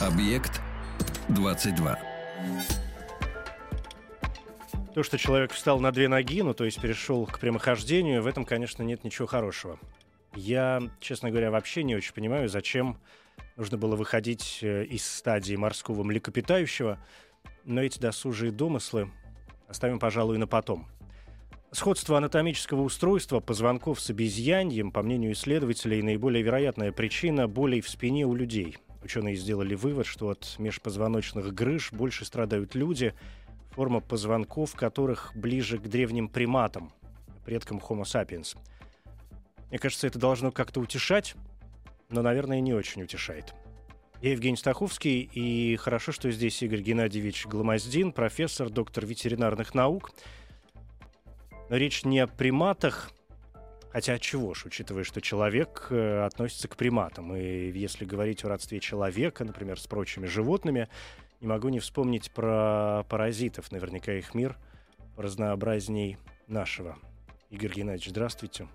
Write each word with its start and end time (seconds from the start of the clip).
Объект 0.00 0.60
22. 1.30 1.98
То, 4.94 5.02
что 5.02 5.18
человек 5.18 5.50
встал 5.50 5.80
на 5.80 5.90
две 5.90 6.06
ноги, 6.06 6.40
ну, 6.42 6.54
то 6.54 6.64
есть 6.64 6.80
перешел 6.80 7.26
к 7.26 7.40
прямохождению, 7.40 8.22
в 8.22 8.28
этом, 8.28 8.44
конечно, 8.44 8.84
нет 8.84 9.02
ничего 9.02 9.26
хорошего. 9.26 9.80
Я, 10.36 10.82
честно 11.00 11.30
говоря, 11.30 11.50
вообще 11.50 11.82
не 11.82 11.96
очень 11.96 12.14
понимаю, 12.14 12.48
зачем 12.48 12.96
нужно 13.56 13.76
было 13.76 13.96
выходить 13.96 14.60
э, 14.62 14.84
из 14.84 15.04
стадии 15.04 15.56
морского 15.56 16.04
млекопитающего, 16.04 17.04
но 17.64 17.82
эти 17.82 17.98
досужие 17.98 18.52
домыслы 18.52 19.10
оставим, 19.66 19.98
пожалуй, 19.98 20.38
на 20.38 20.46
потом. 20.46 20.86
Сходство 21.72 22.18
анатомического 22.18 22.82
устройства 22.82 23.40
позвонков 23.40 24.00
с 24.00 24.10
обезьяньем, 24.10 24.92
по 24.92 25.02
мнению 25.02 25.32
исследователей, 25.32 26.02
наиболее 26.02 26.44
вероятная 26.44 26.92
причина 26.92 27.48
болей 27.48 27.80
в 27.80 27.88
спине 27.88 28.26
у 28.26 28.34
людей. 28.36 28.76
Ученые 29.08 29.36
сделали 29.36 29.74
вывод, 29.74 30.04
что 30.04 30.28
от 30.28 30.56
межпозвоночных 30.58 31.54
грыж 31.54 31.92
больше 31.92 32.26
страдают 32.26 32.74
люди, 32.74 33.14
форма 33.70 34.00
позвонков 34.00 34.74
которых 34.74 35.32
ближе 35.34 35.78
к 35.78 35.88
древним 35.88 36.28
приматам, 36.28 36.92
предкам 37.46 37.78
Homo 37.78 38.02
sapiens. 38.02 38.54
Мне 39.70 39.78
кажется, 39.78 40.06
это 40.06 40.18
должно 40.18 40.52
как-то 40.52 40.80
утешать, 40.80 41.36
но, 42.10 42.20
наверное, 42.20 42.60
не 42.60 42.74
очень 42.74 43.02
утешает. 43.02 43.54
Я 44.20 44.32
Евгений 44.32 44.58
Стаховский, 44.58 45.22
и 45.22 45.76
хорошо, 45.76 46.12
что 46.12 46.30
здесь 46.30 46.62
Игорь 46.62 46.82
Геннадьевич 46.82 47.46
Гломоздин, 47.46 48.12
профессор, 48.12 48.68
доктор 48.68 49.06
ветеринарных 49.06 49.74
наук– 49.74 50.10
но 51.68 51.76
речь 51.76 52.04
не 52.04 52.20
о 52.20 52.26
приматах, 52.26 53.10
хотя 53.98 54.14
от 54.14 54.20
чего 54.20 54.54
ж, 54.54 54.66
учитывая, 54.66 55.02
что 55.02 55.20
человек 55.20 55.88
э, 55.90 56.24
относится 56.24 56.68
к 56.68 56.76
приматам. 56.76 57.34
И 57.34 57.72
если 57.72 58.04
говорить 58.04 58.44
о 58.44 58.48
родстве 58.48 58.78
человека, 58.78 59.44
например, 59.44 59.80
с 59.80 59.88
прочими 59.88 60.26
животными, 60.26 60.88
не 61.40 61.48
могу 61.48 61.68
не 61.68 61.80
вспомнить 61.80 62.30
про 62.30 63.04
паразитов. 63.08 63.72
Наверняка 63.72 64.12
их 64.12 64.34
мир 64.34 64.56
разнообразней 65.16 66.16
нашего. 66.46 66.96
Игорь 67.50 67.72
Геннадьевич, 67.72 68.10
здравствуйте. 68.10 68.68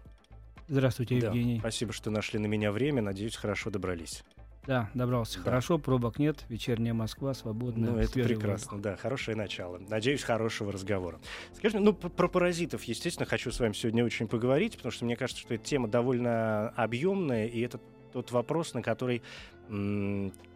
Здравствуйте, 0.68 1.22
Да, 1.22 1.28
Евгений. 1.28 1.60
спасибо, 1.60 1.94
что 1.94 2.12
нашли 2.12 2.38
на 2.38 2.48
меня 2.48 2.74
время. 2.74 3.02
Надеюсь, 3.02 3.38
хорошо 3.38 3.70
добрались. 3.70 4.26
Да, 4.66 4.90
добрался 4.94 5.40
Да. 5.40 5.44
хорошо, 5.44 5.78
пробок 5.78 6.20
нет, 6.20 6.46
вечерняя 6.50 6.94
Москва, 6.94 7.34
свободная. 7.34 7.92
Ну, 7.92 7.98
это 7.98 8.14
прекрасно, 8.14 8.82
да, 8.82 8.96
хорошее 8.96 9.36
начало. 9.36 9.78
Надеюсь, 9.78 10.24
хорошего 10.24 10.72
разговора. 10.72 11.20
Скажи, 11.54 11.80
ну, 11.80 11.94
про 11.94 12.28
паразитов, 12.28 12.84
естественно, 12.84 13.26
хочу 13.26 13.52
с 13.52 13.60
вами 13.60 13.74
сегодня 13.74 14.06
очень 14.06 14.28
поговорить, 14.28 14.78
потому 14.78 14.92
что 14.92 15.06
мне 15.06 15.16
кажется, 15.18 15.42
что 15.42 15.54
эта 15.54 15.66
тема 15.66 15.88
довольно 15.88 16.70
объемная, 16.70 17.48
и 17.48 17.60
это 17.62 17.80
тот 18.14 18.32
вопрос, 18.32 18.74
на 18.74 18.82
который 18.82 19.22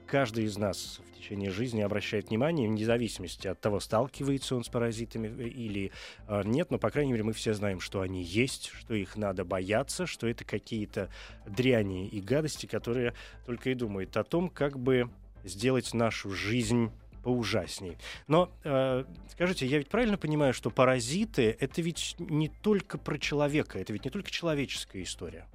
каждый 0.08 0.46
из 0.46 0.58
нас 0.58 1.00
в 1.12 1.18
течение 1.18 1.52
жизни 1.52 1.82
обращает 1.82 2.30
внимание, 2.30 2.68
вне 2.68 2.86
зависимости 2.86 3.48
от 3.48 3.60
того, 3.60 3.80
сталкивается 3.80 4.56
он 4.56 4.64
с 4.64 4.70
паразитами 4.70 5.28
э, 5.28 5.48
или 5.48 5.92
э, 6.28 6.42
нет, 6.46 6.72
но, 6.72 6.80
по 6.80 6.90
крайней 6.90 7.12
мере, 7.12 7.24
мы 7.24 7.34
все 7.34 7.54
знаем, 7.54 7.80
что 7.80 8.02
они 8.02 8.24
есть, 8.24 8.72
что 8.74 8.94
их 8.94 9.18
надо 9.18 9.46
бояться, 9.46 10.08
что 10.08 10.28
это 10.28 10.46
какие-то 10.46 11.10
дряни 11.46 12.08
и 12.08 12.22
гадости, 12.22 12.66
которые 12.66 13.14
только 13.46 13.70
и 13.70 13.76
думают 13.76 14.16
о 14.18 14.24
том, 14.24 14.50
как 14.50 14.80
бы 14.80 15.10
сделать 15.44 15.94
нашу 15.94 16.32
жизнь 16.32 16.92
поужасней. 17.24 17.98
Но 18.28 18.50
э, 18.64 19.04
скажите, 19.32 19.66
я 19.66 19.80
ведь 19.80 19.90
правильно 19.90 20.18
понимаю, 20.18 20.54
что 20.54 20.70
паразиты 20.70 21.58
это 21.60 21.82
ведь 21.82 22.16
не 22.20 22.48
только 22.48 22.98
про 22.98 23.18
человека, 23.18 23.80
это 23.80 23.92
ведь 23.92 24.06
не 24.06 24.12
только 24.12 24.32
человеческая 24.32 25.04
история. 25.04 25.46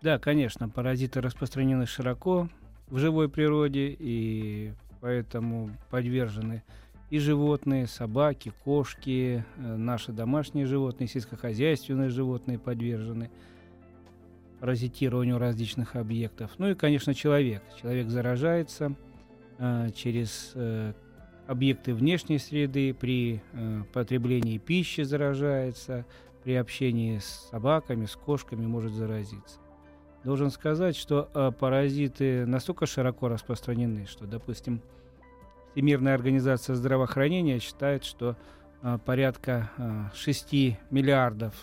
Да, 0.00 0.18
конечно, 0.18 0.68
паразиты 0.68 1.20
распространены 1.20 1.86
широко 1.86 2.48
в 2.92 2.98
живой 2.98 3.30
природе, 3.30 3.96
и 3.98 4.72
поэтому 5.00 5.70
подвержены 5.90 6.62
и 7.08 7.18
животные, 7.18 7.86
собаки, 7.86 8.52
кошки, 8.64 9.44
э, 9.56 9.76
наши 9.76 10.12
домашние 10.12 10.66
животные, 10.66 11.08
сельскохозяйственные 11.08 12.10
животные 12.10 12.58
подвержены 12.58 13.30
паразитированию 14.60 15.38
различных 15.38 15.96
объектов. 15.96 16.52
Ну 16.58 16.68
и, 16.68 16.74
конечно, 16.74 17.14
человек. 17.14 17.62
Человек 17.80 18.08
заражается 18.08 18.94
э, 19.58 19.88
через 19.94 20.52
э, 20.54 20.92
объекты 21.46 21.94
внешней 21.94 22.38
среды, 22.38 22.92
при 22.92 23.42
э, 23.52 23.82
потреблении 23.94 24.58
пищи 24.58 25.00
заражается, 25.00 26.04
при 26.44 26.56
общении 26.56 27.18
с 27.18 27.48
собаками, 27.50 28.04
с 28.04 28.16
кошками 28.16 28.66
может 28.66 28.92
заразиться. 28.92 29.61
Должен 30.24 30.50
сказать, 30.50 30.96
что 30.96 31.28
э, 31.34 31.50
паразиты 31.58 32.46
настолько 32.46 32.86
широко 32.86 33.28
распространены, 33.28 34.06
что, 34.06 34.26
допустим, 34.26 34.80
Всемирная 35.72 36.14
организация 36.14 36.76
здравоохранения 36.76 37.58
считает, 37.58 38.04
что 38.04 38.36
э, 38.82 38.98
порядка 39.04 39.70
э, 39.78 40.04
6 40.14 40.52
миллиардов 40.90 41.54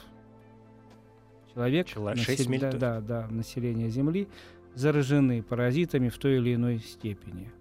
человек, 1.53 1.87
Чело- 1.87 2.13
насел- 2.13 2.23
6 2.25 2.49
миль- 2.49 2.59
да, 2.59 2.71
да, 2.71 3.01
да, 3.01 3.27
населения 3.29 3.89
Земли 3.89 4.27
заражены 4.73 5.43
паразитами 5.43 6.09
в 6.09 6.17
той 6.17 6.37
или 6.37 6.55
иной 6.55 6.79
степени. 6.79 7.51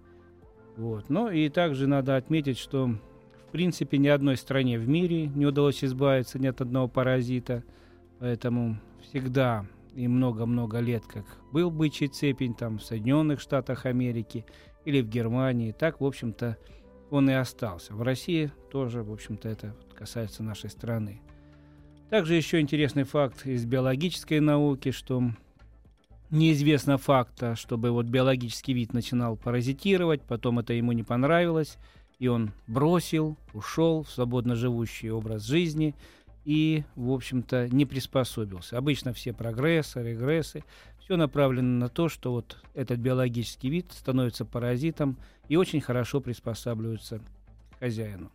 Вот. 0.75 1.09
Ну 1.09 1.29
и 1.29 1.49
также 1.49 1.87
надо 1.87 2.15
отметить, 2.17 2.57
что 2.57 2.87
в 2.87 3.51
принципе 3.51 3.97
ни 3.97 4.07
одной 4.07 4.37
стране 4.37 4.79
в 4.79 4.87
мире 4.87 5.27
не 5.27 5.45
удалось 5.45 5.83
избавиться 5.83 6.39
ни 6.39 6.47
от 6.47 6.61
одного 6.61 6.87
паразита, 6.87 7.63
поэтому 8.19 8.77
всегда 9.01 9.65
и 9.95 10.07
много-много 10.07 10.79
лет, 10.79 11.05
как 11.05 11.25
был 11.51 11.71
бычий 11.71 12.07
цепень 12.07 12.53
там 12.53 12.79
в 12.79 12.83
Соединенных 12.83 13.39
Штатах 13.39 13.85
Америки 13.85 14.45
или 14.85 15.01
в 15.01 15.09
Германии, 15.09 15.71
так, 15.71 16.01
в 16.01 16.05
общем-то, 16.05 16.57
он 17.09 17.29
и 17.29 17.33
остался. 17.33 17.93
В 17.93 18.01
России 18.01 18.51
тоже, 18.71 19.03
в 19.03 19.11
общем-то, 19.11 19.49
это 19.49 19.75
касается 19.95 20.43
нашей 20.43 20.69
страны. 20.69 21.21
Также 22.09 22.35
еще 22.35 22.59
интересный 22.59 23.03
факт 23.03 23.45
из 23.45 23.65
биологической 23.65 24.39
науки, 24.39 24.91
что 24.91 25.23
неизвестно 26.31 26.97
факта, 26.97 27.55
чтобы 27.55 27.91
вот 27.91 28.05
биологический 28.05 28.73
вид 28.73 28.93
начинал 28.93 29.35
паразитировать, 29.35 30.21
потом 30.23 30.59
это 30.59 30.73
ему 30.73 30.91
не 30.91 31.03
понравилось, 31.03 31.77
и 32.19 32.27
он 32.27 32.51
бросил, 32.67 33.37
ушел 33.53 34.03
в 34.03 34.09
свободно 34.09 34.55
живущий 34.55 35.11
образ 35.11 35.43
жизни 35.43 35.95
и, 36.45 36.83
в 36.95 37.11
общем-то, 37.11 37.67
не 37.69 37.85
приспособился. 37.85 38.77
Обычно 38.77 39.13
все 39.13 39.33
прогрессы, 39.33 40.01
регрессы, 40.01 40.63
все 40.99 41.17
направлено 41.17 41.79
на 41.79 41.89
то, 41.89 42.09
что 42.09 42.31
вот 42.31 42.57
этот 42.73 42.99
биологический 42.99 43.69
вид 43.69 43.91
становится 43.91 44.45
паразитом 44.45 45.17
и 45.47 45.55
очень 45.55 45.81
хорошо 45.81 46.21
приспосабливается 46.21 47.19
к 47.19 47.79
хозяину. 47.79 48.31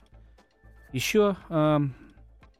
Еще 0.93 1.37
а, 1.49 1.81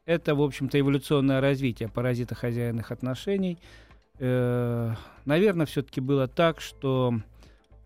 это, 0.05 0.35
в 0.35 0.41
общем-то, 0.41 0.79
эволюционное 0.79 1.41
развитие 1.41 1.89
паразитохозяйных 1.89 2.91
отношений. 2.91 3.57
Э, 4.19 4.93
наверное, 5.25 5.65
все-таки 5.65 5.99
было 5.99 6.27
так, 6.27 6.61
что 6.61 7.19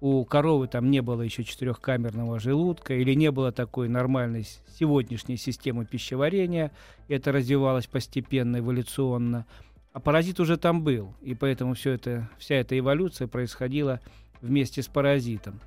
у 0.01 0.24
коровы 0.24 0.68
там 0.68 0.90
не 0.90 1.01
было 1.01 1.22
еще 1.22 1.44
четырехкамерного 1.44 2.40
желудка 2.40 2.94
или 2.94 3.13
не 3.13 3.31
было 3.31 3.51
такой 3.51 3.90
нормальной 3.90 4.46
сегодняшней 4.78 5.38
системы 5.38 5.86
пищеварения. 5.86 6.72
Это 7.07 7.31
развивалось 7.31 7.88
постепенно, 7.88 8.57
эволюционно. 8.57 9.46
А 9.92 10.00
паразит 10.00 10.40
уже 10.40 10.57
там 10.57 10.84
был, 10.84 11.13
и 11.22 11.34
поэтому 11.34 11.74
все 11.74 11.92
это, 11.92 12.30
вся 12.38 12.56
эта 12.56 12.78
эволюция 12.78 13.28
происходила 13.28 14.00
вместе 14.42 14.81
с 14.81 14.88
паразитом. 14.88 15.60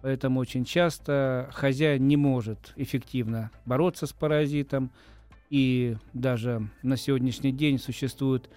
Поэтому 0.00 0.40
очень 0.40 0.64
часто 0.64 1.50
хозяин 1.52 2.06
не 2.06 2.16
может 2.16 2.72
эффективно 2.76 3.50
бороться 3.66 4.06
с 4.06 4.12
паразитом, 4.12 4.90
и 5.50 5.96
даже 6.12 6.68
на 6.82 6.96
сегодняшний 6.96 7.52
день 7.52 7.78
существует 7.78 8.48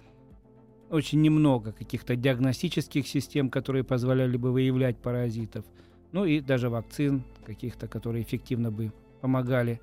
очень 0.90 1.20
немного 1.20 1.72
каких-то 1.72 2.16
диагностических 2.16 3.06
систем, 3.06 3.50
которые 3.50 3.84
позволяли 3.84 4.36
бы 4.36 4.52
выявлять 4.52 4.96
паразитов. 4.98 5.64
Ну 6.12 6.24
и 6.24 6.40
даже 6.40 6.70
вакцин 6.70 7.24
каких-то, 7.44 7.88
которые 7.88 8.22
эффективно 8.22 8.70
бы 8.70 8.92
помогали 9.20 9.80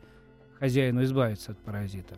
хозяину 0.59 1.03
избавиться 1.03 1.51
от 1.51 1.63
паразита. 1.63 2.17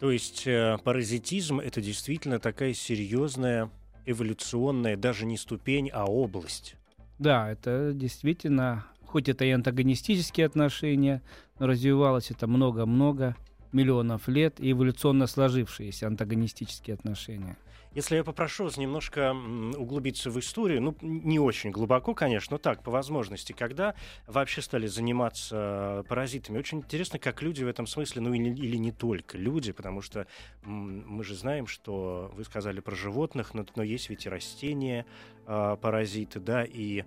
То 0.00 0.12
есть 0.12 0.46
э, 0.46 0.78
паразитизм 0.84 1.58
это 1.58 1.80
действительно 1.80 2.38
такая 2.38 2.72
серьезная 2.72 3.70
эволюционная, 4.06 4.96
даже 4.96 5.26
не 5.26 5.36
ступень, 5.36 5.90
а 5.92 6.04
область. 6.04 6.76
Да, 7.18 7.50
это 7.50 7.92
действительно, 7.92 8.86
хоть 9.04 9.28
это 9.28 9.44
и 9.44 9.50
антагонистические 9.50 10.46
отношения, 10.46 11.20
но 11.58 11.66
развивалось 11.66 12.30
это 12.30 12.46
много-много 12.46 13.36
миллионов 13.72 14.28
лет 14.28 14.60
и 14.60 14.70
эволюционно 14.70 15.26
сложившиеся 15.26 16.06
антагонистические 16.06 16.94
отношения. 16.94 17.56
Если 17.98 18.14
я 18.14 18.22
попрошу 18.22 18.62
вас 18.62 18.76
немножко 18.76 19.34
углубиться 19.76 20.30
в 20.30 20.38
историю, 20.38 20.80
ну, 20.80 20.96
не 21.00 21.40
очень 21.40 21.72
глубоко, 21.72 22.14
конечно, 22.14 22.54
но 22.54 22.58
так, 22.58 22.84
по 22.84 22.92
возможности, 22.92 23.52
когда 23.52 23.96
вообще 24.28 24.62
стали 24.62 24.86
заниматься 24.86 26.04
паразитами, 26.08 26.58
очень 26.58 26.78
интересно, 26.78 27.18
как 27.18 27.42
люди 27.42 27.64
в 27.64 27.66
этом 27.66 27.88
смысле, 27.88 28.22
ну, 28.22 28.32
или, 28.32 28.50
или 28.50 28.76
не 28.76 28.92
только 28.92 29.36
люди, 29.36 29.72
потому 29.72 30.00
что 30.00 30.28
мы 30.62 31.24
же 31.24 31.34
знаем, 31.34 31.66
что 31.66 32.30
вы 32.36 32.44
сказали 32.44 32.78
про 32.78 32.94
животных, 32.94 33.52
но, 33.52 33.66
но 33.74 33.82
есть 33.82 34.10
ведь 34.10 34.26
и 34.26 34.28
растения, 34.28 35.04
э, 35.48 35.76
паразиты, 35.80 36.38
да, 36.38 36.64
и 36.64 37.02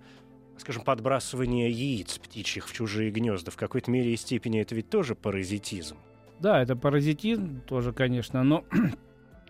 скажем, 0.57 0.83
подбрасывание 0.83 1.71
яиц 1.71 2.17
птичьих 2.17 2.67
в 2.67 2.73
чужие 2.73 3.11
гнезда, 3.11 3.49
в 3.49 3.55
какой-то 3.55 3.89
мере 3.89 4.13
и 4.13 4.17
степени 4.17 4.59
это 4.59 4.75
ведь 4.75 4.89
тоже 4.89 5.15
паразитизм. 5.15 5.95
Да, 6.41 6.61
это 6.61 6.75
паразитизм 6.75 7.61
тоже, 7.61 7.93
конечно, 7.93 8.43
но 8.43 8.65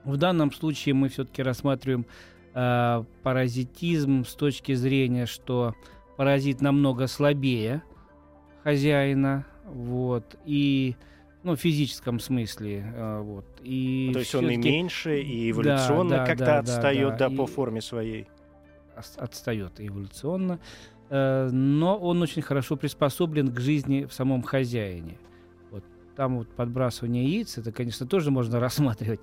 в 0.04 0.18
данном 0.18 0.52
случае 0.52 0.96
мы 0.96 1.10
все-таки 1.10 1.44
рассматриваем 1.44 2.06
э, 2.54 3.04
паразитизм 3.24 4.26
с 4.26 4.34
точки 4.34 4.74
зрения, 4.74 5.26
что 5.26 5.76
паразит 6.18 6.62
намного 6.62 7.08
слабее 7.08 7.84
хозяина, 8.64 9.46
вот, 9.66 10.36
и 10.46 10.96
ну, 11.44 11.56
в 11.56 11.60
физическом 11.60 12.20
смысле. 12.20 12.94
Э, 12.96 13.22
вот, 13.22 13.46
и 13.62 14.12
То 14.14 14.20
есть 14.20 14.36
он 14.36 14.50
и 14.50 14.58
меньше, 14.58 15.22
и 15.22 15.52
эволюционно 15.52 16.10
да, 16.10 16.18
да, 16.18 16.26
как-то 16.26 16.46
да, 16.46 16.60
отстает 16.60 17.18
да, 17.18 17.30
да, 17.30 17.36
по 17.36 17.48
форме 17.48 17.82
своей. 17.82 18.28
Отстает 19.18 19.74
эволюционно. 19.78 20.60
Э, 21.10 21.50
но 21.52 21.98
он 21.98 22.22
очень 22.22 22.42
хорошо 22.42 22.76
приспособлен 22.76 23.54
к 23.54 23.60
жизни 23.60 24.06
в 24.06 24.14
самом 24.14 24.44
хозяине. 24.44 25.18
Вот 25.72 25.84
там 26.16 26.38
вот 26.38 26.50
подбрасывание 26.50 27.26
яиц, 27.26 27.58
это, 27.58 27.72
конечно, 27.72 28.06
тоже 28.06 28.32
можно 28.32 28.60
рассматривать 28.62 29.22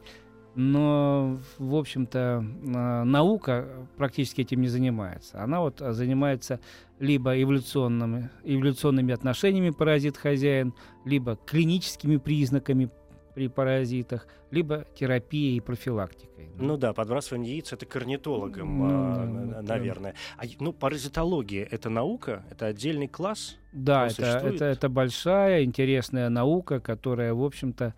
но, 0.59 1.39
в 1.59 1.77
общем-то, 1.77 2.45
а, 2.75 3.05
наука 3.05 3.69
практически 3.97 4.41
этим 4.41 4.61
не 4.61 4.67
занимается. 4.67 5.41
Она 5.41 5.61
вот 5.61 5.79
занимается 5.79 6.59
либо 6.99 7.41
эволюционными, 7.41 8.29
эволюционными 8.43 9.15
отношениями 9.15 9.71
паразит-хозяин, 9.71 10.75
либо 11.05 11.39
клиническими 11.47 12.17
признаками 12.17 12.91
при 13.37 13.47
паразитах, 13.47 14.27
либо 14.51 14.85
терапией 14.97 15.59
и 15.59 15.61
профилактикой. 15.61 16.49
Ну 16.57 16.77
да, 16.77 16.93
подбрасывание 16.93 17.53
яиц 17.53 17.73
это 17.73 17.87
корнитологом, 17.87 18.79
ну, 18.81 18.89
а, 18.91 19.63
да, 19.63 19.75
наверное. 19.75 20.17
А, 20.39 20.43
ну, 20.59 20.73
паразитология 20.73 21.69
это 21.71 21.89
наука, 21.89 22.45
это 22.51 22.67
отдельный 22.67 23.07
класс? 23.07 23.57
Да, 23.71 24.09
это, 24.09 24.25
это, 24.25 24.65
это 24.65 24.89
большая, 24.89 25.63
интересная 25.63 26.29
наука, 26.31 26.81
которая, 26.81 27.33
в 27.33 27.45
общем-то, 27.45 27.95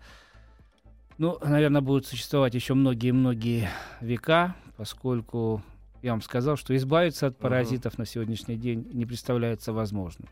ну, 1.21 1.37
наверное, 1.43 1.81
будет 1.81 2.07
существовать 2.07 2.55
еще 2.55 2.73
многие-многие 2.73 3.69
века, 3.99 4.55
поскольку 4.75 5.61
я 6.01 6.13
вам 6.13 6.23
сказал, 6.23 6.57
что 6.57 6.75
избавиться 6.75 7.27
от 7.27 7.37
паразитов 7.37 7.93
угу. 7.93 8.01
на 8.01 8.05
сегодняшний 8.07 8.55
день 8.55 8.89
не 8.91 9.05
представляется 9.05 9.71
возможным. 9.71 10.27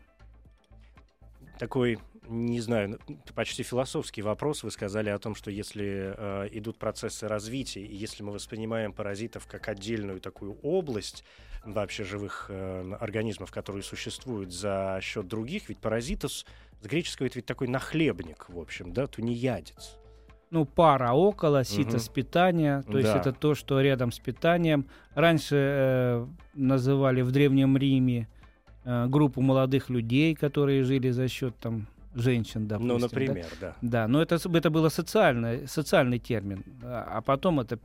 Такой, 1.60 2.00
не 2.28 2.60
знаю, 2.60 2.98
почти 3.36 3.62
философский 3.62 4.22
вопрос. 4.22 4.64
Вы 4.64 4.72
сказали 4.72 5.10
о 5.10 5.18
том, 5.20 5.36
что 5.36 5.52
если 5.52 6.12
э, 6.16 6.48
идут 6.50 6.76
процессы 6.76 7.28
развития, 7.28 7.86
и 7.86 7.94
если 7.94 8.24
мы 8.24 8.32
воспринимаем 8.32 8.92
паразитов 8.92 9.46
как 9.46 9.68
отдельную 9.68 10.20
такую 10.20 10.54
область 10.60 11.22
вообще 11.64 12.02
живых 12.02 12.46
э, 12.48 12.96
организмов, 12.98 13.52
которые 13.52 13.84
существуют 13.84 14.52
за 14.52 14.98
счет 15.02 15.28
других, 15.28 15.68
ведь 15.68 15.78
паразитус 15.78 16.46
с 16.82 16.86
греческого 16.88 17.28
это 17.28 17.36
ведь 17.38 17.46
такой 17.46 17.68
нахлебник, 17.68 18.48
в 18.48 18.58
общем, 18.58 18.92
да, 18.92 19.06
тунеядец 19.06 19.99
ну, 20.50 20.64
пара 20.64 21.12
около, 21.12 21.64
ситос 21.64 22.06
угу. 22.06 22.14
питания, 22.14 22.82
то 22.82 22.92
да. 22.92 22.98
есть 22.98 23.14
это 23.14 23.32
то, 23.32 23.54
что 23.54 23.80
рядом 23.80 24.10
с 24.10 24.18
питанием. 24.18 24.86
Раньше 25.14 25.56
э, 25.56 26.26
называли 26.54 27.22
в 27.22 27.30
Древнем 27.30 27.76
Риме 27.76 28.28
э, 28.84 29.06
группу 29.06 29.40
молодых 29.40 29.90
людей, 29.90 30.34
которые 30.34 30.82
жили 30.82 31.10
за 31.10 31.28
счет 31.28 31.54
там 31.60 31.86
женщин, 32.14 32.66
допустим. 32.66 32.94
Ну, 32.94 32.98
например, 32.98 33.46
да. 33.60 33.68
Да, 33.68 33.76
да 33.82 34.08
но 34.08 34.20
это, 34.20 34.36
это 34.36 34.70
было 34.70 34.88
социальный, 34.88 35.68
социальный 35.68 36.18
термин, 36.18 36.64
а, 36.82 37.18
а 37.18 37.22
потом 37.22 37.60
это 37.60 37.78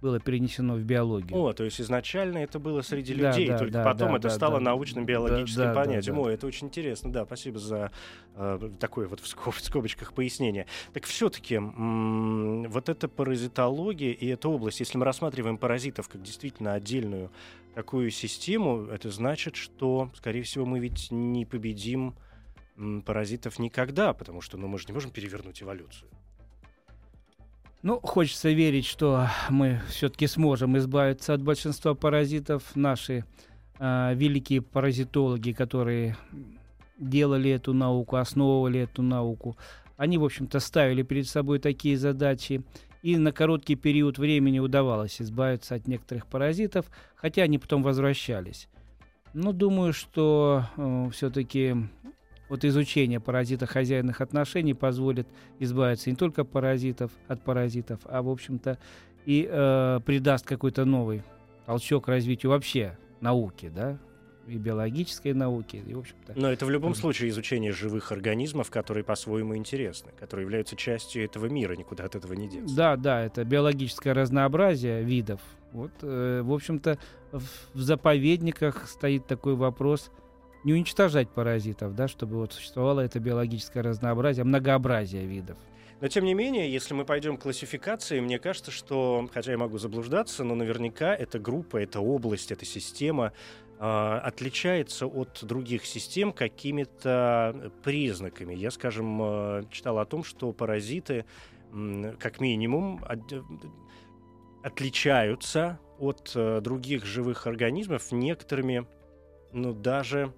было 0.00 0.18
перенесено 0.18 0.74
в 0.74 0.82
биологию. 0.82 1.38
О, 1.38 1.52
то 1.52 1.64
есть 1.64 1.80
изначально 1.80 2.38
это 2.38 2.58
было 2.58 2.82
среди 2.82 3.12
людей, 3.12 3.48
да, 3.48 3.58
только 3.58 3.72
да, 3.72 3.84
потом 3.84 4.10
да, 4.10 4.16
это 4.16 4.28
да, 4.28 4.34
стало 4.34 4.58
да, 4.58 4.64
научным 4.64 5.04
биологическим 5.04 5.62
да, 5.62 5.74
понятием. 5.74 6.16
Да, 6.16 6.22
да. 6.22 6.28
О, 6.28 6.30
это 6.30 6.46
очень 6.46 6.66
интересно. 6.68 7.12
Да, 7.12 7.24
спасибо 7.24 7.58
за 7.58 7.92
э, 8.34 8.70
такое 8.78 9.08
вот 9.08 9.20
в, 9.20 9.26
скоб, 9.26 9.54
в 9.54 9.60
скобочках 9.60 10.12
пояснение. 10.12 10.66
Так 10.92 11.04
все-таки 11.04 11.56
м- 11.56 12.68
вот 12.70 12.88
эта 12.88 13.08
паразитология 13.08 14.12
и 14.12 14.26
эта 14.26 14.48
область, 14.48 14.80
если 14.80 14.98
мы 14.98 15.04
рассматриваем 15.04 15.58
паразитов 15.58 16.08
как 16.08 16.22
действительно 16.22 16.74
отдельную 16.74 17.30
такую 17.74 18.10
систему, 18.10 18.86
это 18.86 19.10
значит, 19.10 19.56
что, 19.56 20.10
скорее 20.16 20.42
всего, 20.42 20.66
мы 20.66 20.80
ведь 20.80 21.10
не 21.10 21.44
победим 21.44 22.14
паразитов 23.04 23.58
никогда, 23.58 24.12
потому 24.14 24.40
что 24.40 24.56
ну, 24.56 24.66
мы 24.66 24.78
же 24.78 24.86
не 24.88 24.94
можем 24.94 25.10
перевернуть 25.10 25.62
эволюцию. 25.62 26.10
Ну, 27.82 27.98
хочется 28.00 28.50
верить, 28.50 28.84
что 28.84 29.28
мы 29.48 29.80
все-таки 29.88 30.26
сможем 30.26 30.76
избавиться 30.76 31.32
от 31.32 31.42
большинства 31.42 31.94
паразитов. 31.94 32.76
Наши 32.76 33.24
э, 33.78 34.14
великие 34.14 34.60
паразитологи, 34.60 35.52
которые 35.52 36.16
делали 36.98 37.50
эту 37.50 37.72
науку, 37.72 38.16
основывали 38.16 38.80
эту 38.80 39.00
науку, 39.00 39.56
они, 39.96 40.18
в 40.18 40.24
общем-то, 40.24 40.60
ставили 40.60 41.02
перед 41.02 41.26
собой 41.26 41.58
такие 41.58 41.96
задачи. 41.96 42.62
И 43.02 43.16
на 43.16 43.32
короткий 43.32 43.76
период 43.76 44.18
времени 44.18 44.58
удавалось 44.58 45.22
избавиться 45.22 45.74
от 45.74 45.88
некоторых 45.88 46.26
паразитов, 46.26 46.84
хотя 47.16 47.42
они 47.42 47.58
потом 47.58 47.82
возвращались. 47.82 48.68
Но 49.32 49.52
думаю, 49.52 49.94
что 49.94 50.64
э, 50.76 51.08
все-таки 51.14 51.76
вот 52.50 52.64
изучение 52.64 53.20
паразитохозяйных 53.20 54.20
отношений 54.20 54.74
позволит 54.74 55.28
избавиться 55.60 56.10
не 56.10 56.16
только 56.16 56.44
паразитов, 56.44 57.12
от 57.28 57.42
паразитов, 57.42 58.00
а, 58.04 58.22
в 58.22 58.28
общем-то, 58.28 58.76
и 59.24 59.48
э, 59.48 60.00
придаст 60.04 60.44
какой-то 60.44 60.84
новый 60.84 61.22
толчок 61.64 62.08
развитию 62.08 62.50
вообще 62.50 62.98
науки, 63.20 63.70
да, 63.72 63.98
и 64.48 64.56
биологической 64.56 65.32
науки, 65.32 65.76
и, 65.86 65.94
в 65.94 66.00
общем-то... 66.00 66.32
Но 66.34 66.50
это 66.50 66.66
в 66.66 66.70
любом 66.70 66.96
случае 66.96 67.28
изучение 67.28 67.70
живых 67.70 68.10
организмов, 68.10 68.68
которые 68.68 69.04
по-своему 69.04 69.56
интересны, 69.56 70.10
которые 70.18 70.44
являются 70.44 70.74
частью 70.74 71.24
этого 71.24 71.46
мира, 71.46 71.74
никуда 71.74 72.04
от 72.04 72.16
этого 72.16 72.32
не 72.32 72.48
деться. 72.48 72.74
Да, 72.74 72.96
да, 72.96 73.22
это 73.22 73.44
биологическое 73.44 74.12
разнообразие 74.12 75.04
видов. 75.04 75.40
Вот, 75.70 75.92
э, 76.02 76.42
в 76.42 76.52
общем-то, 76.52 76.98
в, 77.30 77.44
в 77.74 77.80
заповедниках 77.80 78.88
стоит 78.88 79.28
такой 79.28 79.54
вопрос– 79.54 80.10
не 80.64 80.72
уничтожать 80.72 81.30
паразитов, 81.30 81.94
да, 81.94 82.08
чтобы 82.08 82.36
вот 82.36 82.52
существовало 82.52 83.00
это 83.00 83.18
биологическое 83.18 83.82
разнообразие, 83.82 84.44
многообразие 84.44 85.26
видов. 85.26 85.58
Но 86.00 86.08
тем 86.08 86.24
не 86.24 86.32
менее, 86.32 86.72
если 86.72 86.94
мы 86.94 87.04
пойдем 87.04 87.36
к 87.36 87.42
классификации, 87.42 88.20
мне 88.20 88.38
кажется, 88.38 88.70
что, 88.70 89.28
хотя 89.32 89.52
я 89.52 89.58
могу 89.58 89.76
заблуждаться, 89.76 90.44
но 90.44 90.54
наверняка 90.54 91.14
эта 91.14 91.38
группа, 91.38 91.76
эта 91.76 92.00
область, 92.00 92.50
эта 92.50 92.64
система 92.64 93.34
э, 93.78 93.82
отличается 93.82 95.06
от 95.06 95.40
других 95.42 95.84
систем 95.84 96.32
какими-то 96.32 97.70
признаками. 97.82 98.54
Я, 98.54 98.70
скажем, 98.70 99.20
э, 99.22 99.64
читал 99.70 99.98
о 99.98 100.06
том, 100.06 100.24
что 100.24 100.52
паразиты, 100.54 101.26
э, 101.70 102.14
как 102.18 102.40
минимум, 102.40 103.04
от, 103.06 103.20
отличаются 104.62 105.78
от 105.98 106.32
э, 106.34 106.62
других 106.62 107.04
живых 107.04 107.46
организмов 107.46 108.10
некоторыми, 108.10 108.86
ну, 109.52 109.74
даже 109.74 110.32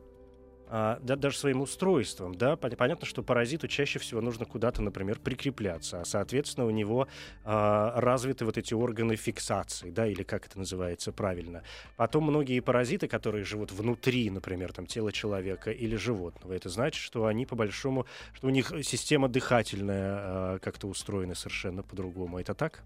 а, 0.74 0.98
да, 1.02 1.16
даже 1.16 1.36
своим 1.36 1.60
устройством, 1.60 2.34
да, 2.34 2.56
понятно, 2.56 3.06
что 3.06 3.22
паразиту 3.22 3.68
чаще 3.68 3.98
всего 3.98 4.22
нужно 4.22 4.46
куда-то, 4.46 4.80
например, 4.80 5.18
прикрепляться, 5.18 6.00
а, 6.00 6.04
соответственно, 6.06 6.66
у 6.66 6.70
него 6.70 7.08
а, 7.44 8.00
развиты 8.00 8.46
вот 8.46 8.56
эти 8.56 8.72
органы 8.72 9.16
фиксации, 9.16 9.90
да, 9.90 10.06
или 10.06 10.22
как 10.22 10.46
это 10.46 10.58
называется 10.58 11.12
правильно. 11.12 11.62
Потом 11.96 12.24
многие 12.24 12.58
паразиты, 12.60 13.06
которые 13.06 13.44
живут 13.44 13.70
внутри, 13.70 14.30
например, 14.30 14.72
там, 14.72 14.86
тела 14.86 15.12
человека 15.12 15.70
или 15.70 15.94
животного, 15.94 16.54
это 16.54 16.70
значит, 16.70 17.02
что 17.02 17.26
они, 17.26 17.44
по 17.44 17.54
большому, 17.54 18.06
что 18.32 18.46
у 18.46 18.50
них 18.50 18.72
система 18.82 19.28
дыхательная 19.28 20.14
а, 20.14 20.58
как-то 20.58 20.86
устроена 20.86 21.34
совершенно 21.34 21.82
по-другому. 21.82 22.38
Это 22.38 22.54
так? 22.54 22.82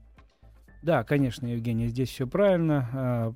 Да, 0.83 1.05
конечно, 1.05 1.47
Евгений, 1.47 1.87
здесь 1.87 2.11
все 2.11 2.27
правильно. 2.27 2.91
А, 2.93 3.33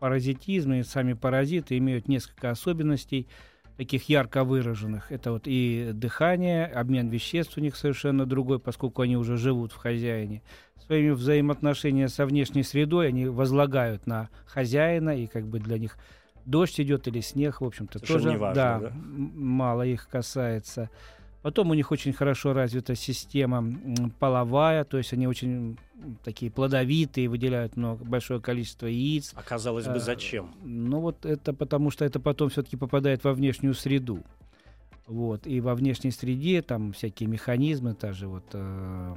паразитизм 0.00 0.74
и 0.74 0.82
сами 0.82 1.14
паразиты 1.14 1.78
имеют 1.78 2.08
несколько 2.08 2.50
особенностей– 2.50 3.26
таких 3.76 4.08
ярко 4.08 4.44
выраженных. 4.44 5.12
Это 5.12 5.32
вот 5.32 5.42
и 5.46 5.90
дыхание, 5.92 6.66
обмен 6.66 7.08
веществ 7.08 7.56
у 7.58 7.60
них 7.60 7.76
совершенно 7.76 8.26
другой, 8.26 8.58
поскольку 8.58 9.02
они 9.02 9.16
уже 9.16 9.36
живут 9.36 9.72
в 9.72 9.76
хозяине. 9.76 10.42
Своими 10.86 11.10
взаимоотношения 11.10 12.08
со 12.08 12.26
внешней 12.26 12.62
средой 12.62 13.08
они 13.08 13.26
возлагают 13.26 14.06
на 14.06 14.28
хозяина, 14.46 15.10
и 15.10 15.26
как 15.26 15.46
бы 15.46 15.58
для 15.58 15.78
них 15.78 15.96
дождь 16.44 16.80
идет 16.80 17.06
или 17.08 17.20
снег, 17.20 17.60
в 17.60 17.64
общем-то, 17.64 17.98
тоже 17.98 18.30
неважно, 18.30 18.54
да, 18.54 18.78
да? 18.78 18.92
мало 18.94 19.82
их 19.82 20.08
касается. 20.08 20.90
Потом 21.42 21.70
у 21.70 21.74
них 21.74 21.92
очень 21.92 22.12
хорошо 22.12 22.52
развита 22.52 22.94
система 22.94 23.64
половая, 24.18 24.84
то 24.84 24.98
есть 24.98 25.12
они 25.12 25.28
очень 25.28 25.78
такие 26.24 26.50
плодовитые, 26.50 27.28
выделяют 27.28 27.76
много, 27.76 28.04
большое 28.04 28.40
количество 28.40 28.86
яиц. 28.86 29.32
А 29.34 29.42
казалось 29.42 29.86
бы, 29.86 29.96
Э, 29.96 30.00
зачем? 30.00 30.54
Ну 30.62 31.00
вот 31.00 31.24
это 31.24 31.52
потому, 31.52 31.90
что 31.90 32.04
это 32.04 32.20
потом 32.20 32.48
все-таки 32.48 32.76
попадает 32.76 33.24
во 33.24 33.32
внешнюю 33.32 33.74
среду. 33.74 34.22
Вот. 35.06 35.46
И 35.46 35.60
во 35.60 35.74
внешней 35.74 36.10
среде 36.10 36.62
там 36.62 36.92
всякие 36.92 37.28
механизмы, 37.28 37.94
та 37.94 38.12
же 38.12 38.26
вот 38.26 38.44
э, 38.52 39.14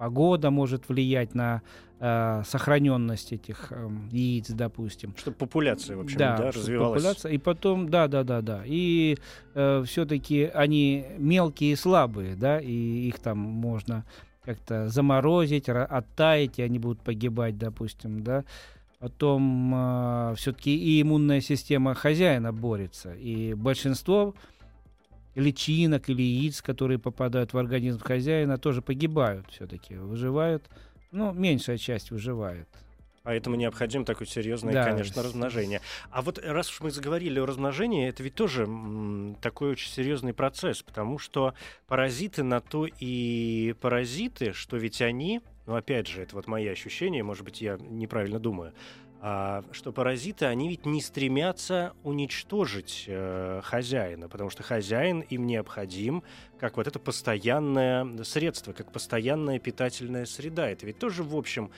погода 0.00 0.50
может 0.50 0.88
влиять 0.88 1.34
на 1.34 1.60
э, 1.98 2.42
сохраненность 2.46 3.34
этих 3.34 3.70
э, 3.70 3.90
яиц, 4.10 4.48
допустим. 4.48 5.14
Чтобы 5.14 5.36
популяция, 5.36 5.98
в 5.98 6.00
общем, 6.00 6.16
да, 6.16 6.38
да, 6.38 6.50
развивалась. 6.52 7.02
популяция. 7.02 7.32
И 7.32 7.36
потом, 7.38 7.90
да, 7.90 8.08
да, 8.08 8.24
да, 8.24 8.40
да. 8.40 8.62
И 8.64 9.18
все-таки 9.52 10.50
они 10.54 11.04
мелкие 11.18 11.72
и 11.72 11.76
слабые, 11.76 12.34
да, 12.34 12.58
и 12.60 13.08
их 13.08 13.18
там 13.18 13.36
можно 13.38 14.06
как-то 14.42 14.88
заморозить, 14.88 15.68
оттаять, 15.68 16.58
и 16.58 16.62
они 16.62 16.78
будут 16.78 17.02
погибать, 17.02 17.58
допустим, 17.58 18.22
да. 18.22 18.44
Потом 19.00 20.34
все-таки 20.36 20.74
и 20.74 21.02
иммунная 21.02 21.42
система 21.42 21.94
хозяина 21.94 22.54
борется. 22.54 23.12
И 23.12 23.52
большинство 23.52 24.34
личинок 25.34 26.08
или 26.08 26.22
яиц, 26.22 26.62
которые 26.62 26.98
попадают 26.98 27.52
в 27.52 27.58
организм 27.58 28.00
хозяина, 28.00 28.58
тоже 28.58 28.82
погибают 28.82 29.46
все-таки, 29.50 29.94
выживают. 29.94 30.68
Ну, 31.12 31.32
меньшая 31.32 31.78
часть 31.78 32.10
выживает. 32.10 32.68
Поэтому 33.22 33.56
необходимо 33.56 34.04
такое 34.04 34.26
серьезное, 34.26 34.72
Да, 34.72 34.84
конечно, 34.84 35.22
размножение. 35.22 35.82
А 36.10 36.22
вот 36.22 36.38
раз 36.42 36.70
уж 36.70 36.80
мы 36.80 36.90
заговорили 36.90 37.38
о 37.38 37.44
размножении, 37.46 38.08
это 38.08 38.22
ведь 38.22 38.34
тоже 38.34 38.62
м, 38.62 39.36
такой 39.42 39.72
очень 39.72 39.90
серьезный 39.90 40.32
процесс, 40.32 40.82
потому 40.82 41.18
что 41.18 41.54
паразиты 41.86 42.42
на 42.42 42.60
то 42.60 42.86
и 42.86 43.74
паразиты, 43.80 44.52
что 44.52 44.78
ведь 44.78 45.02
они, 45.02 45.42
ну 45.66 45.74
опять 45.74 46.06
же, 46.06 46.22
это 46.22 46.34
вот 46.34 46.46
мои 46.46 46.66
ощущения, 46.66 47.22
может 47.22 47.44
быть, 47.44 47.60
я 47.60 47.76
неправильно 47.78 48.38
думаю, 48.38 48.72
а, 48.72 49.09
что 49.20 49.92
паразиты, 49.92 50.46
они 50.46 50.68
ведь 50.68 50.86
не 50.86 51.02
стремятся 51.02 51.92
уничтожить 52.04 53.04
э, 53.06 53.60
хозяина, 53.62 54.30
потому 54.30 54.48
что 54.48 54.62
хозяин 54.62 55.20
им 55.20 55.46
необходим 55.46 56.22
как 56.58 56.78
вот 56.78 56.86
это 56.86 56.98
постоянное 56.98 58.24
средство, 58.24 58.72
как 58.72 58.92
постоянная 58.92 59.58
питательная 59.58 60.24
среда. 60.24 60.70
Это 60.70 60.86
ведь 60.86 60.98
тоже, 60.98 61.22
в 61.22 61.36
общем, 61.36 61.70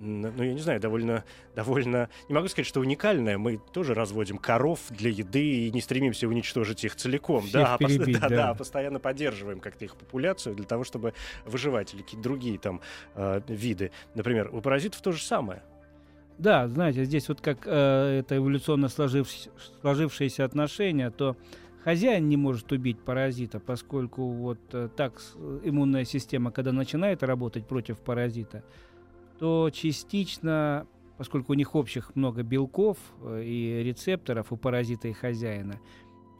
ну, 0.00 0.42
я 0.42 0.54
не 0.54 0.60
знаю, 0.60 0.80
довольно, 0.80 1.24
довольно, 1.54 2.08
не 2.28 2.34
могу 2.34 2.48
сказать, 2.48 2.66
что 2.66 2.80
уникальное. 2.80 3.36
Мы 3.38 3.58
тоже 3.72 3.94
разводим 3.94 4.38
коров 4.38 4.80
для 4.90 5.10
еды 5.10 5.66
и 5.66 5.70
не 5.70 5.80
стремимся 5.80 6.26
уничтожить 6.26 6.84
их 6.84 6.96
целиком. 6.96 7.42
Всех 7.42 7.52
да, 7.52 7.74
а 7.74 7.78
перебить, 7.78 8.20
да, 8.20 8.28
да. 8.28 8.36
да, 8.36 8.54
постоянно 8.54 8.98
поддерживаем 8.98 9.60
как-то 9.60 9.84
их 9.84 9.96
популяцию 9.96 10.54
для 10.54 10.64
того, 10.64 10.84
чтобы 10.84 11.12
выживать 11.44 11.92
или 11.94 12.02
какие-то 12.02 12.22
другие 12.22 12.58
там 12.58 12.80
э, 13.14 13.42
виды. 13.46 13.90
Например, 14.14 14.48
у 14.52 14.60
паразитов 14.60 15.02
то 15.02 15.12
же 15.12 15.22
самое. 15.22 15.62
Да, 16.40 16.68
знаете, 16.68 17.04
здесь 17.04 17.28
вот 17.28 17.42
как 17.42 17.66
э, 17.66 18.20
это 18.20 18.38
эволюционно 18.38 18.86
сложивш- 18.86 19.50
сложившиеся 19.82 20.46
отношения, 20.46 21.10
то 21.10 21.36
хозяин 21.84 22.30
не 22.30 22.38
может 22.38 22.72
убить 22.72 22.98
паразита, 22.98 23.60
поскольку 23.60 24.26
вот 24.26 24.58
э, 24.72 24.88
так 24.96 25.20
с- 25.20 25.36
иммунная 25.62 26.06
система, 26.06 26.50
когда 26.50 26.72
начинает 26.72 27.22
работать 27.22 27.66
против 27.66 27.98
паразита, 27.98 28.64
то 29.38 29.68
частично, 29.70 30.86
поскольку 31.18 31.52
у 31.52 31.56
них 31.56 31.74
общих 31.74 32.16
много 32.16 32.42
белков 32.42 32.96
э, 33.22 33.42
и 33.44 33.82
рецепторов 33.84 34.50
у 34.50 34.56
паразита 34.56 35.08
и 35.08 35.12
хозяина, 35.12 35.78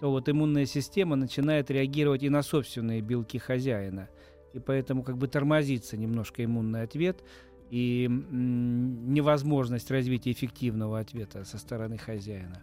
то 0.00 0.10
вот 0.10 0.30
иммунная 0.30 0.64
система 0.64 1.14
начинает 1.14 1.70
реагировать 1.70 2.22
и 2.22 2.30
на 2.30 2.42
собственные 2.42 3.02
белки 3.02 3.36
хозяина. 3.36 4.08
И 4.54 4.60
поэтому 4.60 5.02
как 5.02 5.18
бы 5.18 5.28
тормозится 5.28 5.98
немножко 5.98 6.42
иммунный 6.42 6.84
ответ– 6.84 7.22
и 7.70 8.08
невозможность 8.08 9.90
развития 9.90 10.32
эффективного 10.32 10.98
ответа 10.98 11.44
со 11.44 11.56
стороны 11.56 11.98
хозяина. 11.98 12.60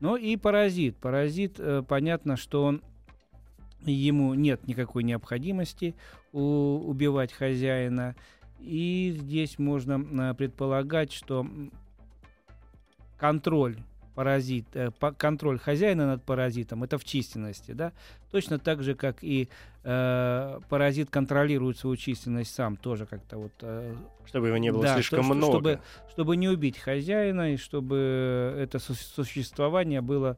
Ну 0.00 0.16
и 0.16 0.36
паразит. 0.36 0.96
Паразит, 0.96 1.58
э, 1.58 1.82
понятно, 1.86 2.36
что 2.36 2.64
он 2.64 2.82
ему 3.84 4.34
нет 4.34 4.66
никакой 4.66 5.02
необходимости 5.02 5.94
убивать 6.32 7.32
хозяина. 7.32 8.16
И 8.60 9.14
здесь 9.18 9.58
можно 9.58 10.34
предполагать, 10.34 11.12
что 11.12 11.46
контроль 13.18 13.76
паразит, 14.14 14.66
э, 14.74 14.90
по- 14.92 15.12
контроль 15.12 15.58
хозяина 15.58 16.06
над 16.06 16.22
паразитом 16.22 16.84
это 16.84 16.98
в 16.98 17.04
численности, 17.04 17.72
да, 17.72 17.92
точно 18.30 18.58
так 18.58 18.82
же, 18.82 18.94
как 18.94 19.22
и 19.22 19.48
э, 19.82 20.60
паразит 20.68 21.10
контролирует 21.10 21.78
свою 21.78 21.96
численность 21.96 22.54
сам, 22.54 22.76
тоже 22.76 23.06
как-то 23.06 23.38
вот 23.38 23.52
э, 23.62 23.94
Чтобы 24.26 24.48
его 24.48 24.56
не 24.56 24.72
было 24.72 24.82
да, 24.84 24.94
слишком 24.94 25.24
что- 25.24 25.34
много. 25.34 25.52
Чтобы, 25.52 25.80
чтобы 26.10 26.36
не 26.36 26.48
убить 26.48 26.78
хозяина 26.78 27.52
и 27.52 27.56
чтобы 27.56 28.54
это 28.58 28.78
су- 28.78 28.94
существование 28.94 30.00
было, 30.00 30.36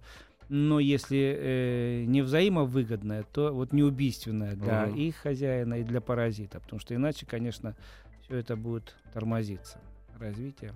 ну, 0.48 0.78
если 0.78 1.36
э, 1.38 2.04
не 2.06 2.22
взаимовыгодное, 2.22 3.24
то 3.32 3.52
вот 3.52 3.72
неубийственное 3.72 4.54
для 4.54 4.86
Мгм. 4.86 4.96
и 4.96 5.10
хозяина, 5.10 5.74
и 5.80 5.82
для 5.84 6.00
паразита. 6.00 6.60
Потому 6.60 6.80
что 6.80 6.94
иначе, 6.94 7.26
конечно, 7.26 7.74
все 8.22 8.36
это 8.36 8.56
будет 8.56 8.94
тормозиться. 9.12 9.78
Развитие 10.18 10.72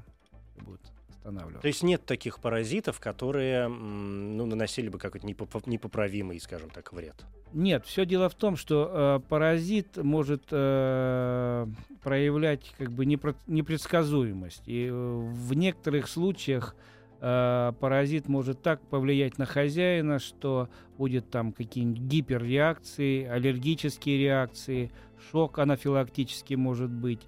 будет 0.59 0.81
останавливаться. 1.21 1.63
То 1.63 1.69
есть 1.69 1.83
нет 1.83 2.05
таких 2.05 2.41
паразитов, 2.41 2.99
которые 3.01 3.69
ну, 3.69 4.47
наносили 4.47 4.89
бы 4.89 4.99
какой-то 4.99 5.27
непоп- 5.27 5.63
непоправимый, 5.67 6.41
скажем 6.41 6.71
так, 6.71 6.93
вред. 6.93 7.25
Нет, 7.53 7.85
все 7.87 8.07
дело 8.07 8.29
в 8.29 8.35
том, 8.35 8.57
что 8.57 9.21
э, 9.23 9.29
паразит 9.29 9.97
может 9.97 10.45
э, 10.51 11.67
проявлять 12.03 12.73
как 12.79 12.91
бы 12.93 13.05
непро- 13.05 13.37
непредсказуемость. 13.47 14.63
И 14.67 14.87
э, 14.87 14.93
в 14.93 15.55
некоторых 15.55 16.09
случаях 16.09 16.77
э, 17.21 17.73
паразит 17.81 18.29
может 18.29 18.63
так 18.63 18.81
повлиять 18.89 19.39
на 19.39 19.47
хозяина, 19.47 20.19
что 20.19 20.69
будет 20.97 21.31
там 21.31 21.53
какие-нибудь 21.53 22.03
гиперреакции, 22.03 23.25
аллергические 23.25 24.19
реакции, 24.19 24.93
шок 25.31 25.59
анафилактический 25.59 26.57
может 26.57 26.91
быть. 26.91 27.21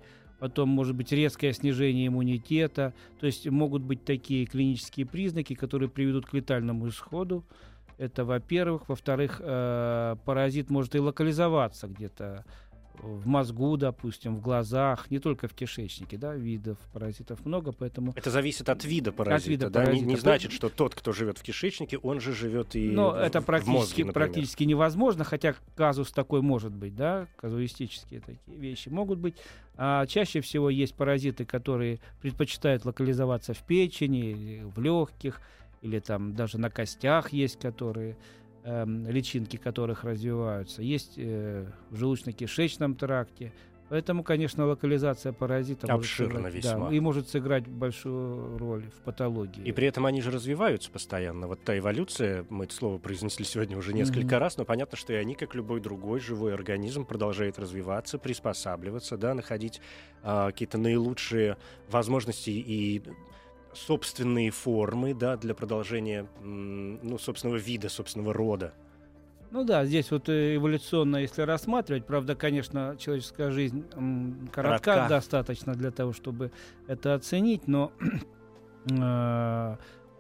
Потом 0.43 0.71
может 0.71 0.97
быть 0.97 1.13
резкое 1.13 1.53
снижение 1.53 2.09
иммунитета. 2.09 2.95
То 3.21 3.27
есть 3.27 3.49
могут 3.49 3.83
быть 3.83 4.05
такие 4.05 4.45
клинические 4.45 5.07
признаки, 5.07 5.55
которые 5.55 5.89
приведут 5.89 6.27
к 6.27 6.33
летальному 6.33 6.89
исходу. 6.89 7.45
Это, 7.97 8.25
во-первых. 8.25 8.89
Во-вторых, 8.89 9.41
э, 9.41 10.17
паразит 10.25 10.69
может 10.69 10.97
и 10.97 10.99
локализоваться 10.99 11.87
где-то 11.87 12.45
в 13.03 13.27
мозгу, 13.27 13.77
допустим, 13.77 14.37
в 14.37 14.41
глазах, 14.41 15.11
не 15.11 15.19
только 15.19 15.49
в 15.49 15.55
кишечнике, 15.55 16.17
да, 16.17 16.35
видов 16.35 16.79
паразитов 16.93 17.45
много, 17.45 17.73
поэтому... 17.73 18.13
Это 18.15 18.31
зависит 18.31 18.69
от 18.69 18.85
вида 18.85 19.13
паразита, 19.13 19.51
вида 19.51 19.71
да? 19.71 19.81
Не- 19.81 19.87
паразита. 19.87 20.07
Не, 20.09 20.17
значит, 20.17 20.53
что 20.53 20.69
тот, 20.69 20.95
кто 20.95 21.13
живет 21.13 21.39
в 21.39 21.43
кишечнике, 21.43 21.99
он 21.99 22.21
же 22.21 22.33
живет 22.33 22.77
и 22.77 22.89
Но 22.91 23.11
в- 23.11 23.15
это 23.17 23.41
в 23.41 23.45
практически, 23.47 23.73
мозге, 23.77 24.05
например. 24.05 24.29
практически 24.29 24.65
невозможно, 24.65 25.25
хотя 25.25 25.55
казус 25.75 26.13
такой 26.13 26.43
может 26.43 26.73
быть, 26.73 26.95
да, 26.95 27.27
казуистические 27.37 28.21
такие 28.21 28.57
вещи 28.57 28.89
могут 28.89 29.19
быть. 29.19 29.35
А 29.77 30.07
чаще 30.07 30.41
всего 30.41 30.71
есть 30.71 30.95
паразиты, 30.95 31.45
которые 31.45 31.99
предпочитают 32.21 32.85
локализоваться 32.85 33.53
в 33.55 33.59
печени, 33.67 34.63
в 34.75 34.81
легких, 34.81 35.41
или 35.81 35.99
там 35.99 36.35
даже 36.35 36.59
на 36.59 36.71
костях 36.71 37.33
есть, 37.33 37.59
которые 37.59 38.17
эм, 38.65 39.07
личинки 39.09 39.57
которых 39.57 40.05
развиваются. 40.05 40.83
Есть 40.83 41.15
э, 41.17 41.67
в 41.91 41.97
желудочно-кишечном 41.97 42.95
тракте. 42.97 43.53
Поэтому, 43.89 44.23
конечно, 44.25 44.65
локализация 44.65 45.35
паразита 45.35 45.87
может 45.87 46.07
Обширна 46.11 46.37
сыграть- 46.49 46.63
да, 46.63 46.75
весьма. 46.77 46.91
и 46.95 46.99
может 47.01 47.29
сыграть 47.29 47.69
большую 47.69 48.57
роль 48.57 48.85
в 48.89 49.03
патологии. 49.05 49.63
И 49.65 49.73
при 49.73 49.87
этом 49.87 50.07
они 50.07 50.23
же 50.23 50.31
развиваются 50.31 50.91
постоянно. 50.91 51.47
Вот 51.47 51.63
та 51.63 51.77
эволюция, 51.77 52.47
мы 52.49 52.65
это 52.65 52.75
слово 52.75 52.97
произнесли 52.97 53.45
сегодня 53.45 53.77
уже 53.77 53.93
несколько 53.93 54.37
Мгм. 54.37 54.39
раз, 54.39 54.57
но 54.57 54.65
понятно, 54.65 54.97
что 54.97 55.13
и 55.13 55.17
они, 55.17 55.35
как 55.35 55.55
любой 55.55 55.81
другой 55.83 56.21
живой 56.21 56.55
организм, 56.55 57.05
продолжают 57.05 57.59
развиваться, 57.59 58.17
приспосабливаться, 58.19 59.19
да, 59.19 59.35
находить 59.35 59.83
а, 60.23 60.47
какие-то 60.53 60.79
наилучшие 60.79 61.59
возможности 61.91 62.49
и 62.51 63.03
собственные 63.75 64.51
формы, 64.51 65.15
да, 65.15 65.37
для 65.37 65.55
продолжения, 65.55 66.27
ну, 66.43 67.19
собственного 67.19 67.57
вида, 67.57 67.89
собственного 67.89 68.33
рода. 68.33 68.73
Ну 69.51 69.65
да, 69.65 69.85
здесь 69.85 70.11
вот 70.11 70.31
э, 70.31 70.57
эволюционно, 70.57 71.17
если 71.19 71.43
рассматривать, 71.43 72.07
правда, 72.07 72.35
конечно, 72.35 72.97
человеческая 72.99 73.51
жизнь 73.51 73.85
коротка, 74.51 74.93
Коротка. 74.93 75.09
достаточно 75.09 75.75
для 75.75 75.91
того, 75.91 76.15
чтобы 76.15 76.53
это 76.87 77.15
оценить, 77.15 77.69
но 77.69 77.93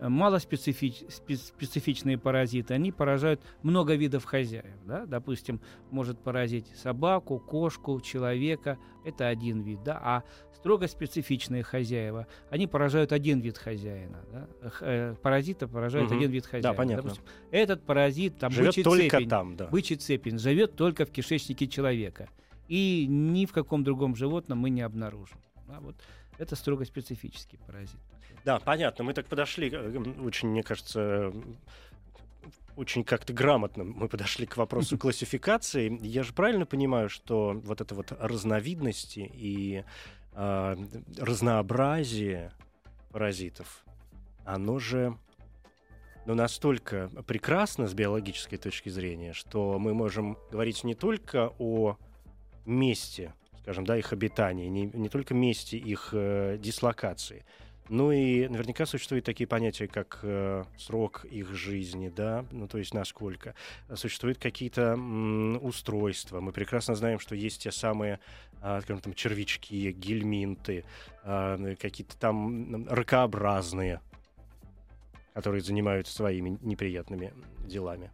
малоспецифичные 0.08 2.18
паразиты, 2.18 2.74
они 2.74 2.92
поражают 2.92 3.40
много 3.62 3.94
видов 3.94 4.24
хозяев. 4.24 4.74
Да? 4.84 5.06
Допустим, 5.06 5.60
может 5.90 6.18
поразить 6.18 6.66
собаку, 6.76 7.38
кошку, 7.38 8.00
человека. 8.00 8.78
Это 9.04 9.28
один 9.28 9.62
вид. 9.62 9.82
Да? 9.84 10.00
А 10.02 10.24
строго 10.54 10.86
специфичные 10.86 11.62
хозяева, 11.62 12.26
они 12.50 12.66
поражают 12.66 13.12
один 13.12 13.40
вид 13.40 13.58
хозяина. 13.58 14.18
Да? 14.32 14.48
Э, 14.80 15.14
паразита 15.20 15.68
поражают 15.68 16.10
угу. 16.10 16.18
один 16.18 16.30
вид 16.30 16.46
хозяина. 16.46 16.70
Да, 16.70 16.74
понятно. 16.74 17.02
Допустим, 17.02 17.24
этот 17.50 17.84
паразит, 17.84 18.38
там, 18.38 18.52
живет 18.52 18.68
бычий 18.68 18.84
только 18.84 19.16
цепень, 19.16 19.28
там, 19.28 19.56
да. 19.56 19.66
бычий 19.66 19.96
цепень, 19.96 20.38
живет 20.38 20.76
только 20.76 21.04
в 21.04 21.10
кишечнике 21.10 21.66
человека. 21.66 22.28
И 22.68 23.06
ни 23.08 23.46
в 23.46 23.52
каком 23.52 23.84
другом 23.84 24.14
животном 24.14 24.58
мы 24.58 24.70
не 24.70 24.82
обнаружим. 24.82 25.38
Да? 25.68 25.80
Вот 25.80 25.96
это 26.38 26.56
строго 26.56 26.84
специфический 26.84 27.58
паразит. 27.58 27.98
Да, 28.44 28.58
понятно. 28.58 29.04
Мы 29.04 29.14
так 29.14 29.26
подошли, 29.26 29.70
э, 29.72 29.98
очень, 30.24 30.48
мне 30.48 30.62
кажется, 30.62 31.32
очень 32.76 33.04
как-то 33.04 33.32
грамотно 33.32 33.84
мы 33.84 34.08
подошли 34.08 34.46
к 34.46 34.56
вопросу 34.56 34.98
классификации. 34.98 35.98
Я 36.02 36.22
же 36.22 36.32
правильно 36.32 36.66
понимаю, 36.66 37.08
что 37.08 37.60
вот 37.64 37.80
это 37.80 37.94
вот 37.94 38.12
разновидности 38.18 39.30
и 39.32 39.84
э, 40.32 40.76
разнообразие 41.18 42.52
паразитов, 43.10 43.84
оно 44.44 44.78
же 44.78 45.16
ну, 46.24 46.34
настолько 46.34 47.10
прекрасно 47.26 47.86
с 47.86 47.94
биологической 47.94 48.56
точки 48.56 48.88
зрения, 48.88 49.32
что 49.32 49.78
мы 49.78 49.92
можем 49.92 50.38
говорить 50.50 50.84
не 50.84 50.94
только 50.94 51.52
о 51.58 51.96
месте, 52.64 53.34
скажем, 53.60 53.84
да, 53.84 53.96
их 53.96 54.12
обитания, 54.12 54.68
не, 54.68 54.86
не 54.86 55.08
только 55.08 55.34
месте 55.34 55.76
их 55.76 56.10
э, 56.12 56.58
дислокации, 56.58 57.44
ну 57.88 58.12
и 58.12 58.48
наверняка 58.48 58.86
существуют 58.86 59.24
такие 59.24 59.46
понятия, 59.46 59.88
как 59.88 60.20
э, 60.22 60.64
срок 60.78 61.24
их 61.24 61.52
жизни, 61.52 62.08
да, 62.14 62.44
ну 62.50 62.68
то 62.68 62.78
есть 62.78 62.94
насколько. 62.94 63.54
Существуют 63.94 64.38
какие-то 64.38 64.94
устройства. 65.60 66.40
Мы 66.40 66.52
прекрасно 66.52 66.94
знаем, 66.94 67.18
что 67.18 67.34
есть 67.34 67.62
те 67.62 67.72
самые, 67.72 68.20
э, 68.62 68.80
скажем, 68.82 69.00
там, 69.00 69.14
червячки, 69.14 69.92
гельминты, 69.92 70.84
э, 71.24 71.76
какие-то 71.80 72.16
там 72.18 72.86
ракообразные, 72.88 74.00
которые 75.34 75.62
занимаются 75.62 76.14
своими 76.14 76.58
неприятными 76.62 77.32
делами. 77.66 78.10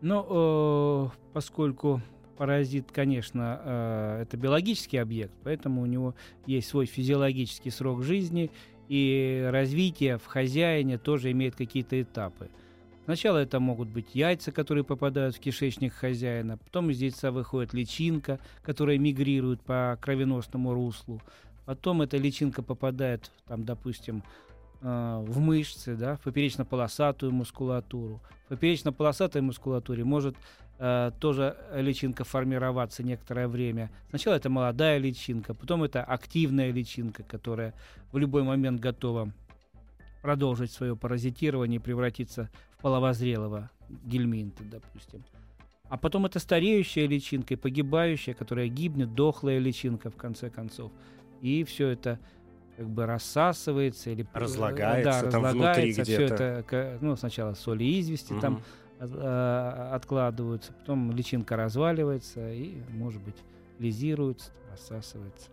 Ну, 0.00 1.06
э, 1.06 1.10
поскольку 1.32 2.02
паразит, 2.36 2.90
конечно, 2.92 3.60
э, 3.64 4.22
это 4.22 4.36
биологический 4.36 4.98
объект, 4.98 5.32
поэтому 5.42 5.82
у 5.82 5.86
него 5.86 6.14
есть 6.46 6.68
свой 6.68 6.86
физиологический 6.86 7.70
срок 7.70 8.02
жизни, 8.02 8.50
и 8.88 9.48
развитие 9.50 10.18
в 10.18 10.26
хозяине 10.26 10.98
тоже 10.98 11.30
имеет 11.30 11.56
какие-то 11.56 12.00
этапы. 12.00 12.50
Сначала 13.04 13.38
это 13.38 13.60
могут 13.60 13.88
быть 13.88 14.14
яйца, 14.14 14.50
которые 14.50 14.82
попадают 14.82 15.36
в 15.36 15.40
кишечник 15.40 15.92
хозяина, 15.92 16.56
потом 16.56 16.90
из 16.90 17.00
яйца 17.00 17.32
выходит 17.32 17.74
личинка, 17.74 18.40
которая 18.62 18.98
мигрирует 18.98 19.60
по 19.60 19.98
кровеносному 20.00 20.72
руслу, 20.72 21.20
потом 21.66 22.02
эта 22.02 22.16
личинка 22.16 22.62
попадает, 22.62 23.30
там, 23.46 23.64
допустим, 23.64 24.22
э, 24.80 25.24
в 25.26 25.38
мышцы, 25.38 25.96
да, 25.96 26.16
в 26.16 26.20
поперечно-полосатую 26.22 27.32
мускулатуру. 27.32 28.22
В 28.46 28.48
поперечно-полосатой 28.48 29.42
мускулатуре 29.42 30.04
может 30.04 30.36
э, 30.78 31.10
тоже 31.18 31.56
личинка 31.74 32.24
формироваться 32.24 33.02
некоторое 33.02 33.48
время. 33.48 33.90
Сначала 34.10 34.34
это 34.34 34.50
молодая 34.50 34.98
личинка, 34.98 35.54
потом 35.54 35.82
это 35.82 36.02
активная 36.02 36.70
личинка, 36.70 37.22
которая 37.22 37.74
в 38.12 38.18
любой 38.18 38.42
момент 38.42 38.80
готова 38.80 39.32
продолжить 40.22 40.72
свое 40.72 40.96
паразитирование 40.96 41.76
и 41.76 41.82
превратиться 41.82 42.50
в 42.78 42.82
половозрелого 42.82 43.70
гельминта, 44.04 44.64
допустим. 44.64 45.22
А 45.88 45.98
потом 45.98 46.24
это 46.26 46.38
стареющая 46.38 47.06
личинка 47.06 47.54
и 47.54 47.56
погибающая, 47.56 48.34
которая 48.34 48.68
гибнет, 48.68 49.14
дохлая 49.14 49.58
личинка 49.58 50.10
в 50.10 50.16
конце 50.16 50.48
концов. 50.48 50.90
И 51.42 51.62
все 51.64 51.88
это 51.88 52.18
как 52.76 52.88
бы 52.88 53.06
рассасывается 53.06 54.10
или 54.10 54.26
разлагается, 54.32 55.24
да, 55.24 55.30
там 55.30 55.44
разлагается, 55.44 55.74
внутри 55.74 55.92
где-то. 55.92 56.34
Все 56.34 56.44
это, 56.44 56.98
ну, 57.00 57.16
сначала 57.16 57.54
соли 57.54 58.00
извести 58.00 58.32
угу. 58.32 58.40
там 58.40 58.62
откладываются, 59.04 60.72
потом 60.72 61.12
личинка 61.12 61.56
разваливается 61.56 62.52
и, 62.52 62.74
может 62.90 63.22
быть, 63.22 63.36
лизируется, 63.78 64.50
рассасывается. 64.70 65.50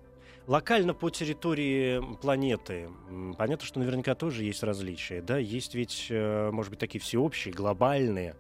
Локально 0.48 0.94
по 0.94 1.10
территории 1.10 2.02
планеты, 2.18 2.90
понятно, 3.38 3.66
что 3.66 3.80
наверняка 3.80 4.16
тоже 4.16 4.44
есть 4.44 4.64
различия, 4.64 5.22
да, 5.22 5.38
есть 5.38 5.76
ведь, 5.76 6.08
э, 6.10 6.50
может 6.52 6.72
быть, 6.72 6.80
такие 6.80 7.00
всеобщие, 7.00 7.54
глобальные 7.54 8.36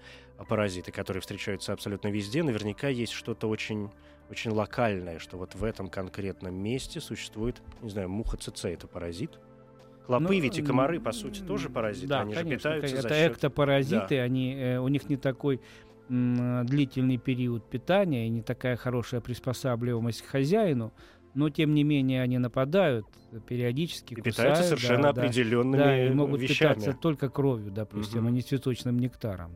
паразиты, 0.49 0.91
которые 0.91 1.21
встречаются 1.21 1.73
абсолютно 1.73 2.07
везде, 2.07 2.41
наверняка 2.41 2.87
есть 2.87 3.13
что-то 3.13 3.47
очень, 3.47 3.91
очень 4.31 4.51
локальное, 4.51 5.19
что 5.19 5.37
вот 5.37 5.53
в 5.53 5.63
этом 5.63 5.89
конкретном 5.89 6.55
месте 6.55 6.99
существует, 6.99 7.61
не 7.81 7.89
знаю, 7.91 8.09
муха 8.09 8.35
ЦЦ, 8.35 8.65
это 8.65 8.87
паразит, 8.87 9.39
Клопы 10.05 10.23
ну, 10.23 10.41
ведь 10.41 10.57
и 10.57 10.61
комары, 10.61 10.99
по 10.99 11.11
сути, 11.11 11.41
тоже 11.41 11.69
паразиты. 11.69 12.07
Да, 12.07 12.21
они 12.21 12.33
конечно, 12.33 12.51
же 12.51 12.57
питаются 12.57 12.95
это 12.95 13.07
за 13.09 13.15
счет... 13.15 13.31
эктопаразиты, 13.33 14.17
да. 14.17 14.23
они, 14.23 14.55
э, 14.55 14.77
у 14.79 14.87
них 14.87 15.09
не 15.09 15.17
такой 15.17 15.61
м, 16.09 16.65
длительный 16.65 17.17
период 17.17 17.69
питания 17.69 18.27
и 18.27 18.29
не 18.29 18.41
такая 18.41 18.75
хорошая 18.75 19.21
приспосабливаемость 19.21 20.23
к 20.23 20.25
хозяину, 20.25 20.91
но 21.33 21.49
тем 21.49 21.73
не 21.73 21.83
менее 21.83 22.21
они 22.21 22.37
нападают 22.39 23.05
периодически, 23.47 24.13
и 24.13 24.15
кусают, 24.17 24.35
питаются 24.35 24.63
совершенно 24.63 25.13
да, 25.13 25.21
определенными 25.21 25.81
да, 25.81 26.07
и 26.07 26.09
могут 26.09 26.41
вещами. 26.41 26.73
питаться 26.73 26.93
только 26.93 27.29
кровью, 27.29 27.71
допустим, 27.71 28.21
угу. 28.21 28.27
а 28.27 28.31
не 28.31 28.41
цветочным 28.41 28.99
нектаром. 28.99 29.51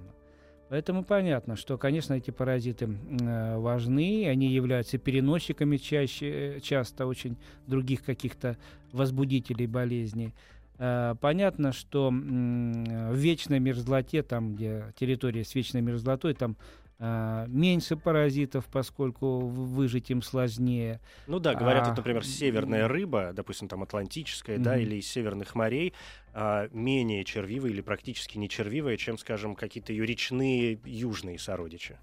Поэтому 0.70 1.04
понятно, 1.04 1.56
что, 1.56 1.78
конечно, 1.78 2.16
эти 2.16 2.32
паразиты 2.32 2.88
э, 2.88 3.58
важны, 3.58 4.28
они 4.28 4.48
являются 4.48 4.98
переносчиками 4.98 5.78
чаще, 5.78 6.60
часто 6.62 7.06
очень 7.06 7.38
других 7.68 8.04
каких-то 8.04 8.58
возбудителей 8.92 9.68
болезней. 9.68 10.34
Э, 10.80 11.14
понятно, 11.22 11.72
что 11.72 12.10
в 12.10 13.14
вечной 13.14 13.60
мерзлоте, 13.60 14.24
там, 14.24 14.56
где 14.56 14.86
территория 15.00 15.44
с 15.46 15.54
вечной 15.54 15.82
мерзлотой, 15.82 16.34
там 16.34 16.58
меньше 17.00 17.98
паразитов, 17.98 18.66
поскольку 18.68 19.40
выжить 19.40 20.10
им 20.12 20.22
сложнее. 20.22 21.02
Ну 21.28 21.40
да, 21.40 21.54
говорят, 21.54 21.86
а, 21.86 21.90
вот, 21.90 21.98
например, 21.98 22.26
северная 22.26 22.88
рыба, 22.88 23.32
допустим, 23.34 23.68
там 23.68 23.84
атлантическая, 23.84 24.58
mm-hmm. 24.58 24.64
да, 24.64 24.78
или 24.78 24.96
из 24.96 25.08
северных 25.08 25.56
морей, 25.56 25.94
а, 26.34 26.70
менее 26.72 27.24
червивая 27.24 27.72
или 27.72 27.82
практически 27.82 28.38
не 28.38 28.48
червивая, 28.48 28.98
чем, 28.98 29.18
скажем, 29.18 29.56
какие-то 29.56 29.92
ее 29.92 30.06
речные 30.06 30.80
южные 30.86 31.38
сородичи. 31.38 31.98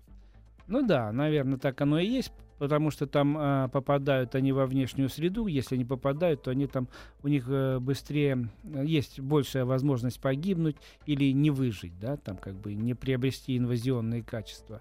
Ну 0.66 0.86
да, 0.86 1.10
наверное, 1.12 1.58
так 1.58 1.80
оно 1.80 1.98
и 1.98 2.06
есть, 2.06 2.32
потому 2.62 2.92
что 2.92 3.08
там 3.08 3.36
э, 3.36 3.68
попадают 3.72 4.36
они 4.36 4.52
во 4.52 4.66
внешнюю 4.66 5.08
среду. 5.08 5.48
Если 5.48 5.76
не 5.76 5.84
попадают, 5.84 6.44
то 6.44 6.52
они 6.52 6.68
там 6.68 6.86
у 7.24 7.26
них 7.26 7.46
э, 7.48 7.80
быстрее 7.80 8.50
э, 8.62 8.84
есть 8.86 9.18
большая 9.18 9.64
возможность 9.64 10.20
погибнуть 10.20 10.76
или 11.04 11.32
не 11.32 11.50
выжить, 11.50 11.98
да, 11.98 12.16
там 12.16 12.36
как 12.36 12.54
бы 12.54 12.74
не 12.74 12.94
приобрести 12.94 13.58
инвазионные 13.58 14.22
качества. 14.22 14.80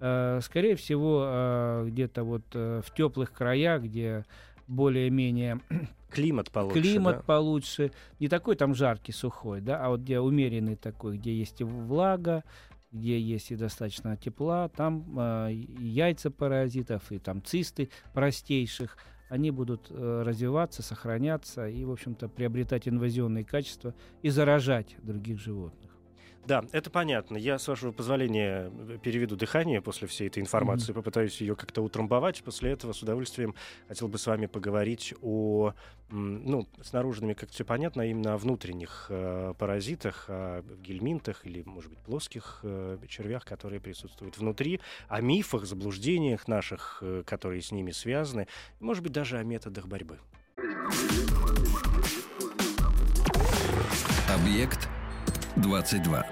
Э, 0.00 0.40
скорее 0.42 0.74
всего, 0.76 1.22
э, 1.26 1.84
где-то 1.88 2.24
вот 2.24 2.44
э, 2.54 2.80
в 2.82 2.94
теплых 2.94 3.34
краях, 3.34 3.82
где 3.82 4.24
более-менее 4.66 5.60
климат 6.10 6.50
получше, 6.50 6.80
климат 6.80 7.16
да? 7.16 7.22
получше, 7.24 7.92
не 8.20 8.28
такой 8.28 8.56
там 8.56 8.74
жаркий, 8.74 9.12
сухой, 9.12 9.60
да, 9.60 9.84
а 9.84 9.90
вот 9.90 10.00
где 10.00 10.18
умеренный 10.18 10.76
такой, 10.76 11.18
где 11.18 11.34
есть 11.34 11.60
влага, 11.60 12.42
где 12.92 13.20
есть 13.20 13.50
и 13.50 13.56
достаточно 13.56 14.16
тепла, 14.16 14.68
там 14.68 15.18
э, 15.18 15.52
яйца 15.78 16.30
паразитов 16.30 17.12
и 17.12 17.18
там 17.18 17.42
цисты 17.42 17.90
простейших, 18.14 18.96
они 19.28 19.50
будут 19.50 19.88
э, 19.90 20.22
развиваться, 20.24 20.82
сохраняться 20.82 21.68
и, 21.68 21.84
в 21.84 21.90
общем-то, 21.90 22.28
приобретать 22.28 22.88
инвазионные 22.88 23.44
качества 23.44 23.94
и 24.22 24.30
заражать 24.30 24.96
других 25.02 25.38
животных. 25.38 25.87
Да, 26.48 26.64
это 26.72 26.88
понятно. 26.88 27.36
Я, 27.36 27.58
с 27.58 27.68
вашего 27.68 27.92
позволения, 27.92 28.72
переведу 29.02 29.36
дыхание 29.36 29.82
после 29.82 30.08
всей 30.08 30.28
этой 30.28 30.38
информации, 30.38 30.92
mm-hmm. 30.92 30.94
попытаюсь 30.94 31.38
ее 31.42 31.54
как-то 31.54 31.82
утрамбовать. 31.82 32.42
После 32.42 32.70
этого 32.70 32.94
с 32.94 33.02
удовольствием 33.02 33.54
хотел 33.86 34.08
бы 34.08 34.16
с 34.16 34.26
вами 34.26 34.46
поговорить 34.46 35.12
о, 35.20 35.74
ну, 36.08 36.66
с 36.82 36.94
наружными 36.94 37.34
как 37.34 37.50
все 37.50 37.66
понятно, 37.66 38.02
а 38.02 38.06
именно 38.06 38.32
о 38.32 38.38
внутренних 38.38 39.08
э, 39.10 39.52
паразитах, 39.58 40.24
о 40.28 40.62
гельминтах 40.82 41.44
или, 41.44 41.62
может 41.66 41.90
быть, 41.90 41.98
плоских 41.98 42.60
э, 42.62 42.96
червях, 43.06 43.44
которые 43.44 43.82
присутствуют 43.82 44.38
внутри, 44.38 44.80
о 45.08 45.20
мифах, 45.20 45.66
заблуждениях 45.66 46.48
наших, 46.48 47.00
э, 47.02 47.24
которые 47.26 47.60
с 47.60 47.72
ними 47.72 47.90
связаны, 47.90 48.46
может 48.80 49.02
быть, 49.02 49.12
даже 49.12 49.36
о 49.36 49.42
методах 49.42 49.86
борьбы. 49.86 50.18
Объект 54.30 54.88
22. 55.56 56.24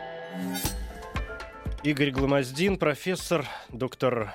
Игорь 1.82 2.10
Гломоздин, 2.10 2.78
профессор, 2.78 3.46
доктор 3.68 4.34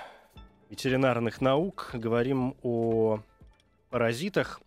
ветеринарных 0.70 1.42
наук. 1.42 1.90
Говорим 1.94 2.56
о 2.64 3.20
паразитах. 3.90 4.62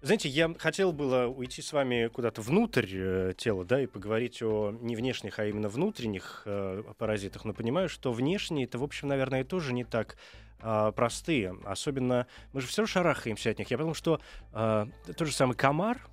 Знаете, 0.00 0.28
я 0.28 0.54
хотел 0.56 0.92
было 0.92 1.26
уйти 1.26 1.60
с 1.60 1.72
вами 1.72 2.06
куда-то 2.06 2.40
внутрь 2.40 2.86
э, 2.92 3.34
тела, 3.36 3.64
да, 3.64 3.82
и 3.82 3.86
поговорить 3.86 4.40
о 4.42 4.70
не 4.80 4.94
внешних, 4.94 5.40
а 5.40 5.46
именно 5.46 5.68
внутренних 5.68 6.42
э, 6.44 6.84
паразитах, 6.98 7.44
но 7.44 7.52
понимаю, 7.52 7.88
что 7.88 8.12
внешние 8.12 8.66
это, 8.66 8.78
в 8.78 8.84
общем, 8.84 9.08
наверное, 9.08 9.42
тоже 9.42 9.72
не 9.72 9.82
так 9.82 10.16
э, 10.62 10.92
простые. 10.94 11.56
Особенно 11.64 12.28
мы 12.52 12.60
же 12.60 12.68
все 12.68 12.86
шарахаемся 12.86 13.50
от 13.50 13.58
них. 13.58 13.72
Я 13.72 13.76
потому 13.76 13.94
что 13.94 14.20
э, 14.52 14.86
тот 15.16 15.26
же 15.26 15.34
самый 15.34 15.56
комар, 15.56 16.06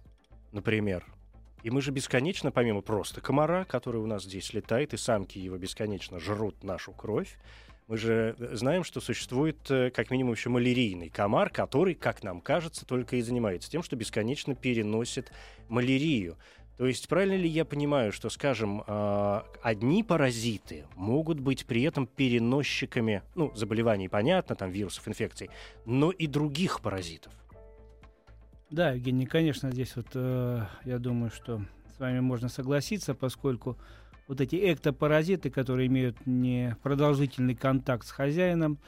например, 0.51 1.05
и 1.65 1.71
мы 1.71 1.81
же 1.81 1.89
бесконечно, 1.89 2.51
помимо 2.51 2.81
просто 2.81 3.21
комара, 3.21 3.65
который 3.65 3.99
у 3.99 4.05
нас 4.05 4.23
здесь 4.23 4.53
летает, 4.53 4.93
и 4.93 4.97
самки 4.97 5.39
его 5.39 5.57
бесконечно 5.57 6.19
жрут 6.19 6.63
нашу 6.63 6.91
кровь, 6.91 7.39
мы 7.87 7.97
же 7.97 8.35
знаем, 8.51 8.83
что 8.83 9.01
существует 9.01 9.57
э, 9.71 9.89
как 9.89 10.11
минимум 10.11 10.33
еще 10.33 10.49
малярийный 10.49 11.09
комар, 11.09 11.49
который, 11.49 11.95
как 11.95 12.21
нам 12.21 12.39
кажется, 12.39 12.85
только 12.85 13.15
и 13.15 13.21
занимается 13.23 13.71
тем, 13.71 13.81
что 13.81 13.95
бесконечно 13.95 14.53
переносит 14.53 15.31
малярию. 15.67 16.37
То 16.77 16.85
есть 16.85 17.07
правильно 17.07 17.35
ли 17.35 17.49
я 17.49 17.65
понимаю, 17.65 18.11
что, 18.11 18.29
скажем, 18.29 18.83
а, 18.85 19.47
одни 19.63 20.03
паразиты 20.03 20.85
могут 20.95 21.39
быть 21.39 21.65
при 21.65 21.81
этом 21.81 22.05
переносчиками, 22.05 23.23
ну, 23.33 23.51
заболеваний, 23.55 24.07
понятно, 24.07 24.55
там, 24.55 24.69
вирусов, 24.69 25.07
инфекций, 25.07 25.49
но 25.85 26.11
и 26.11 26.27
других 26.27 26.81
паразитов? 26.81 27.33
Да, 28.71 28.91
Евгений, 28.91 29.25
конечно, 29.25 29.71
здесь 29.71 29.95
вот 29.95 30.07
э, 30.13 30.65
я 30.85 30.99
думаю, 30.99 31.31
что 31.31 31.61
с 31.95 31.99
вами 31.99 32.19
можно 32.19 32.49
согласиться, 32.49 33.13
поскольку 33.13 33.77
вот 34.27 34.41
эти 34.41 34.55
эктопаразиты, 34.55 35.49
которые 35.49 35.87
имеют 35.87 36.17
непродолжительный 36.25 37.55
контакт 37.55 38.07
с 38.07 38.11
хозяином, 38.11 38.79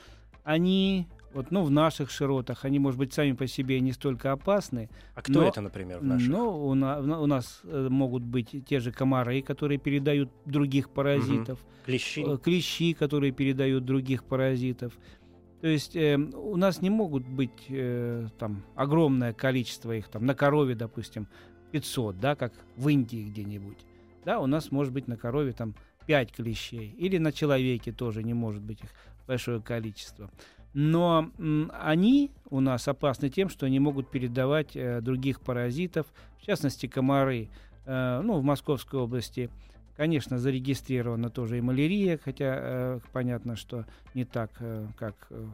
они 0.44 1.08
вот, 1.34 1.52
ну, 1.52 1.64
в 1.64 1.70
наших 1.70 2.10
широтах, 2.10 2.66
они, 2.66 2.80
может 2.80 2.98
быть, 2.98 3.14
сами 3.14 3.34
по 3.34 3.46
себе 3.48 3.80
не 3.80 3.92
столько 3.92 4.32
опасны. 4.32 4.90
А 5.14 5.22
кто 5.22 5.42
но, 5.42 5.48
это, 5.48 5.62
например, 5.62 6.00
в 6.00 6.04
наших? 6.04 6.30
Ну, 6.30 6.68
у, 6.68 6.74
на, 6.74 7.00
у 7.00 7.26
нас 7.28 7.62
э, 7.64 7.88
могут 7.90 8.24
быть 8.24 8.66
те 8.66 8.80
же 8.80 8.92
комары, 8.92 9.42
которые 9.42 9.78
передают 9.78 10.32
других 10.46 10.90
паразитов. 10.90 11.60
Угу. 11.60 11.70
Клещи. 11.86 12.26
Э, 12.26 12.38
клещи, 12.38 12.94
которые 12.94 13.32
передают 13.34 13.86
других 13.86 14.24
паразитов. 14.24 14.94
То 15.62 15.68
есть 15.68 15.96
э, 15.96 16.16
у 16.18 16.56
нас 16.56 16.82
не 16.82 16.90
могут 16.90 17.28
быть 17.28 17.66
э, 17.70 18.28
там 18.38 18.64
огромное 18.76 19.34
количество 19.34 19.92
их, 19.92 20.08
там 20.08 20.26
на 20.26 20.36
корове, 20.36 20.76
допустим, 20.76 21.28
500, 21.72 22.20
да, 22.20 22.36
как 22.36 22.54
в 22.76 22.88
Индии 22.88 23.24
где-нибудь 23.24 23.78
да, 24.28 24.42
у 24.42 24.46
нас 24.46 24.72
может 24.72 24.92
быть 24.92 25.08
на 25.08 25.16
корове 25.16 25.54
там 25.54 25.74
5 26.06 26.34
клещей, 26.34 26.94
или 26.98 27.18
на 27.18 27.32
человеке 27.32 27.94
тоже 27.94 28.24
не 28.24 28.34
может 28.34 28.62
быть 28.62 28.84
их 28.84 28.90
большое 29.26 29.62
количество. 29.62 30.30
Но 30.74 31.32
м, 31.38 31.72
они 31.74 32.32
у 32.50 32.60
нас 32.60 32.90
опасны 32.90 33.30
тем, 33.30 33.48
что 33.48 33.68
они 33.68 33.80
могут 33.80 34.12
передавать 34.12 34.76
э, 34.76 35.00
других 35.00 35.40
паразитов, 35.40 36.08
в 36.40 36.46
частности 36.46 36.88
комары. 36.88 37.50
Э, 37.86 38.20
ну, 38.22 38.38
в 38.38 38.44
Московской 38.44 39.00
области, 39.00 39.50
конечно, 39.98 40.38
зарегистрирована 40.38 41.30
тоже 41.30 41.58
и 41.58 41.62
малярия, 41.62 42.20
хотя 42.24 42.56
э, 42.58 43.00
понятно, 43.12 43.56
что 43.56 43.86
не 44.14 44.24
так, 44.24 44.52
э, 44.60 44.86
как 44.98 45.16
э, 45.32 45.46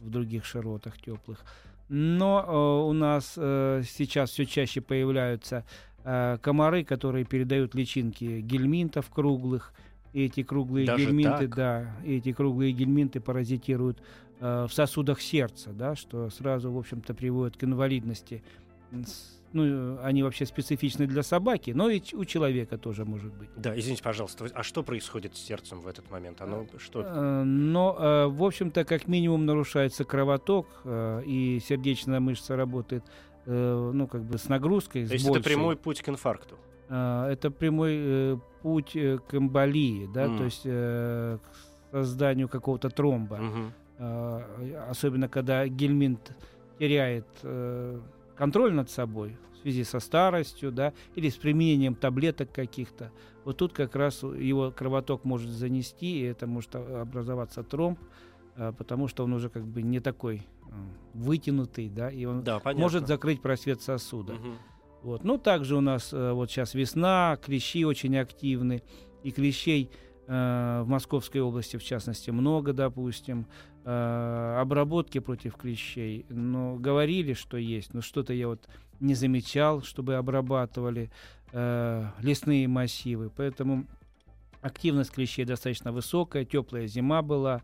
в 0.00 0.10
других 0.10 0.44
широтах 0.44 0.98
теплых. 0.98 1.44
Но 1.88 2.44
э, 2.46 2.88
у 2.88 2.92
нас 2.92 3.34
э, 3.36 3.82
сейчас 3.86 4.30
все 4.30 4.46
чаще 4.46 4.80
появляются 4.80 5.64
э, 6.04 6.38
комары, 6.40 6.82
которые 6.82 7.24
передают 7.24 7.74
личинки 7.74 8.40
гельминтов 8.40 9.10
круглых. 9.10 9.72
И 10.12 10.24
эти 10.24 10.42
круглые 10.42 10.86
Даже 10.86 11.04
гельминты, 11.06 11.46
так? 11.46 11.54
да, 11.54 11.96
эти 12.04 12.32
круглые 12.32 12.72
гельминты 12.72 13.20
паразитируют 13.20 14.02
э, 14.40 14.66
в 14.68 14.72
сосудах 14.72 15.20
сердца, 15.20 15.70
да, 15.72 15.94
что 15.94 16.30
сразу, 16.30 16.72
в 16.72 16.78
общем-то, 16.78 17.14
приводит 17.14 17.56
к 17.56 17.64
инвалидности. 17.64 18.42
Ну, 19.52 19.98
они 20.02 20.22
вообще 20.22 20.46
специфичны 20.46 21.06
для 21.06 21.22
собаки, 21.22 21.72
но 21.72 21.88
и 21.90 22.00
у 22.14 22.24
человека 22.24 22.78
тоже 22.78 23.04
может 23.04 23.32
быть. 23.34 23.48
Да, 23.56 23.76
извините, 23.78 24.02
пожалуйста, 24.02 24.46
а 24.54 24.62
что 24.62 24.82
происходит 24.82 25.36
с 25.36 25.40
сердцем 25.40 25.80
в 25.80 25.88
этот 25.88 26.10
момент? 26.10 26.40
Оно 26.40 26.66
что? 26.78 27.02
Э, 27.04 27.42
Но, 27.42 27.96
э, 27.98 28.26
в 28.26 28.44
общем-то, 28.44 28.84
как 28.84 29.08
минимум 29.08 29.46
нарушается 29.46 30.04
кровоток, 30.04 30.66
э, 30.84 31.22
и 31.26 31.60
сердечная 31.66 32.20
мышца 32.20 32.56
работает, 32.56 33.04
э, 33.46 33.90
ну, 33.92 34.06
как 34.06 34.22
бы 34.22 34.38
с 34.38 34.48
нагрузкой, 34.48 35.06
То 35.06 35.14
есть 35.14 35.26
это 35.28 35.40
прямой 35.40 35.76
путь 35.76 36.00
к 36.00 36.08
инфаркту. 36.08 36.56
А, 36.88 37.28
это 37.30 37.50
прямой 37.50 37.92
э, 37.96 38.36
путь 38.62 38.96
э, 38.96 39.18
к 39.18 39.34
эмболии, 39.34 40.08
да, 40.12 40.24
М. 40.24 40.38
то 40.38 40.44
есть 40.44 40.62
э, 40.64 41.38
к 41.38 41.92
созданию 41.92 42.48
какого-то 42.48 42.90
тромба. 42.90 43.40
А, 43.98 44.86
особенно 44.90 45.28
когда 45.28 45.66
гельминт 45.68 46.32
теряет 46.78 47.26
э, 47.42 48.00
контроль 48.40 48.72
над 48.72 48.88
собой 48.88 49.36
в 49.52 49.58
связи 49.58 49.84
со 49.84 50.00
старостью, 50.00 50.72
да, 50.72 50.94
или 51.14 51.28
с 51.28 51.36
применением 51.36 51.94
таблеток 51.94 52.50
каких-то. 52.50 53.12
Вот 53.44 53.58
тут 53.58 53.74
как 53.74 53.94
раз 53.94 54.22
его 54.22 54.70
кровоток 54.70 55.24
может 55.24 55.50
занести, 55.50 56.20
и 56.20 56.22
это 56.22 56.46
может 56.46 56.74
образоваться 56.74 57.62
тромб, 57.62 57.98
а, 58.56 58.72
потому 58.72 59.08
что 59.08 59.24
он 59.24 59.34
уже 59.34 59.50
как 59.50 59.66
бы 59.66 59.82
не 59.82 60.00
такой 60.00 60.36
э, 60.36 60.72
вытянутый, 61.12 61.90
да, 61.90 62.08
и 62.08 62.24
он 62.24 62.42
Да, 62.42 62.60
понятно. 62.60 62.82
может 62.82 63.06
закрыть 63.06 63.42
просвет 63.42 63.82
сосуда. 63.82 64.32
Мгм. 64.32 64.54
Вот. 65.02 65.22
Ну, 65.22 65.36
также 65.36 65.76
у 65.76 65.82
нас 65.82 66.10
э, 66.14 66.32
вот 66.32 66.50
сейчас 66.50 66.72
весна, 66.72 67.38
клещи 67.44 67.84
очень 67.84 68.16
активны. 68.16 68.82
И 69.22 69.32
клещей 69.32 69.90
э, 70.28 70.80
в 70.82 70.88
Московской 70.88 71.42
области, 71.42 71.76
в 71.76 71.84
частности, 71.84 72.30
много, 72.30 72.72
допустим. 72.72 73.46
Э, 73.82 74.58
обработки 74.60 75.20
против 75.20 75.56
клещей. 75.56 76.26
Но 76.28 76.76
говорили, 76.76 77.32
что 77.32 77.56
есть, 77.56 77.94
но 77.94 78.02
что-то 78.02 78.34
я 78.34 78.48
вот 78.48 78.68
не 79.00 79.14
замечал, 79.14 79.82
чтобы 79.82 80.16
обрабатывали 80.16 81.10
э, 81.52 82.04
лесные 82.20 82.68
массивы. 82.68 83.30
Поэтому 83.34 83.86
активность 84.60 85.12
клещей 85.12 85.46
достаточно 85.46 85.92
высокая, 85.92 86.44
теплая 86.44 86.86
зима 86.86 87.22
была, 87.22 87.62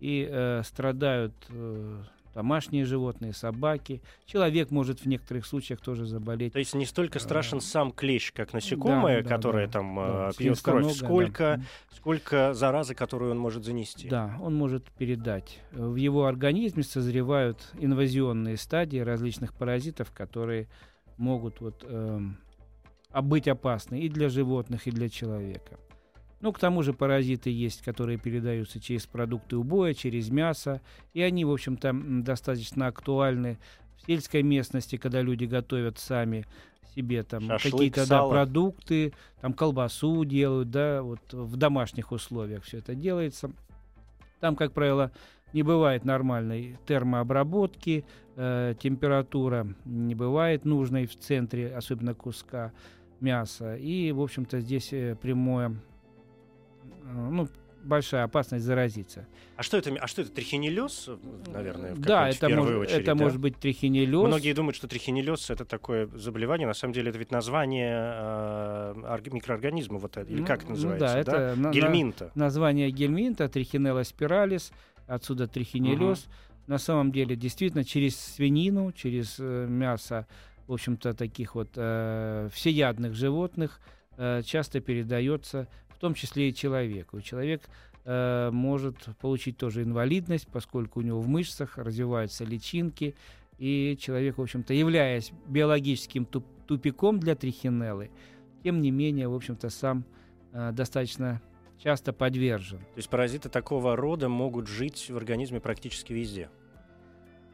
и 0.00 0.26
э, 0.30 0.62
страдают 0.64 1.34
э, 1.50 2.02
домашние 2.38 2.84
животные, 2.84 3.32
собаки. 3.32 4.00
Человек 4.24 4.70
может 4.70 5.00
в 5.00 5.06
некоторых 5.06 5.44
случаях 5.44 5.80
тоже 5.80 6.06
заболеть. 6.06 6.52
То 6.52 6.60
есть 6.60 6.72
не 6.72 6.86
столько 6.86 7.18
страшен 7.18 7.58
Э, 7.58 7.60
сам 7.60 7.90
клещ, 7.90 8.32
как 8.32 8.52
насекомое, 8.52 9.22
да, 9.22 9.28
да, 9.28 9.36
которое 9.36 9.66
да, 9.66 9.72
там 9.72 9.96
да, 9.96 10.28
э, 10.28 10.36
пьет 10.38 10.60
кровь, 10.60 10.92
сколько, 10.92 11.56
да. 11.58 11.64
сколько 11.96 12.54
заразы, 12.54 12.94
которую 12.94 13.32
он 13.32 13.38
может 13.38 13.64
занести. 13.64 14.08
Да, 14.08 14.36
он 14.40 14.54
может 14.54 14.84
передать. 14.84 15.58
В 15.72 15.96
его 15.96 16.26
организме 16.26 16.84
созревают 16.84 17.72
инвазионные 17.74 18.56
стадии 18.56 18.98
различных 18.98 19.52
паразитов, 19.52 20.12
которые 20.12 20.68
могут 21.16 21.60
вот, 21.60 21.84
эм, 21.88 22.38
а 23.10 23.20
быть 23.20 23.48
опасны 23.48 24.00
и 24.00 24.08
для 24.08 24.28
животных, 24.28 24.86
и 24.86 24.92
для 24.92 25.08
человека. 25.08 25.80
Ну, 26.40 26.52
к 26.52 26.58
тому 26.58 26.82
же 26.82 26.92
паразиты 26.92 27.50
есть, 27.50 27.82
которые 27.82 28.16
передаются 28.16 28.80
через 28.80 29.06
продукты 29.06 29.56
убоя, 29.56 29.92
через 29.92 30.30
мясо, 30.30 30.80
и 31.12 31.20
они, 31.20 31.44
в 31.44 31.52
общем-то, 31.52 31.92
достаточно 32.22 32.86
актуальны 32.86 33.58
в 33.96 34.06
сельской 34.06 34.42
местности, 34.42 34.96
когда 34.96 35.20
люди 35.20 35.46
готовят 35.46 35.98
сами 35.98 36.46
себе 36.94 37.22
там 37.22 37.48
какие-то 37.48 38.08
да, 38.08 38.26
продукты, 38.26 39.12
там 39.40 39.52
колбасу 39.52 40.24
делают, 40.24 40.70
да, 40.70 41.02
вот 41.02 41.20
в 41.32 41.56
домашних 41.56 42.12
условиях 42.12 42.64
все 42.64 42.78
это 42.78 42.94
делается. 42.94 43.50
Там, 44.40 44.56
как 44.56 44.72
правило, 44.72 45.10
не 45.52 45.62
бывает 45.62 46.04
нормальной 46.04 46.78
термообработки, 46.86 48.04
э, 48.36 48.74
температура 48.80 49.66
не 49.84 50.14
бывает 50.14 50.64
нужной 50.64 51.06
в 51.06 51.16
центре, 51.16 51.74
особенно 51.74 52.14
куска 52.14 52.72
мяса. 53.20 53.76
И, 53.76 54.12
в 54.12 54.20
общем-то, 54.20 54.60
здесь 54.60 54.92
э, 54.92 55.16
прямое, 55.20 55.76
ну, 57.04 57.48
большая 57.84 58.24
опасность 58.24 58.64
заразиться. 58.64 59.26
А 59.56 59.62
что 59.62 59.76
это? 59.76 59.92
А 60.00 60.06
что 60.06 60.22
это? 60.22 60.30
Трихинеллез, 60.30 61.08
наверное, 61.46 61.94
в 61.94 62.00
да, 62.00 62.28
это, 62.28 62.46
первую 62.48 62.78
может, 62.78 62.80
очередь, 62.90 63.02
это 63.02 63.14
да? 63.14 63.14
может 63.24 63.40
быть 63.40 63.56
трихинеллез. 63.56 64.26
Многие 64.26 64.52
думают, 64.52 64.76
что 64.76 64.88
трихинеллез 64.88 65.50
это 65.50 65.64
такое 65.64 66.06
заболевание. 66.08 66.66
На 66.66 66.74
самом 66.74 66.92
деле 66.94 67.10
это 67.10 67.18
ведь 67.18 67.30
название 67.30 67.94
э, 67.94 68.94
орг- 69.04 69.32
микроорганизма, 69.32 69.98
вот 69.98 70.16
или 70.16 70.40
Ну, 70.40 70.46
как 70.46 70.58
это 70.60 70.68
ну 70.68 70.74
называется? 70.74 71.06
да, 71.06 71.18
это 71.18 71.54
на- 71.56 71.68
на- 71.68 71.72
Гельминта. 71.72 72.30
название 72.34 72.90
гельминта, 72.90 73.48
трихинелла 73.48 74.02
спиралис, 74.02 74.72
отсюда 75.06 75.46
трихинеллез. 75.48 76.26
На 76.66 76.78
самом 76.78 77.12
деле, 77.12 77.34
действительно, 77.34 77.82
через 77.84 78.16
свинину, 78.18 78.92
через 78.92 79.36
э, 79.38 79.66
мясо, 79.68 80.26
в 80.66 80.72
общем-то, 80.74 81.14
таких 81.14 81.54
вот 81.54 81.70
э, 81.76 82.48
всеядных 82.52 83.14
животных 83.14 83.80
э, 84.18 84.42
часто 84.44 84.80
передается, 84.80 85.66
в 85.98 86.00
том 86.00 86.14
числе 86.14 86.50
и 86.50 86.54
человеку. 86.54 87.18
И 87.18 87.22
человек 87.24 87.62
э, 88.04 88.50
может 88.52 88.96
получить 89.20 89.56
тоже 89.56 89.82
инвалидность, 89.82 90.46
поскольку 90.46 91.00
у 91.00 91.02
него 91.02 91.20
в 91.20 91.26
мышцах 91.26 91.76
развиваются 91.76 92.44
личинки, 92.44 93.16
и 93.58 93.98
человек, 94.00 94.38
в 94.38 94.42
общем-то, 94.42 94.72
являясь 94.72 95.32
биологическим 95.48 96.24
туп- 96.24 96.46
тупиком 96.68 97.18
для 97.18 97.34
трихинеллы, 97.34 98.12
тем 98.62 98.80
не 98.80 98.92
менее, 98.92 99.26
в 99.26 99.34
общем-то, 99.34 99.70
сам 99.70 100.04
э, 100.52 100.70
достаточно 100.70 101.42
часто 101.82 102.12
подвержен. 102.12 102.78
То 102.78 102.96
есть 102.98 103.08
паразиты 103.08 103.48
такого 103.48 103.96
рода 103.96 104.28
могут 104.28 104.68
жить 104.68 105.10
в 105.10 105.16
организме 105.16 105.58
практически 105.58 106.12
везде. 106.12 106.48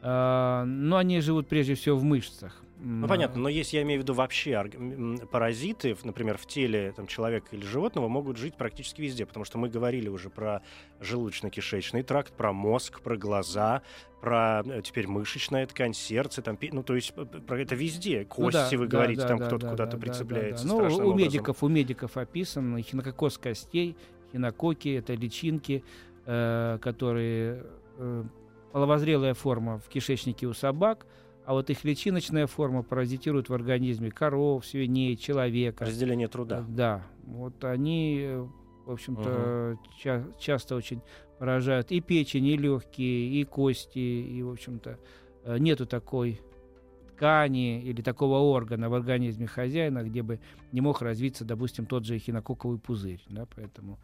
А, 0.03 0.65
но 0.65 0.97
они 0.97 1.19
живут 1.19 1.47
прежде 1.47 1.73
всего 1.73 1.97
в 1.97 2.03
мышцах. 2.03 2.61
Ну, 2.87 3.07
понятно, 3.07 3.41
но 3.41 3.49
если 3.49 3.77
я 3.77 3.83
имею 3.83 3.99
в 3.99 4.03
виду 4.03 4.13
вообще 4.13 4.63
паразиты, 5.31 5.97
например, 6.03 6.37
в 6.37 6.45
теле 6.45 6.93
там, 6.95 7.07
человека 7.07 7.47
или 7.53 7.65
животного, 7.65 8.07
могут 8.07 8.37
жить 8.37 8.55
практически 8.55 9.01
везде, 9.01 9.25
потому 9.25 9.43
что 9.43 9.57
мы 9.57 9.69
говорили 9.69 10.07
уже 10.07 10.29
про 10.29 10.61
желудочно-кишечный 10.99 12.03
тракт, 12.03 12.33
про 12.33 12.53
мозг, 12.53 13.01
про 13.01 13.17
глаза, 13.17 13.81
про 14.21 14.61
э, 14.63 14.83
теперь 14.83 15.07
мышечная 15.07 15.65
ткань, 15.65 15.95
сердце, 15.95 16.43
там, 16.43 16.59
ну, 16.61 16.83
то 16.83 16.93
есть 16.93 17.15
про 17.47 17.59
это 17.59 17.73
везде. 17.73 18.23
Кости, 18.23 18.57
ну, 18.57 18.69
да, 18.71 18.77
вы 18.77 18.85
да, 18.85 18.97
говорите, 18.97 19.21
да, 19.21 19.27
там 19.29 19.37
да, 19.39 19.47
кто-то 19.47 19.65
да, 19.65 19.71
куда-то 19.71 19.97
да, 19.97 20.01
прицепляется. 20.03 20.67
Да, 20.67 20.77
да. 20.77 20.89
Ну, 20.89 21.07
у 21.07 21.13
медиков, 21.15 21.63
у 21.63 21.67
медиков 21.67 22.17
описано 22.17 22.79
хинококоз 22.83 23.39
костей, 23.39 23.97
хинококи, 24.31 24.89
это 24.89 25.15
личинки, 25.15 25.83
э, 26.27 26.77
которые 26.79 27.65
э, 27.97 28.23
половозрелая 28.71 29.33
форма 29.33 29.79
в 29.79 29.89
кишечнике 29.89 30.45
у 30.45 30.53
собак– 30.53 31.07
а 31.45 31.53
вот 31.53 31.69
их 31.69 31.83
личиночная 31.83 32.47
форма 32.47 32.81
паразитирует 32.81 33.49
в 33.49 33.53
организме 33.53 34.09
коров, 34.09 34.65
свиней, 34.65 35.15
человека. 35.15 35.85
Разделение 35.85 36.27
труда. 36.27 36.61
Э, 36.61 36.65
да. 36.67 37.03
Вот 37.23 37.63
они, 37.63 38.19
э, 38.23 38.47
в 38.85 38.91
общем-то, 38.91 39.73
угу. 39.73 39.91
ча- 39.99 40.25
часто 40.39 40.75
очень 40.75 41.01
поражают 41.37 41.91
и 41.91 42.01
печень, 42.01 42.47
и 42.47 42.57
легкие, 42.57 43.29
и 43.29 43.43
кости, 43.43 43.99
и, 43.99 44.41
в 44.41 44.49
общем-то, 44.49 44.97
э, 45.43 45.57
нету 45.59 45.85
такой 45.85 46.41
ткани 47.09 47.79
или 47.81 48.01
такого 48.01 48.39
органа 48.39 48.89
в 48.89 48.95
организме 48.95 49.45
хозяина, 49.45 50.03
где 50.03 50.23
бы 50.23 50.39
не 50.71 50.81
мог 50.81 51.01
развиться, 51.01 51.45
допустим, 51.45 51.85
тот 51.85 52.05
же 52.05 52.17
хинококковый 52.17 52.79
пузырь. 52.79 53.23
Да, 53.29 53.47
поэтому 53.55 53.99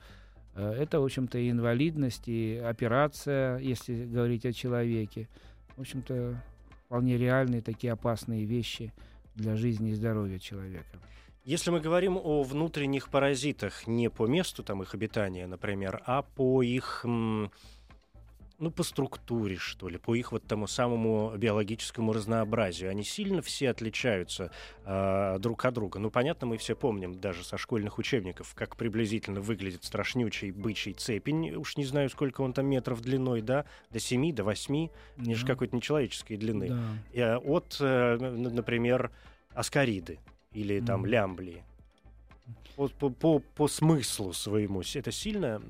это, 0.53 0.99
в 0.99 1.05
общем-то, 1.05 1.37
и 1.37 1.49
инвалидность, 1.49 2.27
и 2.27 2.57
операция, 2.57 3.57
если 3.57 4.05
говорить 4.05 4.45
о 4.45 4.51
человеке. 4.51 5.29
В 5.77 5.81
общем-то, 5.81 6.41
вполне 6.91 7.17
реальные 7.17 7.61
такие 7.61 7.93
опасные 7.93 8.43
вещи 8.43 8.91
для 9.33 9.55
жизни 9.55 9.91
и 9.91 9.93
здоровья 9.93 10.39
человека. 10.39 10.99
Если 11.45 11.71
мы 11.71 11.79
говорим 11.79 12.17
о 12.17 12.43
внутренних 12.43 13.07
паразитах 13.07 13.87
не 13.87 14.09
по 14.09 14.27
месту 14.27 14.61
там 14.61 14.83
их 14.83 14.93
обитания, 14.93 15.47
например, 15.47 16.03
а 16.05 16.21
по 16.21 16.61
их 16.61 17.05
ну, 18.61 18.69
по 18.69 18.83
структуре, 18.83 19.57
что 19.57 19.89
ли, 19.89 19.97
по 19.97 20.13
их 20.13 20.31
вот 20.31 20.43
тому 20.45 20.67
самому 20.67 21.33
биологическому 21.35 22.13
разнообразию. 22.13 22.91
Они 22.91 23.03
сильно 23.03 23.41
все 23.41 23.71
отличаются 23.71 24.51
э, 24.85 25.37
друг 25.39 25.65
от 25.65 25.73
друга. 25.73 25.99
Ну, 25.99 26.11
понятно, 26.11 26.45
мы 26.45 26.57
все 26.57 26.75
помним 26.75 27.19
даже 27.19 27.43
со 27.43 27.57
школьных 27.57 27.97
учебников, 27.97 28.53
как 28.53 28.77
приблизительно 28.77 29.41
выглядит 29.41 29.83
страшнючий 29.83 30.51
бычий 30.51 30.93
цепень. 30.93 31.55
Уж 31.55 31.75
не 31.75 31.85
знаю, 31.85 32.09
сколько 32.11 32.41
он 32.41 32.53
там 32.53 32.67
метров 32.67 33.01
длиной, 33.01 33.41
да, 33.41 33.65
до 33.89 33.99
7, 33.99 34.33
до 34.33 34.43
8, 34.43 34.89
да. 35.17 35.25
ниже 35.25 35.47
какой-то 35.47 35.75
нечеловеческой 35.75 36.37
длины. 36.37 36.69
Да. 36.69 36.81
Э, 37.13 37.37
от, 37.37 37.77
э, 37.79 38.17
например, 38.17 39.11
аскариды 39.55 40.19
или 40.53 40.79
там 40.81 41.03
mm. 41.03 41.07
лямблии. 41.07 41.63
По, 42.75 42.87
по, 42.87 43.09
по, 43.09 43.39
по 43.39 43.67
смыслу 43.67 44.33
своему 44.33 44.83
это 44.93 45.11
сильно 45.11 45.61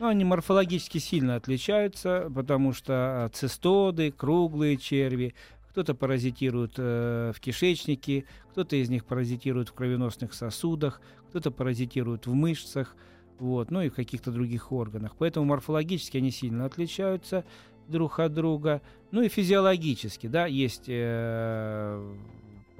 ну, 0.00 0.08
они 0.08 0.24
морфологически 0.24 0.96
сильно 0.96 1.36
отличаются, 1.36 2.32
потому 2.34 2.72
что 2.72 2.94
а, 2.94 3.28
цистоды, 3.28 4.10
круглые 4.10 4.78
черви, 4.78 5.34
кто-то 5.68 5.94
паразитирует 5.94 6.72
э, 6.78 7.32
в 7.36 7.38
кишечнике, 7.38 8.24
кто-то 8.50 8.76
из 8.76 8.88
них 8.88 9.04
паразитирует 9.04 9.68
в 9.68 9.74
кровеносных 9.74 10.32
сосудах, 10.32 11.02
кто-то 11.28 11.50
паразитирует 11.50 12.26
в 12.26 12.32
мышцах, 12.32 12.96
вот, 13.38 13.70
ну 13.70 13.82
и 13.82 13.90
в 13.90 13.94
каких-то 13.94 14.32
других 14.32 14.72
органах. 14.72 15.16
Поэтому 15.18 15.44
морфологически 15.44 16.16
они 16.16 16.30
сильно 16.30 16.64
отличаются 16.64 17.44
друг 17.86 18.20
от 18.20 18.32
друга. 18.32 18.80
Ну 19.10 19.20
и 19.20 19.28
физиологически, 19.28 20.28
да, 20.28 20.46
есть 20.46 20.84
э, 20.88 22.16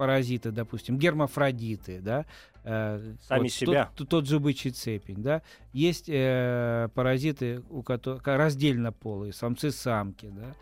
паразиты, 0.01 0.49
допустим, 0.49 0.97
гермафродиты, 0.97 1.99
да, 2.01 2.25
э, 2.63 3.13
Сами 3.21 3.43
вот, 3.43 3.51
себя. 3.51 3.91
Тот, 3.95 4.09
тот 4.09 4.25
же 4.25 4.39
бычий 4.39 4.71
цепень, 4.71 5.21
да. 5.21 5.43
Есть 5.73 6.05
э, 6.07 6.89
паразиты, 6.95 7.61
у 7.69 7.83
которых 7.83 8.25
раздельно 8.25 8.91
полые, 8.91 9.31
самцы-самки, 9.31 10.31
да. 10.35 10.55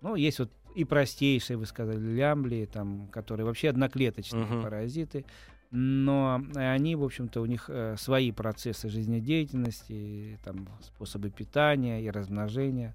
Ну, 0.00 0.14
есть 0.14 0.38
вот 0.38 0.50
и 0.74 0.84
простейшие, 0.84 1.58
вы 1.58 1.66
сказали, 1.66 1.98
лямбли, 1.98 2.66
там, 2.72 3.08
которые 3.08 3.44
вообще 3.44 3.68
одноклеточные 3.68 4.44
угу. 4.44 4.62
паразиты, 4.62 5.26
но 5.70 6.42
они, 6.54 6.96
в 6.96 7.04
общем-то, 7.04 7.42
у 7.42 7.46
них 7.46 7.68
э, 7.68 7.96
свои 7.98 8.32
процессы 8.32 8.88
жизнедеятельности, 8.88 10.38
там, 10.42 10.70
способы 10.80 11.28
питания 11.28 12.02
и 12.02 12.08
размножения. 12.08 12.94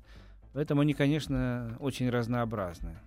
Поэтому 0.54 0.82
они, 0.82 0.96
конечно, 0.96 1.78
очень 1.80 2.10
разнообразны. 2.10 2.98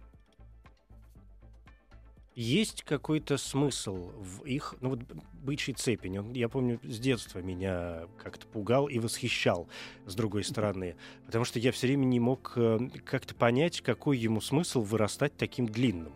Есть 2.34 2.82
какой-то 2.82 3.36
смысл 3.36 4.10
в 4.18 4.42
их, 4.44 4.74
ну 4.80 4.90
вот 4.90 5.00
бычий 5.34 5.72
цепень, 5.72 6.36
я 6.36 6.48
помню, 6.48 6.80
с 6.82 6.98
детства 6.98 7.38
меня 7.38 8.08
как-то 8.20 8.46
пугал 8.48 8.88
и 8.88 8.98
восхищал, 8.98 9.68
с 10.04 10.16
другой 10.16 10.42
стороны, 10.42 10.96
потому 11.26 11.44
что 11.44 11.60
я 11.60 11.70
все 11.70 11.86
время 11.86 12.06
не 12.06 12.18
мог 12.18 12.54
э, 12.56 12.78
как-то 13.04 13.36
понять, 13.36 13.82
какой 13.82 14.18
ему 14.18 14.40
смысл 14.40 14.82
вырастать 14.82 15.36
таким 15.36 15.66
длинным. 15.66 16.12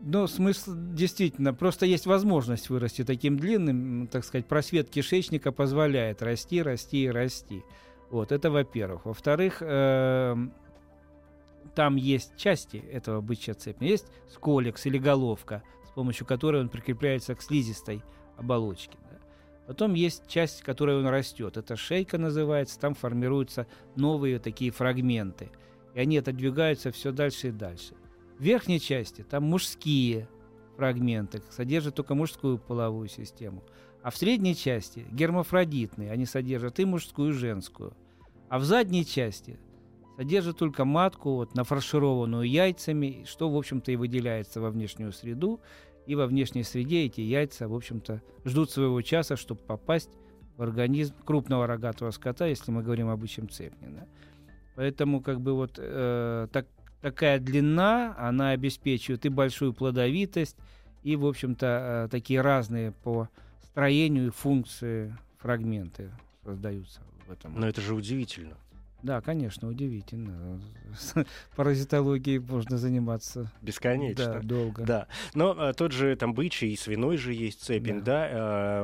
Ну, 0.00 0.26
смысл 0.26 0.72
действительно, 0.74 1.52
просто 1.52 1.84
есть 1.84 2.06
возможность 2.06 2.70
вырасти 2.70 3.04
таким 3.04 3.36
длинным, 3.36 4.06
так 4.06 4.24
сказать, 4.24 4.46
просвет 4.46 4.88
кишечника 4.88 5.52
позволяет 5.52 6.22
расти, 6.22 6.62
расти 6.62 7.04
и 7.04 7.10
расти. 7.10 7.64
Вот, 8.10 8.32
это 8.32 8.50
во-первых. 8.50 9.04
Во-вторых, 9.04 9.58
э, 9.60 10.36
там 11.78 11.94
есть 11.94 12.36
части 12.36 12.78
этого 12.90 13.20
бычья 13.20 13.54
цепи. 13.54 13.84
Есть 13.84 14.08
сколикс 14.28 14.84
или 14.86 14.98
головка, 14.98 15.62
с 15.86 15.92
помощью 15.92 16.26
которой 16.26 16.60
он 16.60 16.70
прикрепляется 16.70 17.36
к 17.36 17.40
слизистой 17.40 18.02
оболочке. 18.36 18.98
Да. 19.08 19.20
Потом 19.68 19.94
есть 19.94 20.26
часть, 20.26 20.62
которой 20.62 20.98
он 20.98 21.06
растет. 21.06 21.56
Это 21.56 21.76
шейка 21.76 22.18
называется, 22.18 22.80
там 22.80 22.94
формируются 22.94 23.68
новые 23.94 24.40
такие 24.40 24.72
фрагменты. 24.72 25.52
И 25.94 26.00
они 26.00 26.18
отодвигаются 26.18 26.90
все 26.90 27.12
дальше 27.12 27.50
и 27.50 27.52
дальше. 27.52 27.94
В 28.40 28.42
верхней 28.42 28.80
части 28.80 29.22
там 29.22 29.44
мужские 29.44 30.28
фрагменты, 30.74 31.44
содержат 31.48 31.94
только 31.94 32.16
мужскую 32.16 32.58
половую 32.58 33.06
систему. 33.06 33.62
А 34.02 34.10
в 34.10 34.16
средней 34.16 34.56
части 34.56 35.06
гермафродитные, 35.12 36.10
они 36.10 36.26
содержат 36.26 36.80
и 36.80 36.84
мужскую, 36.84 37.30
и 37.30 37.34
женскую. 37.34 37.96
А 38.48 38.58
в 38.58 38.64
задней 38.64 39.06
части 39.06 39.60
содержит 40.18 40.58
только 40.58 40.84
матку, 40.84 41.34
вот, 41.34 41.54
нафаршированную 41.54 42.42
яйцами, 42.42 43.24
что, 43.24 43.48
в 43.48 43.56
общем-то, 43.56 43.92
и 43.92 43.96
выделяется 43.96 44.60
во 44.60 44.70
внешнюю 44.70 45.12
среду. 45.12 45.60
И 46.06 46.16
во 46.16 46.26
внешней 46.26 46.64
среде 46.64 47.04
эти 47.04 47.20
яйца, 47.20 47.68
в 47.68 47.74
общем-то, 47.74 48.20
ждут 48.44 48.72
своего 48.72 49.00
часа, 49.00 49.36
чтобы 49.36 49.60
попасть 49.60 50.10
в 50.56 50.62
организм 50.62 51.14
крупного 51.24 51.68
рогатого 51.68 52.10
скота, 52.10 52.46
если 52.46 52.72
мы 52.72 52.82
говорим 52.82 53.08
об 53.10 53.20
бычьем 53.20 53.48
цепне. 53.48 53.90
Да. 53.90 54.06
Поэтому, 54.74 55.20
как 55.20 55.40
бы, 55.40 55.54
вот 55.54 55.74
э, 55.76 56.48
так, 56.50 56.66
такая 57.00 57.38
длина, 57.38 58.16
она 58.18 58.50
обеспечивает 58.50 59.24
и 59.24 59.28
большую 59.28 59.72
плодовитость, 59.72 60.56
и, 61.04 61.14
в 61.14 61.26
общем-то, 61.26 62.06
э, 62.06 62.08
такие 62.10 62.40
разные 62.40 62.90
по 62.90 63.28
строению 63.62 64.28
и 64.28 64.30
функции 64.30 65.16
фрагменты 65.36 66.10
создаются 66.42 67.02
в 67.28 67.30
этом. 67.30 67.54
Но 67.54 67.68
это 67.68 67.80
же 67.80 67.94
удивительно. 67.94 68.56
Да, 69.02 69.20
конечно, 69.20 69.68
удивительно. 69.68 70.60
Паразитологией 71.56 72.38
можно 72.38 72.78
заниматься 72.78 73.50
бесконечно. 73.62 74.34
Да, 74.34 74.40
долго. 74.40 74.84
Да. 74.84 75.08
Но 75.34 75.54
а, 75.56 75.72
тот 75.72 75.92
же 75.92 76.16
там 76.16 76.34
бычий 76.34 76.72
и 76.72 76.76
свиной 76.76 77.16
же 77.16 77.32
есть 77.32 77.62
цепень, 77.62 78.00
да, 78.00 78.28
да 78.28 78.28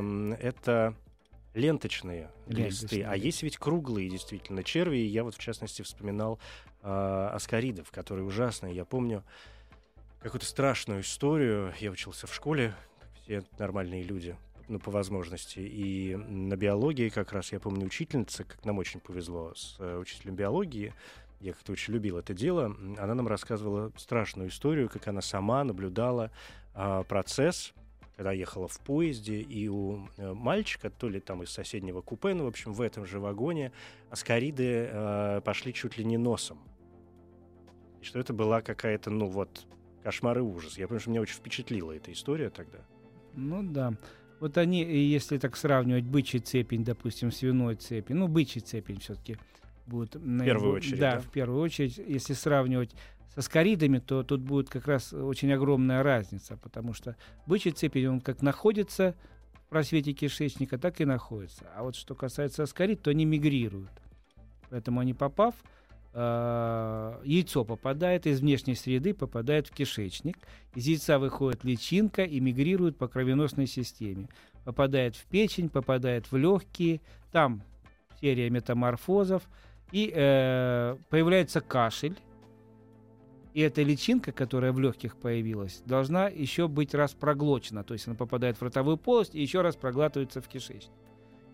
э, 0.01 0.37
это 0.41 0.95
ленточные, 1.55 2.31
ленточные 2.47 2.69
листы, 2.69 3.03
а 3.03 3.17
есть 3.17 3.43
ведь 3.43 3.57
круглые 3.57 4.09
действительно 4.09 4.63
черви. 4.63 4.99
И 4.99 5.07
я 5.07 5.25
вот 5.25 5.35
в 5.35 5.39
частности 5.39 5.83
вспоминал 5.83 6.39
э, 6.83 7.29
аскаридов, 7.33 7.91
которые 7.91 8.25
ужасные. 8.25 8.75
Я 8.75 8.85
помню 8.85 9.25
какую-то 10.21 10.47
страшную 10.47 11.01
историю. 11.01 11.73
Я 11.81 11.91
учился 11.91 12.29
в 12.29 12.35
школе, 12.35 12.75
как 13.01 13.11
все 13.23 13.45
нормальные 13.59 14.05
люди 14.05 14.37
ну, 14.69 14.79
по 14.79 14.91
возможности. 14.91 15.61
И 15.61 16.17
на 16.17 16.57
биологии 16.57 17.09
как 17.09 17.33
раз, 17.33 17.53
я 17.53 17.61
помню, 17.61 17.87
учительница, 17.87 18.45
как 18.45 18.65
нам 18.65 18.79
очень 18.79 19.01
повезло 19.01 19.55
с 19.55 19.77
э, 19.79 19.99
учителем 19.99 20.35
биологии, 20.35 20.93
я 21.41 21.53
как-то 21.53 21.73
очень 21.73 21.93
любил 21.93 22.19
это 22.19 22.33
дело, 22.33 22.75
она 22.99 23.15
нам 23.15 23.29
рассказывала 23.29 23.93
страшную 23.97 24.49
историю, 24.49 24.89
как 24.89 25.09
она 25.09 25.21
сама 25.21 25.63
наблюдала 25.65 26.31
э, 26.75 27.05
процесс, 27.07 27.75
когда 28.17 28.33
ехала 28.33 28.69
в 28.69 28.79
поезде, 28.81 29.41
и 29.41 29.69
у 29.69 30.09
э, 30.17 30.33
мальчика, 30.33 30.89
то 30.91 31.09
ли 31.09 31.21
там 31.21 31.43
из 31.43 31.51
соседнего 31.51 32.01
купе, 32.01 32.35
ну, 32.35 32.45
в 32.45 32.49
общем, 32.49 32.73
в 32.73 32.81
этом 32.81 33.07
же 33.07 33.19
вагоне, 33.19 33.73
аскариды 34.11 34.89
э, 34.91 35.41
пошли 35.45 35.75
чуть 35.75 35.99
ли 35.99 36.05
не 36.05 36.17
носом. 36.17 36.59
И 38.01 38.05
что 38.05 38.19
это 38.19 38.33
была 38.33 38.63
какая-то, 38.63 39.11
ну 39.11 39.27
вот, 39.27 39.67
кошмар 40.03 40.39
и 40.39 40.43
ужас. 40.43 40.79
Я 40.79 40.87
помню, 40.87 41.01
что 41.01 41.11
меня 41.11 41.21
очень 41.21 41.37
впечатлила 41.37 41.93
эта 41.93 42.13
история 42.13 42.51
тогда. 42.51 42.79
Ну 43.35 43.63
да. 43.63 43.95
Вот 44.45 44.59
они, 44.59 44.83
если 44.83 45.39
так 45.39 45.57
сравнивать 45.57 46.05
бычий 46.05 46.39
цепень, 46.39 46.85
допустим, 46.85 47.33
свиной 47.33 47.77
цепень, 47.77 48.17
ну, 48.17 48.29
бычий 48.29 48.61
цепень 48.61 49.01
все-таки, 49.01 49.39
будет... 49.87 50.17
В 50.17 50.45
первую 50.45 50.75
очередь, 50.75 51.01
да, 51.01 51.13
да? 51.13 51.21
в 51.21 51.31
первую 51.31 51.63
очередь. 51.63 51.97
Если 51.97 52.35
сравнивать 52.35 52.95
со 53.35 53.41
скоридами, 53.41 54.01
то 54.01 54.23
тут 54.23 54.43
будет 54.43 54.69
как 54.69 54.87
раз 54.87 55.15
очень 55.15 55.51
огромная 55.51 56.03
разница, 56.03 56.59
потому 56.59 56.93
что 56.93 57.17
бычий 57.47 57.71
цепень, 57.71 58.07
он 58.07 58.21
как 58.21 58.43
находится 58.43 59.15
в 59.55 59.71
просвете 59.71 60.13
кишечника, 60.13 60.77
так 60.77 61.01
и 61.01 61.07
находится. 61.07 61.65
А 61.75 61.83
вот 61.83 61.97
что 61.97 62.15
касается 62.15 62.65
аскарид, 62.65 63.01
то 63.01 63.09
они 63.09 63.25
мигрируют. 63.25 64.03
Поэтому 64.69 65.01
они 65.01 65.15
попав, 65.15 65.55
э, 66.15 67.21
яйцо 67.25 67.65
попадает 67.65 68.27
из 68.27 68.41
внешней 68.41 68.75
среды, 68.75 69.13
попадает 69.13 69.67
в 69.67 69.73
кишечник. 69.73 70.39
Из 70.75 70.87
яйца 70.87 71.19
выходит 71.19 71.65
личинка 71.65 72.23
и 72.23 72.41
мигрирует 72.41 72.97
по 72.97 73.09
кровеносной 73.09 73.67
системе. 73.67 74.29
Попадает 74.65 75.17
в 75.17 75.27
печень, 75.27 75.69
попадает 75.69 76.31
в 76.31 76.37
легкие. 76.37 77.01
Там 77.33 77.63
серия 78.21 78.49
метаморфозов. 78.49 79.43
И 79.93 80.11
э, 80.15 80.97
появляется 81.11 81.61
кашель. 81.61 82.17
И 83.53 83.61
эта 83.61 83.83
личинка, 83.83 84.33
которая 84.33 84.73
в 84.73 84.81
легких 84.81 85.17
появилась, 85.17 85.83
должна 85.87 86.27
еще 86.27 86.67
быть 86.67 86.95
раз 86.95 87.13
проглочена. 87.13 87.85
То 87.85 87.95
есть 87.95 88.09
она 88.09 88.17
попадает 88.17 88.57
в 88.57 88.63
ротовую 88.63 88.97
полость 88.97 89.35
и 89.35 89.43
еще 89.43 89.61
раз 89.61 89.77
проглатывается 89.77 90.41
в 90.41 90.49
кишечник. 90.49 90.93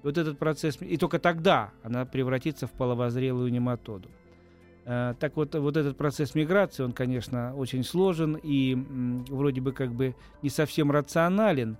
И 0.02 0.06
вот 0.06 0.16
этот 0.16 0.38
процесс, 0.38 0.78
и 0.80 0.96
только 0.96 1.18
тогда 1.18 1.72
она 1.82 2.06
превратится 2.06 2.66
в 2.66 2.72
половозрелую 2.72 3.52
нематоду. 3.52 4.08
Э, 4.92 5.14
так 5.20 5.36
вот, 5.36 5.54
вот 5.54 5.76
этот 5.76 5.96
процесс 5.96 6.34
миграции, 6.34 6.82
он, 6.82 6.92
конечно, 6.92 7.54
очень 7.54 7.84
сложен 7.84 8.36
и 8.42 8.76
вроде 9.28 9.60
бы 9.60 9.70
как 9.70 9.92
бы 9.92 10.16
не 10.42 10.50
совсем 10.50 10.90
рационален, 10.90 11.76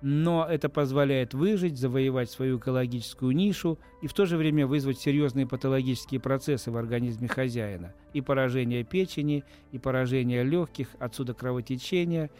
но 0.00 0.46
это 0.48 0.68
позволяет 0.68 1.34
выжить, 1.34 1.76
завоевать 1.76 2.30
свою 2.30 2.58
экологическую 2.58 3.32
нишу 3.32 3.80
и 4.00 4.06
в 4.06 4.14
то 4.14 4.26
же 4.26 4.36
время 4.36 4.64
вызвать 4.68 5.00
серьезные 5.00 5.44
патологические 5.44 6.20
процессы 6.20 6.70
в 6.70 6.76
организме 6.76 7.26
хозяина. 7.26 7.94
И 8.12 8.20
поражение 8.20 8.84
печени, 8.84 9.42
и 9.72 9.80
поражение 9.80 10.44
легких, 10.44 10.86
отсюда 11.00 11.34
кровотечение. 11.34 12.30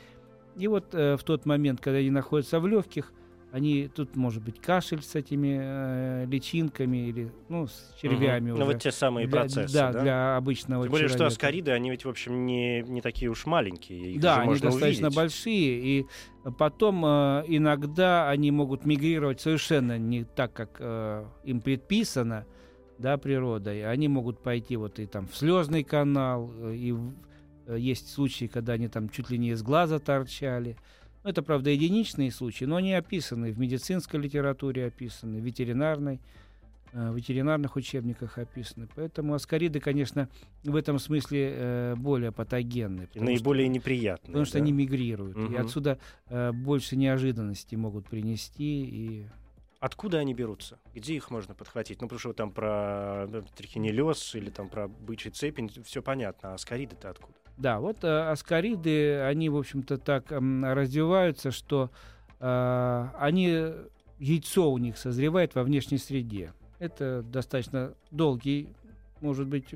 И 0.56 0.68
вот 0.68 0.94
э, 0.94 1.16
в 1.16 1.24
тот 1.24 1.46
момент, 1.46 1.80
когда 1.80 1.98
они 1.98 2.10
находятся 2.10 2.60
в 2.60 2.68
легких, 2.68 3.12
они 3.52 3.86
тут 3.94 4.16
может 4.16 4.42
быть 4.42 4.60
кашель 4.60 5.02
с 5.02 5.14
этими 5.14 5.58
э, 5.62 6.24
личинками 6.26 7.08
или 7.08 7.30
ну 7.50 7.66
с 7.66 7.94
червями 8.00 8.46
Мгм. 8.46 8.52
уже. 8.54 8.60
Ну, 8.64 8.72
вот 8.72 8.82
те 8.82 8.90
самые 8.90 9.26
Для- 9.26 9.40
процессы, 9.40 9.74
да, 9.74 9.92
да? 9.92 10.00
для 10.02 10.36
обычного 10.36 10.84
Тем 10.84 10.90
более, 10.90 11.08
что 11.08 11.18
человека. 11.18 11.34
аскариды, 11.34 11.70
они 11.72 11.90
ведь, 11.90 12.04
в 12.04 12.08
общем, 12.08 12.46
не, 12.46 12.80
не 12.82 13.00
такие 13.02 13.30
уж 13.30 13.44
маленькие. 13.46 14.12
Их 14.12 14.20
да, 14.20 14.40
они 14.40 14.52
достаточно 14.58 15.08
увидеть. 15.08 15.14
большие, 15.16 15.80
и 16.00 16.06
потом 16.58 17.04
э, 17.04 17.44
иногда 17.48 18.28
они 18.30 18.50
могут 18.50 18.86
мигрировать 18.86 19.40
совершенно 19.40 19.98
не 19.98 20.24
так, 20.24 20.52
как 20.54 20.76
э, 20.80 21.24
им 21.44 21.60
предписано, 21.60 22.46
да, 22.98 23.18
природой. 23.18 23.84
Они 23.86 24.08
могут 24.08 24.42
пойти 24.42 24.76
вот 24.76 24.98
и 24.98 25.06
там 25.06 25.26
в 25.26 25.36
слезный 25.36 25.84
канал, 25.84 26.50
э, 26.58 26.74
и 26.74 26.92
в- 26.92 27.12
э, 27.66 27.76
есть 27.78 28.10
случаи, 28.12 28.46
когда 28.46 28.72
они 28.74 28.88
там 28.88 29.10
чуть 29.10 29.28
ли 29.28 29.36
не 29.36 29.50
из 29.50 29.62
глаза 29.62 29.98
торчали. 29.98 30.76
Это, 31.24 31.42
правда, 31.42 31.70
единичные 31.70 32.32
случаи, 32.32 32.64
но 32.64 32.76
они 32.76 32.94
описаны 32.94 33.52
в 33.52 33.58
медицинской 33.58 34.18
литературе, 34.20 34.86
описаны 34.86 35.40
в 35.40 35.44
ветеринарной, 35.44 36.20
э, 36.92 37.10
в 37.10 37.16
ветеринарных 37.16 37.76
учебниках 37.76 38.38
описаны. 38.38 38.88
Поэтому 38.96 39.34
аскариды, 39.34 39.78
конечно, 39.78 40.28
в 40.64 40.74
этом 40.74 40.98
смысле 40.98 41.52
э, 41.54 41.94
более 41.96 42.32
патогенны. 42.32 43.02
И 43.02 43.06
потому 43.06 43.24
что- 43.26 43.32
наиболее 43.32 43.68
неприятные. 43.68 44.26
Потому 44.26 44.44
что 44.44 44.58
да? 44.58 44.64
они 44.64 44.72
мигрируют. 44.72 45.36
И 45.36 45.40
Мгм. 45.40 45.56
отсюда 45.58 45.98
э, 46.28 46.50
больше 46.52 46.96
неожиданностей 46.96 47.76
могут 47.76 48.08
принести. 48.08 48.84
И... 48.84 49.26
Откуда 49.78 50.18
они 50.18 50.34
берутся? 50.34 50.78
Где 50.92 51.14
их 51.14 51.30
можно 51.30 51.54
подхватить? 51.54 52.00
Ну, 52.00 52.08
потому 52.08 52.18
что 52.18 52.32
там 52.32 52.50
про 52.50 53.28
трихинеллез 53.56 54.34
или 54.34 54.50
там 54.50 54.68
про 54.68 54.88
бычий 54.88 55.30
цепень, 55.30 55.70
все 55.84 56.02
понятно. 56.02 56.50
А 56.50 56.54
аскариды-то 56.54 57.10
откуда? 57.10 57.34
Да, 57.56 57.80
вот 57.80 58.02
э, 58.02 58.30
аскариды, 58.30 59.20
они, 59.20 59.48
в 59.48 59.56
общем-то, 59.56 59.98
так 59.98 60.32
м, 60.32 60.64
развиваются, 60.64 61.50
что 61.50 61.90
э, 62.40 63.08
они, 63.18 63.72
яйцо 64.18 64.70
у 64.70 64.78
них 64.78 64.96
созревает 64.96 65.54
во 65.54 65.62
внешней 65.62 65.98
среде. 65.98 66.52
Это 66.78 67.22
достаточно 67.22 67.94
долгий, 68.10 68.68
может 69.20 69.46
быть, 69.46 69.74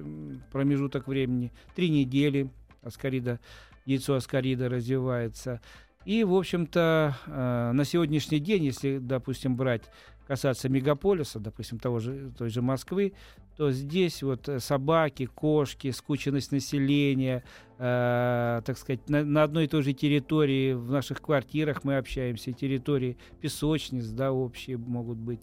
промежуток 0.50 1.06
времени. 1.06 1.52
Три 1.74 1.90
недели 1.90 2.50
аскарида, 2.82 3.38
яйцо 3.84 4.14
аскарида 4.14 4.68
развивается. 4.68 5.60
И, 6.04 6.24
в 6.24 6.34
общем-то, 6.34 7.16
э, 7.26 7.72
на 7.72 7.84
сегодняшний 7.84 8.38
день, 8.38 8.64
если, 8.64 8.98
допустим, 8.98 9.56
брать 9.56 9.82
касаться 10.26 10.68
мегаполиса, 10.68 11.40
допустим, 11.40 11.78
того 11.78 11.98
же, 11.98 12.32
той 12.36 12.48
же 12.48 12.62
Москвы, 12.62 13.12
то 13.56 13.70
здесь 13.70 14.22
вот 14.22 14.48
э, 14.48 14.60
собаки, 14.60 15.26
кошки, 15.26 15.90
скученность 15.90 16.52
населения, 16.52 17.42
э, 17.78 18.62
так 18.64 18.76
сказать, 18.76 19.08
на, 19.08 19.24
на 19.24 19.42
одной 19.42 19.64
и 19.64 19.68
той 19.68 19.82
же 19.82 19.92
территории, 19.94 20.74
в 20.74 20.90
наших 20.90 21.22
квартирах 21.22 21.82
мы 21.82 21.96
общаемся, 21.96 22.52
территории 22.52 23.16
песочниц, 23.40 24.08
да, 24.08 24.32
общие 24.32 24.76
могут 24.76 25.18
быть. 25.18 25.40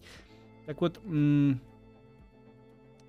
Так 0.66 0.80
вот, 0.80 1.00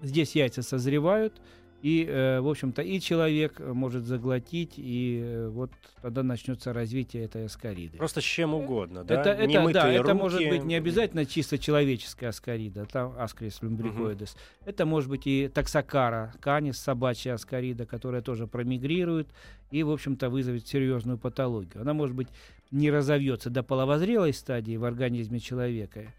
здесь 0.01 0.35
яйца 0.35 0.61
созревают, 0.61 1.41
и, 1.85 2.03
э, 2.03 2.41
в 2.41 2.49
общем-то, 2.49 2.81
и 2.81 2.99
человек 2.99 3.59
может 3.59 4.05
заглотить, 4.05 4.73
и 4.77 5.21
э, 5.23 5.49
вот 5.49 5.69
тогда 6.01 6.23
начнется 6.23 6.73
развитие 6.73 7.25
этой 7.25 7.45
аскариды. 7.45 7.95
Просто 7.99 8.21
с 8.21 8.23
чем 8.23 8.55
угодно, 8.55 9.03
да? 9.03 9.21
Это, 9.21 9.29
это, 9.29 9.41
да, 9.41 9.45
Немытые 9.45 9.95
это 9.99 10.15
может 10.15 10.39
руки. 10.39 10.49
быть 10.49 10.63
не 10.63 10.73
обязательно 10.73 11.27
чисто 11.27 11.59
человеческая 11.59 12.29
аскарида, 12.29 12.87
там 12.87 13.13
аскарис 13.19 13.59
lumbricoides. 13.61 14.35
Это 14.65 14.87
может 14.87 15.11
быть 15.11 15.27
и 15.27 15.47
таксокара, 15.47 16.33
канис, 16.39 16.79
собачья 16.79 17.35
аскарида, 17.35 17.85
которая 17.85 18.23
тоже 18.23 18.47
промигрирует 18.47 19.27
и, 19.69 19.83
в 19.83 19.91
общем-то, 19.91 20.31
вызовет 20.31 20.67
серьезную 20.67 21.19
патологию. 21.19 21.83
Она, 21.83 21.93
может 21.93 22.15
быть, 22.15 22.29
не 22.71 22.89
разовьется 22.89 23.51
до 23.51 23.61
половозрелой 23.61 24.33
стадии 24.33 24.75
в 24.75 24.85
организме 24.85 25.39
человека, 25.39 26.11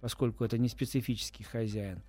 поскольку 0.00 0.44
это 0.44 0.58
не 0.58 0.66
специфический 0.68 1.44
хозяин. 1.44 2.02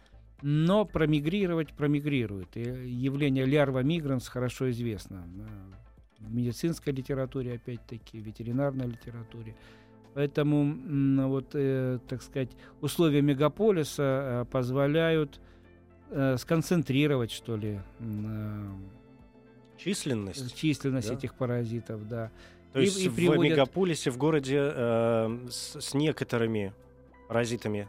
Но 0.45 0.83
промигрировать 0.83 1.71
промигрирует. 1.73 2.57
И 2.57 2.61
явление 2.61 3.45
лярва 3.45 3.79
мигранс 3.81 4.27
хорошо 4.27 4.69
известно 4.71 5.25
в 6.19 6.33
медицинской 6.33 6.91
литературе, 6.93 7.53
опять-таки, 7.53 8.19
в 8.19 8.23
ветеринарной 8.23 8.87
литературе. 8.87 9.55
Поэтому, 10.13 11.27
вот, 11.29 11.51
э, 11.53 11.99
так 12.07 12.21
сказать, 12.21 12.49
условия 12.81 13.21
мегаполиса 13.21 14.03
э, 14.03 14.45
позволяют 14.51 15.39
э, 16.11 16.35
сконцентрировать, 16.37 17.31
что 17.31 17.55
ли, 17.57 17.79
э, 17.99 18.65
Численность. 19.77 20.55
численность 20.55 21.07
да? 21.09 21.13
этих 21.15 21.35
паразитов, 21.35 22.07
да. 22.07 22.31
То 22.73 22.79
и- 22.79 22.85
есть 22.85 23.01
и 23.01 23.09
в 23.09 23.15
приводят- 23.15 23.51
мегаполисе, 23.51 24.11
в 24.11 24.17
городе 24.17 24.57
э, 24.59 25.47
с, 25.49 25.79
с 25.81 25.93
некоторыми 25.93 26.73
паразитами, 27.27 27.87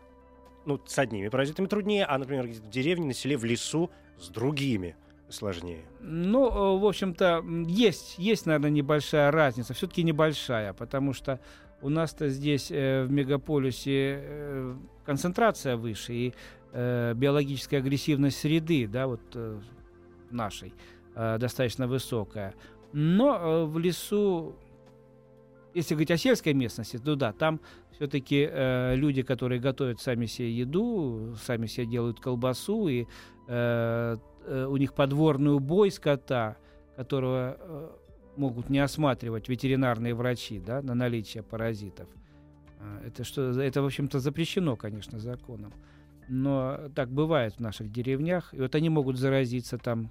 ну, 0.66 0.80
с 0.86 0.98
одними 0.98 1.28
паразитами 1.28 1.66
труднее, 1.66 2.04
а, 2.04 2.18
например, 2.18 2.46
в 2.46 2.68
деревне, 2.70 3.06
на 3.06 3.14
селе, 3.14 3.36
в 3.36 3.44
лесу 3.44 3.90
с 4.18 4.28
другими 4.28 4.96
сложнее. 5.28 5.84
Ну, 6.00 6.48
э, 6.48 6.78
в 6.78 6.86
общем-то, 6.86 7.44
есть, 7.66 8.18
есть, 8.18 8.46
наверное, 8.46 8.70
небольшая 8.70 9.30
разница. 9.30 9.74
Все-таки 9.74 10.02
небольшая, 10.02 10.72
потому 10.72 11.12
что 11.12 11.40
у 11.82 11.88
нас-то 11.88 12.28
здесь 12.28 12.70
э, 12.70 13.04
в 13.04 13.10
мегаполисе 13.10 14.20
э, 14.22 14.76
концентрация 15.04 15.76
выше 15.76 16.12
и 16.14 16.34
биологическая 16.72 17.78
агрессивность 17.78 18.40
среды, 18.40 18.88
да, 18.88 19.06
вот 19.06 19.20
нашей, 20.32 20.74
достаточно 21.14 21.86
высокая. 21.86 22.52
Но 22.92 23.64
в 23.64 23.78
лесу, 23.78 24.56
если 25.74 25.94
говорить 25.94 26.10
о 26.10 26.16
сельской 26.16 26.54
местности, 26.54 26.98
то 26.98 27.16
да, 27.16 27.32
там 27.32 27.60
все-таки 27.92 28.48
э, 28.50 28.94
люди, 28.96 29.22
которые 29.22 29.60
готовят 29.60 30.00
сами 30.00 30.26
себе 30.26 30.52
еду, 30.52 31.34
сами 31.42 31.66
себе 31.66 31.86
делают 31.86 32.20
колбасу, 32.20 32.88
и 32.88 33.06
э, 33.48 34.16
э, 34.46 34.66
у 34.66 34.76
них 34.76 34.94
подворный 34.94 35.54
убой 35.54 35.90
скота, 35.90 36.56
которого 36.96 37.56
э, 37.58 37.90
могут 38.36 38.70
не 38.70 38.78
осматривать 38.78 39.48
ветеринарные 39.48 40.14
врачи 40.14 40.60
да, 40.60 40.82
на 40.82 40.94
наличие 40.94 41.42
паразитов. 41.42 42.08
А, 42.80 43.02
Это, 43.06 43.24
что, 43.24 43.60
это, 43.60 43.82
в 43.82 43.86
общем-то, 43.86 44.18
запрещено, 44.18 44.76
конечно, 44.76 45.18
законом. 45.18 45.72
Но 46.28 46.88
так 46.94 47.10
бывает 47.10 47.54
в 47.54 47.60
наших 47.60 47.92
деревнях. 47.92 48.54
И 48.54 48.60
вот 48.60 48.74
они 48.74 48.88
могут 48.88 49.18
заразиться 49.18 49.76
там 49.76 50.10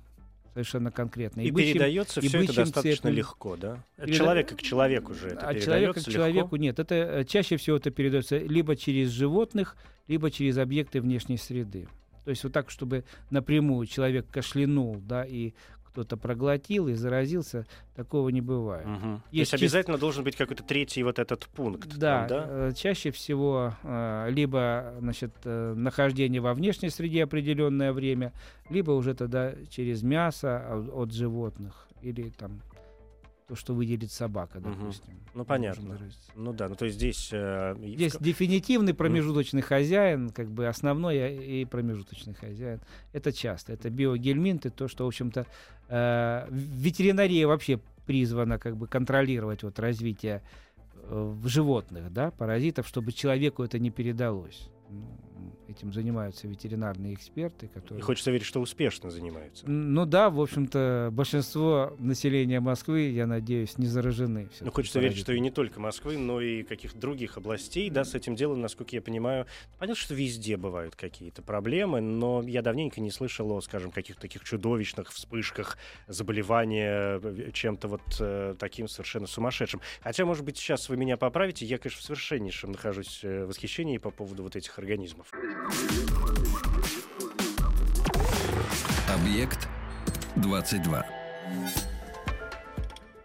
совершенно 0.53 0.91
конкретно. 0.91 1.41
И, 1.41 1.51
бычьим- 1.51 1.73
передается 1.73 2.19
и 2.21 2.27
все 2.27 2.43
это 2.43 2.53
достаточно 2.55 2.95
цепью. 3.09 3.13
легко, 3.13 3.55
да? 3.57 3.83
От 3.97 4.07
Переда- 4.09 4.13
человека 4.17 4.55
к 4.55 4.61
человеку 4.61 5.13
же 5.13 5.27
это 5.27 5.35
От 5.35 5.39
передается 5.41 5.65
человека 5.65 5.93
к 5.93 5.97
легко? 5.97 6.11
человеку 6.11 6.55
нет. 6.57 6.79
Это 6.79 6.95
э, 6.95 7.25
чаще 7.25 7.57
всего 7.57 7.77
это 7.77 7.89
передается 7.91 8.37
либо 8.37 8.75
через 8.75 9.09
животных, 9.09 9.75
либо 10.07 10.29
через 10.31 10.57
объекты 10.57 11.01
внешней 11.01 11.37
среды. 11.37 11.87
То 12.23 12.29
есть 12.29 12.43
вот 12.43 12.53
так, 12.53 12.69
чтобы 12.69 13.03
напрямую 13.31 13.85
человек 13.87 14.25
кашлянул, 14.31 14.95
да, 15.05 15.25
и 15.25 15.53
кто-то 15.93 16.17
проглотил 16.17 16.87
и 16.87 16.93
заразился, 16.95 17.67
такого 17.95 18.29
не 18.29 18.41
бывает. 18.41 18.85
Мгм. 18.87 19.19
То 19.19 19.23
Есть 19.31 19.51
есть 19.53 19.63
обязательно 19.63 19.99
должен 19.99 20.23
быть 20.23 20.35
какой-то 20.35 20.63
третий 20.63 21.03
вот 21.03 21.19
этот 21.19 21.45
пункт. 21.45 21.87
там, 21.91 21.99
Да, 21.99 22.27
да? 22.27 22.45
э, 22.47 22.71
чаще 22.75 23.11
всего 23.11 23.75
э, 23.83 24.27
либо 24.31 24.95
значит, 24.99 25.31
э, 25.43 25.73
нахождение 25.75 26.41
во 26.41 26.55
внешней 26.55 26.89
среде 26.89 27.23
определенное 27.23 27.93
время, 27.93 28.33
либо 28.71 28.89
уже 28.91 29.13
тогда 29.13 29.53
через 29.69 30.01
мясо 30.01 30.83
от 30.93 31.11
животных 31.13 31.87
или 32.01 32.29
там 32.29 32.59
то, 33.53 33.59
что 33.59 33.73
выделит 33.75 34.11
собака, 34.11 34.59
допустим. 34.59 35.13
Ну, 35.35 35.39
может 35.39 35.47
понятно. 35.47 35.99
Ну 36.35 36.53
да, 36.53 36.69
ну 36.69 36.75
то 36.75 36.85
есть 36.85 36.97
здесь... 36.97 37.29
э, 37.31 37.73
в 37.75 37.85
Здесь 37.85 38.13
ка- 38.13 38.23
дефинитивный 38.23 38.93
промежуточный 38.95 39.61
хозяин, 39.61 40.31
как 40.31 40.49
бы 40.49 40.65
основной 40.67 41.23
а, 41.23 41.27
и 41.29 41.65
промежуточный 41.65 42.33
хозяин. 42.33 42.79
Это 43.13 43.31
часто. 43.31 43.73
Это 43.73 43.91
биогельминты, 43.91 44.71
то, 44.71 44.87
что, 44.87 45.03
в 45.03 45.07
общем-то, 45.07 45.45
э, 45.87 46.47
в- 46.49 46.81
ветеринария 46.83 47.47
вообще 47.47 47.79
призвана 48.07 48.57
как 48.57 48.75
бы 48.75 48.87
контролировать 48.87 49.61
вот 49.61 49.77
развитие 49.79 50.41
э, 50.95 51.33
в 51.41 51.47
животных, 51.47 52.11
да, 52.11 52.31
паразитов, 52.31 52.87
чтобы 52.87 53.11
человеку 53.11 53.61
это 53.63 53.77
не 53.77 53.91
передалось. 53.91 54.67
Ну, 54.89 55.05
этим 55.67 55.91
занимаются 55.93 56.47
ветеринарные 56.47 57.13
эксперты, 57.13 57.65
И 57.65 57.69
которые... 57.69 58.03
хочется 58.03 58.31
верить, 58.31 58.45
что 58.45 58.59
успешно 58.61 59.09
занимаются. 59.09 59.69
Ну 59.69 60.05
да, 60.05 60.29
в 60.29 60.39
общем-то, 60.39 61.09
большинство 61.11 61.95
населения 61.99 62.59
Москвы, 62.59 63.09
я 63.09 63.27
надеюсь, 63.27 63.77
не 63.77 63.87
заражены. 63.87 64.49
Ну, 64.59 64.71
хочется 64.71 64.99
верить, 64.99 65.17
что 65.17 65.33
и 65.33 65.39
не 65.39 65.51
только 65.51 65.79
Москвы, 65.79 66.17
но 66.17 66.41
и 66.41 66.63
каких-то 66.63 66.99
других 66.99 67.37
областей, 67.37 67.89
да, 67.89 68.03
с 68.03 68.15
этим 68.15 68.35
делом, 68.35 68.61
насколько 68.61 68.95
я 68.95 69.01
понимаю. 69.01 69.45
Понятно, 69.79 70.01
что 70.01 70.13
везде 70.13 70.57
бывают 70.57 70.95
какие-то 70.95 71.41
проблемы, 71.41 72.01
но 72.01 72.41
я 72.43 72.61
давненько 72.61 73.01
не 73.01 73.11
слышал 73.11 73.51
о, 73.51 73.61
скажем, 73.61 73.91
каких-то 73.91 74.21
таких 74.21 74.43
чудовищных 74.43 75.11
вспышках 75.11 75.77
заболевания 76.07 77.19
э, 77.21 77.51
чем-то 77.53 77.87
вот 77.87 78.01
э, 78.19 78.55
таким 78.59 78.87
совершенно 78.87 79.27
сумасшедшим. 79.27 79.81
Хотя, 80.01 80.25
может 80.25 80.43
быть, 80.43 80.57
сейчас 80.57 80.89
вы 80.89 80.97
меня 80.97 81.17
поправите, 81.17 81.65
я, 81.65 81.77
конечно, 81.77 82.01
в 82.01 82.03
совершеннейшем 82.03 82.71
нахожусь 82.71 83.21
э, 83.23 83.45
восхищении 83.45 83.97
по 83.97 84.11
поводу 84.11 84.43
вот 84.43 84.55
этих 84.55 84.77
организмов. 84.79 85.22
Объект 89.09 89.69
22. 90.35 91.05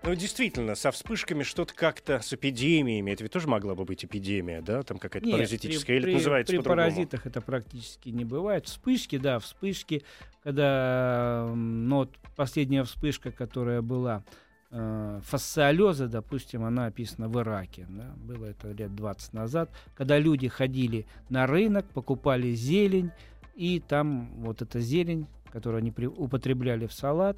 Ну, 0.04 0.14
действительно, 0.14 0.74
со 0.74 0.90
вспышками 0.90 1.42
что-то 1.42 1.74
как-то 1.74 2.20
с 2.20 2.32
эпидемиями. 2.32 3.10
Это 3.10 3.24
ведь 3.24 3.32
тоже 3.32 3.46
могла 3.48 3.74
бы 3.74 3.84
быть 3.84 4.04
эпидемия, 4.04 4.62
да? 4.62 4.82
Там 4.82 4.98
какая-то 4.98 5.26
Нет, 5.26 5.36
паразитическая. 5.36 5.96
Или 5.96 6.04
при, 6.04 6.12
это 6.12 6.18
называется 6.18 6.52
при 6.52 6.58
по-другому? 6.58 6.82
паразитах 6.82 7.26
это 7.26 7.40
практически 7.40 8.08
не 8.08 8.24
бывает. 8.24 8.66
Вспышки, 8.66 9.18
да, 9.18 9.38
вспышки, 9.38 10.02
когда, 10.42 11.50
ну, 11.54 11.96
вот 11.96 12.16
последняя 12.36 12.84
вспышка, 12.84 13.32
которая 13.32 13.82
была 13.82 14.24
фасциолеза, 14.70 16.08
допустим, 16.08 16.64
она 16.64 16.86
описана 16.86 17.28
в 17.28 17.38
Ираке. 17.40 17.86
да, 17.88 18.12
было 18.16 18.46
это 18.46 18.70
лет 18.72 18.94
20 18.94 19.32
назад, 19.32 19.70
когда 19.96 20.18
люди 20.18 20.48
ходили 20.48 21.06
на 21.30 21.46
рынок, 21.46 21.86
покупали 21.86 22.52
зелень, 22.54 23.10
и 23.54 23.80
там 23.80 24.30
вот 24.42 24.62
эта 24.62 24.80
зелень, 24.80 25.26
которую 25.50 25.78
они 25.80 25.90
при- 25.90 26.06
употребляли 26.06 26.86
в 26.86 26.92
салат, 26.92 27.36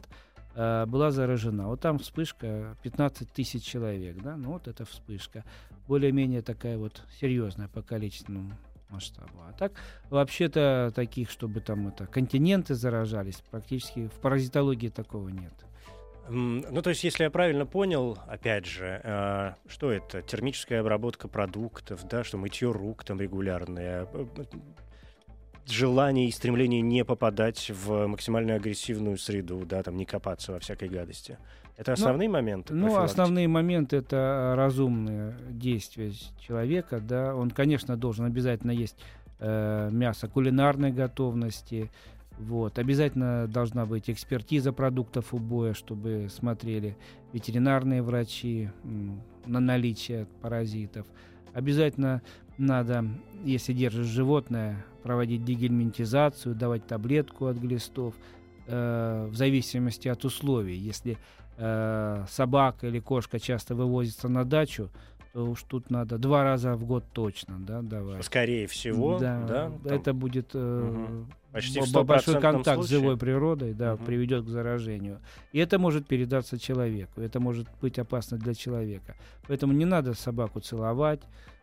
э, 0.54 0.84
была 0.86 1.10
заражена. 1.12 1.68
Вот 1.68 1.80
там 1.80 1.98
вспышка 1.98 2.76
15 2.82 3.32
тысяч 3.32 3.62
человек, 3.62 4.20
да, 4.22 4.36
ну 4.36 4.52
вот 4.52 4.66
это 4.68 4.84
вспышка. 4.84 5.44
Более-менее 5.86 6.42
такая 6.42 6.76
вот 6.78 7.02
серьезная 7.20 7.68
по 7.68 7.82
количественному 7.82 8.50
масштабу. 8.90 9.30
А 9.48 9.52
так, 9.52 9.72
вообще-то, 10.10 10.92
таких, 10.94 11.30
чтобы 11.30 11.60
там 11.60 11.86
это 11.88 12.06
континенты 12.06 12.74
заражались, 12.74 13.42
практически 13.50 14.08
в 14.08 14.14
паразитологии 14.20 14.88
такого 14.88 15.28
нет. 15.28 15.52
Ну, 16.28 16.82
то 16.82 16.90
есть, 16.90 17.02
если 17.04 17.24
я 17.24 17.30
правильно 17.30 17.66
понял, 17.66 18.18
опять 18.28 18.66
же, 18.66 19.00
э, 19.02 19.52
что 19.66 19.90
это? 19.90 20.22
Термическая 20.22 20.80
обработка 20.80 21.28
продуктов, 21.28 22.06
да, 22.08 22.22
что 22.22 22.36
мытье 22.36 22.70
рук 22.70 23.04
там 23.04 23.20
регулярное, 23.20 24.06
э, 24.12 24.26
э, 24.36 24.44
желание 25.66 26.28
и 26.28 26.30
стремление 26.30 26.80
не 26.80 27.04
попадать 27.04 27.70
в 27.70 28.06
максимально 28.06 28.54
агрессивную 28.54 29.18
среду, 29.18 29.64
да, 29.66 29.82
там 29.82 29.96
не 29.96 30.04
копаться 30.04 30.52
во 30.52 30.60
всякой 30.60 30.88
гадости. 30.88 31.38
Это 31.76 31.94
основные 31.94 32.28
моменты? 32.28 32.74
Ну, 32.74 32.98
основные 32.98 33.48
моменты 33.48 33.96
это 33.96 34.52
разумные 34.54 35.34
действия 35.48 36.12
человека, 36.38 37.00
да. 37.00 37.34
Он, 37.34 37.50
конечно, 37.50 37.96
должен 37.96 38.26
обязательно 38.26 38.72
есть 38.72 38.96
э, 39.38 39.88
мясо 39.90 40.28
кулинарной 40.28 40.92
готовности. 40.92 41.90
Вот. 42.40 42.78
Обязательно 42.78 43.46
должна 43.46 43.84
быть 43.84 44.08
экспертиза 44.08 44.72
продуктов 44.72 45.34
убоя, 45.34 45.74
чтобы 45.74 46.28
смотрели 46.30 46.96
ветеринарные 47.32 48.02
врачи 48.02 48.70
на 49.46 49.60
наличие 49.60 50.26
паразитов. 50.40 51.06
Обязательно 51.52 52.22
надо, 52.56 53.04
если 53.44 53.74
держишь 53.74 54.06
животное, 54.06 54.84
проводить 55.02 55.44
дегельминтизацию, 55.44 56.54
давать 56.54 56.86
таблетку 56.86 57.46
от 57.46 57.58
глистов, 57.58 58.14
э, 58.66 59.28
в 59.30 59.36
зависимости 59.36 60.08
от 60.08 60.24
условий. 60.24 60.76
Если 60.76 61.18
э, 61.58 62.24
собака 62.28 62.86
или 62.86 63.00
кошка 63.00 63.38
часто 63.38 63.74
вывозится 63.74 64.28
на 64.28 64.44
дачу, 64.44 64.88
то 65.32 65.46
уж 65.48 65.62
тут 65.62 65.90
надо 65.90 66.18
два 66.18 66.42
раза 66.42 66.74
в 66.74 66.84
год 66.84 67.04
точно 67.12 67.58
да, 67.60 67.82
давать. 67.82 68.24
Скорее 68.24 68.66
всего, 68.66 69.18
да, 69.18 69.44
да, 69.46 69.70
там 69.70 69.80
это 69.84 70.12
будет 70.12 70.50
э, 70.54 71.24
почти 71.52 71.80
в 71.80 71.92
б- 71.92 72.02
большой 72.02 72.34
100% 72.36 72.40
контакт 72.40 72.82
с 72.82 72.86
случае. 72.86 72.98
живой 73.00 73.16
природой, 73.16 73.72
да, 73.74 73.94
Мгм. 73.94 74.04
приведет 74.04 74.44
к 74.44 74.48
заражению. 74.48 75.20
И 75.52 75.58
это 75.58 75.78
может 75.78 76.06
передаться 76.08 76.58
человеку, 76.58 77.20
это 77.20 77.38
может 77.38 77.68
быть 77.80 77.98
опасно 78.00 78.38
для 78.38 78.54
человека. 78.54 79.14
Поэтому 79.46 79.72
не 79.72 79.84
надо 79.84 80.14
собаку 80.14 80.60
целовать 80.60 81.20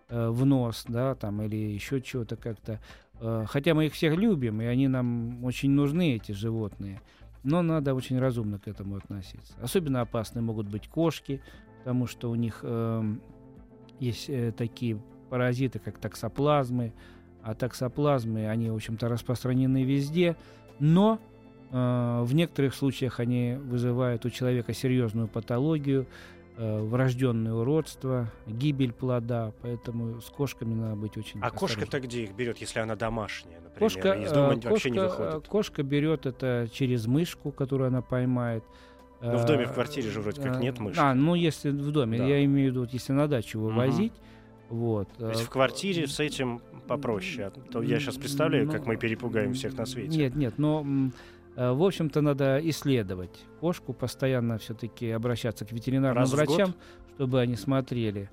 э, 0.10 0.30
в 0.30 0.46
нос, 0.46 0.86
да, 0.88 1.16
там, 1.16 1.42
или 1.42 1.58
еще 1.58 2.00
чего-то 2.00 2.38
как-то. 2.38 2.80
Э, 3.20 3.44
хотя 3.50 3.74
мы 3.74 3.88
их 3.88 3.94
всех 3.94 4.16
любим, 4.16 4.62
и 4.62 4.66
они 4.66 4.88
нам 4.88 5.44
очень 5.44 5.72
нужны, 5.72 6.16
эти 6.16 6.32
животные. 6.32 7.02
Но 7.44 7.62
надо 7.62 7.94
очень 7.94 8.18
разумно 8.18 8.60
к 8.60 8.68
этому 8.70 8.96
относиться. 8.96 9.54
Особенно 9.62 10.00
опасны 10.02 10.42
могут 10.42 10.68
быть 10.68 10.88
кошки, 10.88 11.42
потому 11.80 12.08
что 12.08 12.30
у 12.30 12.36
них 12.36 12.60
эм, 12.64 13.22
есть 14.00 14.30
э, 14.30 14.52
такие 14.52 15.00
паразиты, 15.30 15.80
как 15.80 15.98
таксоплазмы. 15.98 16.94
А 17.44 17.56
таксоплазмы, 17.56 18.48
они, 18.50 18.70
в 18.70 18.76
общем-то, 18.76 19.08
распространены 19.08 19.84
везде, 19.84 20.36
но 20.80 21.20
э, 21.72 22.22
в 22.24 22.34
некоторых 22.34 22.76
случаях 22.76 23.20
они 23.20 23.56
вызывают 23.58 24.26
у 24.26 24.30
человека 24.30 24.74
серьезную 24.74 25.30
патологию, 25.30 26.08
э, 26.58 26.80
врожденное 26.82 27.54
уродство, 27.54 28.30
гибель 28.48 28.92
плода, 28.92 29.54
поэтому 29.62 30.20
с 30.20 30.26
кошками 30.26 30.74
надо 30.74 30.96
быть 30.98 31.16
очень 31.18 31.40
А 31.42 31.50
кошка-то 31.50 32.02
где 32.02 32.24
их 32.26 32.34
берет, 32.34 32.58
если 32.58 32.80
она 32.80 32.96
домашняя, 32.96 33.62
например? 33.62 33.80
Кошка, 33.80 34.14
Из 34.14 34.32
дома 34.32 34.54
э, 34.54 34.70
вообще 34.70 34.70
кошка, 34.70 34.90
не 34.90 34.98
э, 34.98 35.08
выходит. 35.08 35.48
кошка 35.48 35.84
берет 35.84 36.26
это 36.26 36.68
через 36.74 37.06
мышку, 37.06 37.52
которую 37.52 37.88
она 37.88 38.02
поймает. 38.02 38.64
Но 39.22 39.32
Ну, 39.32 39.38
в 39.40 39.46
доме, 39.46 39.66
в 39.66 39.72
Э, 39.72 39.74
квартире 39.74 40.10
же 40.12 40.22
вроде 40.22 40.42
как 40.42 40.58
э, 40.58 40.60
нет 40.60 40.80
мышки. 40.80 41.00
А, 41.00 41.14
ну 41.16 41.34
если 41.36 41.72
в 41.72 41.92
доме, 41.92 42.18
Да. 42.20 42.26
я 42.26 42.44
имею 42.46 42.70
в 42.70 42.72
виду, 42.72 42.80
вот 42.82 42.94
если 42.94 43.14
на 43.14 43.28
дачу 43.28 43.60
вывозить, 43.60 44.14
вот. 44.70 45.08
То 45.18 45.30
есть 45.30 45.42
э, 45.42 45.46
в 45.46 45.50
квартире 45.50 46.08
с 46.08 46.20
этим 46.20 46.62
попроще. 46.88 47.46
А 47.48 47.52
то 47.52 47.82
я 47.82 48.00
сейчас 48.00 48.16
представляю, 48.18 48.70
как 48.70 48.86
мы 48.86 48.96
перепугаем 48.98 49.54
всех 49.54 49.76
на 49.78 49.86
свете. 49.86 50.18
Нет, 50.18 50.36
нет, 50.36 50.58
но 50.58 50.86
в 51.56 51.84
общем-то 51.84 52.22
надо 52.22 52.60
исследовать 52.70 53.44
кошку, 53.60 53.92
постоянно 53.94 54.60
все-таки 54.60 55.10
обращаться 55.10 55.66
к 55.66 55.72
ветеринарным 55.72 56.22
Раз 56.22 56.32
врачам, 56.32 56.76
чтобы 57.16 57.40
они 57.42 57.56
смотрели. 57.56 58.30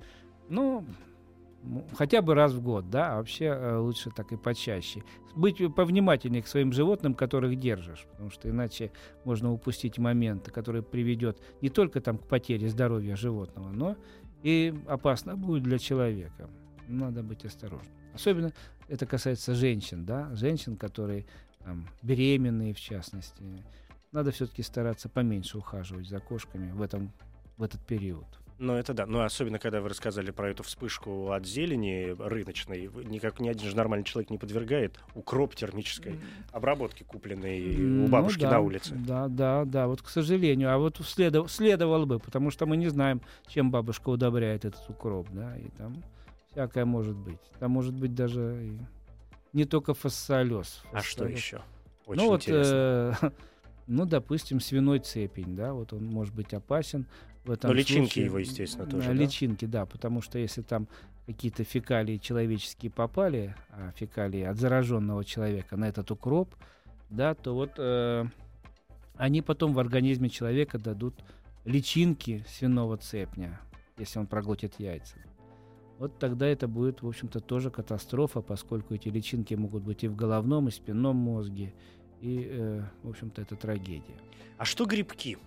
Ну, 0.49 0.85
хотя 1.95 2.21
бы 2.21 2.33
раз 2.33 2.53
в 2.53 2.61
год, 2.61 2.89
да, 2.89 3.13
а 3.13 3.17
вообще 3.17 3.45
э, 3.45 3.77
лучше 3.77 4.11
так 4.11 4.31
и 4.31 4.37
почаще. 4.37 5.03
Быть 5.35 5.57
повнимательнее 5.75 6.41
к 6.41 6.47
своим 6.47 6.71
животным, 6.71 7.13
которых 7.13 7.57
держишь, 7.57 8.05
потому 8.11 8.29
что 8.29 8.49
иначе 8.49 8.91
можно 9.23 9.51
упустить 9.51 9.97
моменты, 9.97 10.51
который 10.51 10.81
приведет 10.81 11.41
не 11.61 11.69
только 11.69 12.01
там 12.01 12.17
к 12.17 12.27
потере 12.27 12.69
здоровья 12.69 13.15
животного, 13.15 13.69
но 13.69 13.95
и 14.43 14.73
опасно 14.87 15.35
будет 15.35 15.63
для 15.63 15.79
человека. 15.79 16.49
Надо 16.87 17.23
быть 17.23 17.45
осторожным. 17.45 17.93
Особенно 18.13 18.53
это 18.87 19.05
касается 19.05 19.55
женщин, 19.55 20.05
да, 20.05 20.33
женщин, 20.35 20.77
которые 20.77 21.25
там, 21.63 21.87
беременные 22.01 22.73
в 22.73 22.79
частности. 22.79 23.43
Надо 24.11 24.31
все-таки 24.31 24.61
стараться 24.61 25.09
поменьше 25.09 25.57
ухаживать 25.57 26.07
за 26.07 26.19
кошками 26.19 26.71
в 26.71 26.81
этом 26.81 27.11
в 27.57 27.63
этот 27.63 27.81
период. 27.85 28.25
Ну, 28.57 28.73
это 28.73 28.93
да. 28.93 29.05
Ну, 29.05 29.21
особенно, 29.21 29.59
когда 29.59 29.81
вы 29.81 29.89
рассказали 29.89 30.31
про 30.31 30.49
эту 30.49 30.63
вспышку 30.63 31.31
от 31.31 31.45
зелени 31.45 32.15
рыночной. 32.17 32.89
Никак 33.03 33.39
ни 33.39 33.49
один 33.49 33.69
же 33.69 33.75
нормальный 33.75 34.05
человек 34.05 34.29
не 34.29 34.37
подвергает 34.37 34.97
укроп 35.13 35.55
термической 35.55 36.17
обработки, 36.51 37.03
купленной 37.03 37.75
у 37.75 37.79
Ну 37.79 38.07
бабушки 38.07 38.41
да, 38.41 38.51
на 38.51 38.59
улице. 38.61 38.95
Да, 38.95 39.27
да, 39.27 39.65
да, 39.65 39.87
вот 39.87 40.01
к 40.01 40.07
сожалению. 40.09 40.73
А 40.73 40.77
вот 40.77 40.99
следов- 41.01 41.49
следовало 41.49 42.05
бы, 42.05 42.19
потому 42.19 42.49
что 42.49 42.65
мы 42.65 42.77
не 42.77 42.87
знаем, 42.87 43.21
чем 43.47 43.71
бабушка 43.71 44.09
удобряет 44.09 44.63
этот 44.63 44.89
укроп, 44.89 45.27
да, 45.31 45.57
и 45.57 45.67
там 45.77 46.01
всякое 46.51 46.85
может 46.85 47.15
быть. 47.17 47.39
Там 47.59 47.71
может 47.71 47.93
быть 47.93 48.15
даже 48.15 48.57
и 48.63 48.79
не 49.51 49.65
только 49.65 49.93
фассолез. 49.93 50.81
А 50.93 51.01
что 51.01 51.25
еще? 51.27 51.61
Очень 52.05 52.21
ну 52.21 52.27
вот 52.29 52.41
интересно. 52.41 53.17
э, 53.21 53.29
Ну, 53.87 54.05
допустим, 54.05 54.59
свиной 54.59 54.99
цепень, 54.99 55.55
да, 55.55 55.73
вот 55.73 55.93
он 55.93 56.05
может 56.05 56.33
быть 56.33 56.53
опасен. 56.53 57.05
В 57.43 57.51
этом 57.51 57.69
Но 57.69 57.75
личинки 57.75 58.07
случае, 58.07 58.25
его, 58.25 58.39
естественно, 58.39 58.87
тоже, 58.87 59.11
а, 59.11 59.13
да? 59.13 59.13
Личинки, 59.13 59.65
да, 59.65 59.85
потому 59.85 60.21
что 60.21 60.39
если 60.39 60.63
там 60.63 60.87
какие-то 61.27 61.63
фекалии 61.63 62.17
человеческие 62.17 62.91
попали, 62.91 63.55
а 63.69 63.91
фекалии 63.95 64.41
от 64.41 64.57
зараженного 64.57 65.23
человека 65.23 65.77
на 65.77 65.87
этот 65.87 66.09
укроп, 66.09 66.55
да, 67.11 67.35
то 67.35 67.53
вот 67.53 67.73
э, 67.77 68.25
они 69.15 69.41
потом 69.43 69.73
в 69.73 69.79
организме 69.79 70.29
человека 70.29 70.79
дадут 70.79 71.15
личинки 71.65 72.43
свиного 72.47 72.97
цепня, 72.97 73.59
если 73.97 74.19
он 74.19 74.27
проглотит 74.27 74.79
яйца. 74.79 75.17
Вот 75.97 76.19
тогда 76.19 76.45
это 76.47 76.67
будет, 76.67 77.01
в 77.01 77.07
общем-то, 77.07 77.39
тоже 77.39 77.69
катастрофа, 77.69 78.41
поскольку 78.41 78.93
эти 78.93 79.07
личинки 79.07 79.53
могут 79.53 79.83
быть 79.83 80.03
и 80.03 80.07
в 80.07 80.15
головном, 80.15 80.67
и 80.67 80.71
спинном 80.71 81.15
мозге, 81.15 81.73
и, 82.21 82.47
э, 82.49 82.81
в 83.03 83.09
общем-то, 83.09 83.41
это 83.41 83.55
трагедия. 83.55 84.15
А 84.57 84.65
что 84.65 84.85
грибки? 84.85 85.37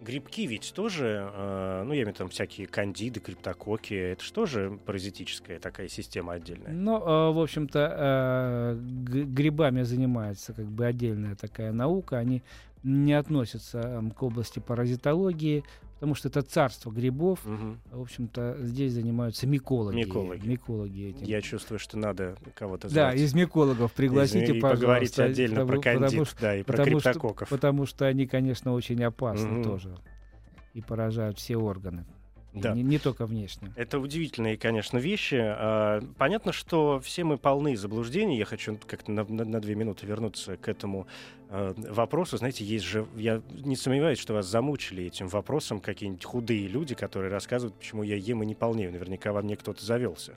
Грибки 0.00 0.46
ведь 0.46 0.72
тоже, 0.74 1.28
э, 1.34 1.82
ну, 1.84 1.92
я 1.92 2.02
имею 2.02 2.06
в 2.06 2.08
виду 2.08 2.18
там 2.18 2.28
всякие 2.28 2.68
кандиды, 2.68 3.18
криптококи, 3.18 3.94
это 3.94 4.22
же 4.22 4.32
тоже 4.32 4.78
паразитическая 4.86 5.58
такая 5.58 5.88
система 5.88 6.34
отдельная. 6.34 6.72
Но, 6.72 6.98
э, 6.98 7.32
в 7.34 7.40
общем-то, 7.40 7.96
э, 7.98 8.78
грибами 8.78 9.82
занимается 9.82 10.52
как 10.52 10.66
бы 10.66 10.86
отдельная 10.86 11.34
такая 11.34 11.72
наука. 11.72 12.18
Они 12.18 12.42
не 12.84 13.12
относятся 13.14 13.78
м, 13.80 14.12
к 14.12 14.22
области 14.22 14.60
паразитологии, 14.60 15.64
потому 15.98 16.14
что 16.14 16.28
это 16.28 16.42
царство 16.42 16.92
грибов. 16.92 17.44
Мгм. 17.44 17.80
В 17.90 18.00
общем-то, 18.02 18.56
здесь 18.60 18.92
занимаются 18.92 19.48
микологи. 19.48 19.96
Микологи. 19.96 20.46
Микологи 20.46 21.08
этим. 21.10 21.26
Я 21.26 21.40
чувствую, 21.42 21.80
что 21.80 21.98
надо 21.98 22.36
кого-то 22.54 22.86
Да, 22.88 23.10
звать. 23.10 23.20
из 23.20 23.34
микологов 23.34 23.92
пригласите, 23.92 24.54
и 24.56 24.60
пожалуйста. 24.60 24.86
поговорите 24.86 25.22
отдельно 25.24 25.54
потому- 25.62 25.68
про 25.72 25.80
кандид, 25.80 26.04
потому 26.06 26.24
что- 26.24 26.40
да, 26.40 26.56
и 26.56 26.62
про 26.62 26.72
потому 26.76 27.00
что- 27.00 27.10
криптококков. 27.10 27.48
Потому 27.48 27.86
что 27.86 28.06
они, 28.06 28.26
конечно, 28.28 28.72
очень 28.74 29.02
опасны 29.02 29.48
Мгм. 29.48 29.64
тоже. 29.64 29.96
И 30.74 30.80
поражают 30.82 31.38
все 31.38 31.56
органы. 31.56 32.04
И 32.54 32.60
Да. 32.60 32.72
Не, 32.74 32.82
не 32.82 32.98
только 32.98 33.26
внешне. 33.26 33.72
Это 33.76 33.98
удивительные, 33.98 34.56
конечно, 34.56 34.98
вещи. 34.98 35.34
А, 35.38 36.00
Понятно, 36.16 36.52
что 36.52 36.98
все 37.00 37.22
мы 37.24 37.36
полны 37.38 37.76
заблуждений. 37.76 38.38
Я 38.38 38.44
хочу 38.46 38.78
как-то 38.86 39.10
на, 39.12 39.24
на- 39.24 39.44
на 39.44 39.60
две 39.60 39.74
минуты 39.74 40.06
вернуться 40.06 40.56
к 40.56 40.66
этому 40.68 41.06
вопросу. 41.50 42.36
Знаете, 42.36 42.64
есть 42.64 42.84
же, 42.84 43.06
я 43.16 43.42
не 43.50 43.76
сомневаюсь, 43.76 44.18
что 44.18 44.34
вас 44.34 44.46
замучили 44.46 45.04
этим 45.04 45.28
вопросом 45.28 45.80
какие-нибудь 45.80 46.24
худые 46.24 46.68
люди, 46.68 46.94
которые 46.94 47.30
рассказывают, 47.30 47.76
почему 47.76 48.02
я 48.02 48.16
ем 48.16 48.42
и 48.42 48.46
не 48.46 48.54
полнею. 48.54 48.92
Наверняка 48.92 49.32
во 49.32 49.42
мне 49.42 49.56
кто-то 49.56 49.84
завелся. 49.84 50.34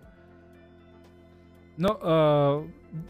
Но, 1.78 1.98
э, 2.02 3.02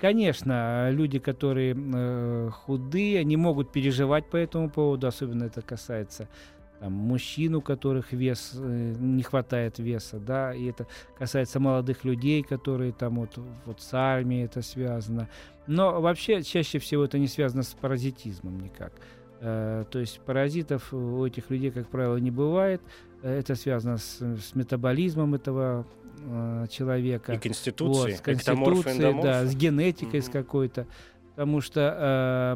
конечно, 0.00 0.90
люди, 0.90 1.18
которые 1.18 1.76
э, 1.76 2.50
худые, 2.50 3.20
они 3.20 3.36
могут 3.36 3.72
переживать 3.72 4.28
по 4.28 4.36
этому 4.36 4.70
поводу, 4.70 5.06
особенно 5.06 5.44
это 5.44 5.62
касается 5.62 6.28
там, 6.80 6.92
мужчин, 6.92 7.54
у 7.54 7.60
которых 7.60 8.12
вес 8.12 8.52
э, 8.54 8.94
не 8.98 9.22
хватает 9.22 9.78
веса, 9.78 10.18
да, 10.18 10.54
и 10.54 10.64
это 10.64 10.86
касается 11.18 11.60
молодых 11.60 12.04
людей, 12.04 12.42
которые 12.42 12.92
там 12.92 13.16
вот, 13.20 13.38
вот 13.66 13.80
с 13.80 13.92
армией 13.92 14.46
это 14.46 14.62
связано. 14.62 15.28
Но 15.66 16.00
вообще 16.00 16.42
чаще 16.42 16.78
всего 16.78 17.04
это 17.04 17.18
не 17.18 17.28
связано 17.28 17.62
с 17.62 17.74
паразитизмом 17.74 18.58
никак. 18.60 18.92
Э, 19.40 19.84
то 19.90 19.98
есть 19.98 20.20
паразитов 20.20 20.92
у 20.92 21.24
этих 21.26 21.50
людей, 21.50 21.70
как 21.70 21.88
правило, 21.88 22.16
не 22.16 22.30
бывает. 22.30 22.80
Э, 23.22 23.38
Это 23.38 23.54
связано 23.54 23.98
с, 23.98 24.18
с 24.20 24.54
метаболизмом 24.54 25.34
этого 25.34 25.86
э, 26.22 26.66
человека. 26.70 27.34
И 27.34 27.38
конституции, 27.38 28.10
Вот, 28.12 28.18
с 28.18 28.20
конституцией, 28.22 29.22
да, 29.22 29.44
с 29.44 29.54
генетикой 29.54 30.22
с 30.22 30.26
Мгм. 30.28 30.32
какой-то. 30.32 30.86
Потому 31.40 31.62
что 31.62 31.96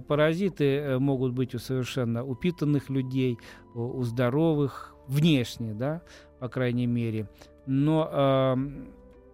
э, 0.05 0.07
паразиты 0.07 0.77
э, 0.77 0.99
могут 0.99 1.33
быть 1.33 1.55
у 1.55 1.59
совершенно 1.59 2.23
упитанных 2.23 2.91
людей, 2.91 3.39
у, 3.75 3.81
у 3.81 4.03
здоровых, 4.03 4.95
внешне, 5.07 5.73
да, 5.73 6.03
по 6.39 6.51
крайней 6.51 6.87
мере. 6.87 7.31
Но 7.65 8.11
э, 8.13 8.57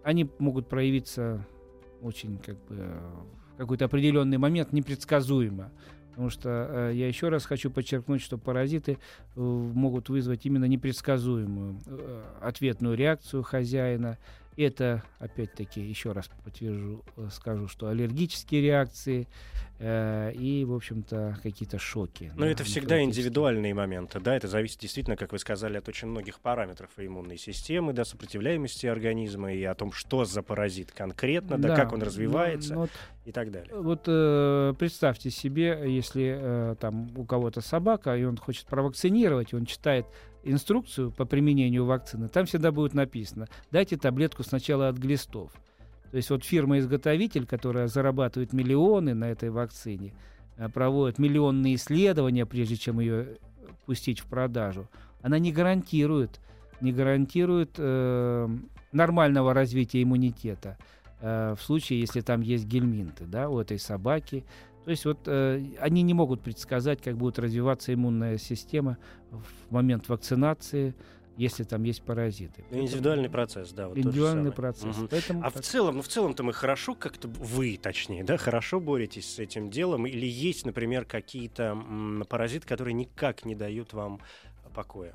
они 0.05 0.30
могут 0.38 0.68
проявиться 0.68 1.44
очень 2.01 2.38
как 2.38 2.64
бы 2.66 2.92
в 3.55 3.57
какой-то 3.57 3.86
определенный 3.86 4.38
момент 4.38 4.72
непредсказуемо. 4.72 5.72
Потому 6.11 6.30
что 6.30 6.68
э, 6.70 6.92
я 6.94 7.09
еще 7.09 7.28
раз 7.28 7.44
хочу 7.44 7.72
подчеркнуть, 7.72 8.22
что 8.22 8.38
паразиты 8.38 8.98
э, 9.34 9.40
могут 9.40 10.11
вызвать 10.11 10.46
именно 10.46 10.66
непредсказуемую 10.66 11.80
э, 11.86 12.22
ответную 12.40 12.96
реакцию 12.96 13.42
хозяина. 13.42 14.16
Это, 14.57 15.03
опять-таки, 15.18 15.80
еще 15.80 16.12
раз 16.12 16.28
подтвержу, 16.44 17.05
э, 17.16 17.28
скажу, 17.30 17.68
что 17.68 17.88
аллергические 17.88 18.61
реакции 18.61 19.28
э, 19.78 20.32
и, 20.34 20.64
в 20.64 20.74
общем-то, 20.74 21.38
какие-то 21.42 21.78
шоки. 21.78 22.32
Но 22.34 22.42
да, 22.42 22.51
это 22.51 22.64
всегда 22.64 23.03
индивидуальные 23.03 23.74
моменты, 23.74 24.20
да, 24.20 24.34
это 24.34 24.48
зависит 24.48 24.80
действительно, 24.80 25.16
как 25.16 25.32
вы 25.32 25.38
сказали, 25.38 25.78
от 25.78 25.88
очень 25.88 26.09
многих 26.09 26.40
параметров 26.40 26.90
и 26.98 27.07
иммунной 27.07 27.38
системы, 27.38 27.92
да, 27.92 28.05
сопротивляемости 28.05 28.86
организма 28.86 29.53
и 29.53 29.62
о 29.64 29.74
том, 29.74 29.92
что 29.92 30.24
за 30.24 30.42
паразит 30.42 30.92
конкретно, 30.92 31.57
да, 31.57 31.74
как 31.74 31.92
он 31.92 32.01
ну, 32.01 32.07
развивается 32.07 32.74
ну, 32.74 32.80
вот 32.80 32.90
и 33.24 33.32
так 33.32 33.51
далее. 33.51 33.74
Вот 33.74 34.05
э, 34.07 34.74
представьте 34.78 35.30
себе, 35.30 35.84
если 35.86 36.36
э, 36.38 36.74
там 36.80 37.16
у 37.16 37.24
кого-то 37.24 37.61
собака, 37.61 38.16
и 38.16 38.24
он 38.24 38.36
хочет 38.36 38.66
провакцинировать, 38.66 39.53
и 39.53 39.57
он 39.57 39.64
читает 39.64 40.07
инструкцию 40.43 41.11
по 41.11 41.24
применению 41.24 41.84
вакцины, 41.84 42.28
там 42.28 42.47
всегда 42.47 42.72
будет 42.72 42.95
написано, 42.95 43.49
дайте 43.70 43.97
таблетку 43.97 44.43
сначала 44.43 44.88
от 44.88 44.97
глистов. 44.97 45.51
То 46.11 46.16
есть 46.16 46.30
вот 46.30 46.45
фирма-изготовитель, 46.45 47.47
которая 47.47 47.86
зарабатывает 47.86 48.53
миллионы 48.53 49.14
на 49.14 49.30
этой 49.30 49.51
вакцине, 49.51 50.12
э, 50.57 50.68
проводит 50.68 51.18
миллионные 51.18 51.76
исследования, 51.76 52.47
прежде 52.47 52.76
чем 52.76 53.01
ее 53.01 53.36
пустить 53.86 54.20
в 54.20 54.26
продажу, 54.26 54.88
она 55.22 55.38
не 55.38 55.53
гарантирует, 55.53 56.41
не 56.80 56.93
гарантирует 56.93 57.74
э, 57.76 58.49
нормального 58.93 59.55
развития 59.55 60.03
иммунитета 60.03 60.78
э, 61.20 61.55
в 61.57 61.62
случае, 61.62 62.01
если 62.01 62.22
там 62.22 62.41
есть 62.41 62.66
гельминты, 62.66 63.24
да, 63.24 63.49
у 63.49 63.59
этой 63.61 63.78
собаки. 63.78 64.45
То 64.91 64.93
есть 64.93 65.05
вот 65.05 65.18
э, 65.26 65.64
они 65.78 66.03
не 66.03 66.14
могут 66.14 66.43
предсказать, 66.43 67.01
как 67.01 67.16
будет 67.16 67.38
развиваться 67.38 67.95
иммунная 67.95 68.38
система 68.38 68.99
в 69.30 69.72
момент 69.72 70.09
вакцинации, 70.09 70.97
если 71.36 71.62
там 71.62 71.84
есть 71.84 72.03
паразиты. 72.03 72.64
Ну, 72.72 72.80
Индивидуальный 72.80 73.30
процесс, 73.30 73.70
да. 73.70 73.86
Вот 73.86 73.97
Индивидуальный 73.97 74.51
процесс. 74.51 74.97
Мгм. 74.97 75.07
Поэтому 75.09 75.45
А 75.45 75.51
в 75.51 75.61
целом, 75.61 75.99
ну 75.99 76.03
в 76.03 76.09
целом-то 76.09 76.43
мы 76.43 76.53
хорошо 76.53 76.97
как-то, 76.97 77.28
вы 77.28 77.78
точнее, 77.80 78.24
да, 78.24 78.36
хорошо 78.36 78.80
боретесь 78.80 79.32
с 79.32 79.38
этим 79.38 79.70
делом? 79.70 80.09
Или 80.09 80.26
есть, 80.26 80.66
например, 80.66 81.05
какие-то 81.05 81.78
паразиты, 82.28 82.66
которые 82.66 82.95
никак 82.95 83.45
не 83.45 83.55
дают 83.55 83.93
вам 83.93 84.20
покоя? 84.74 85.14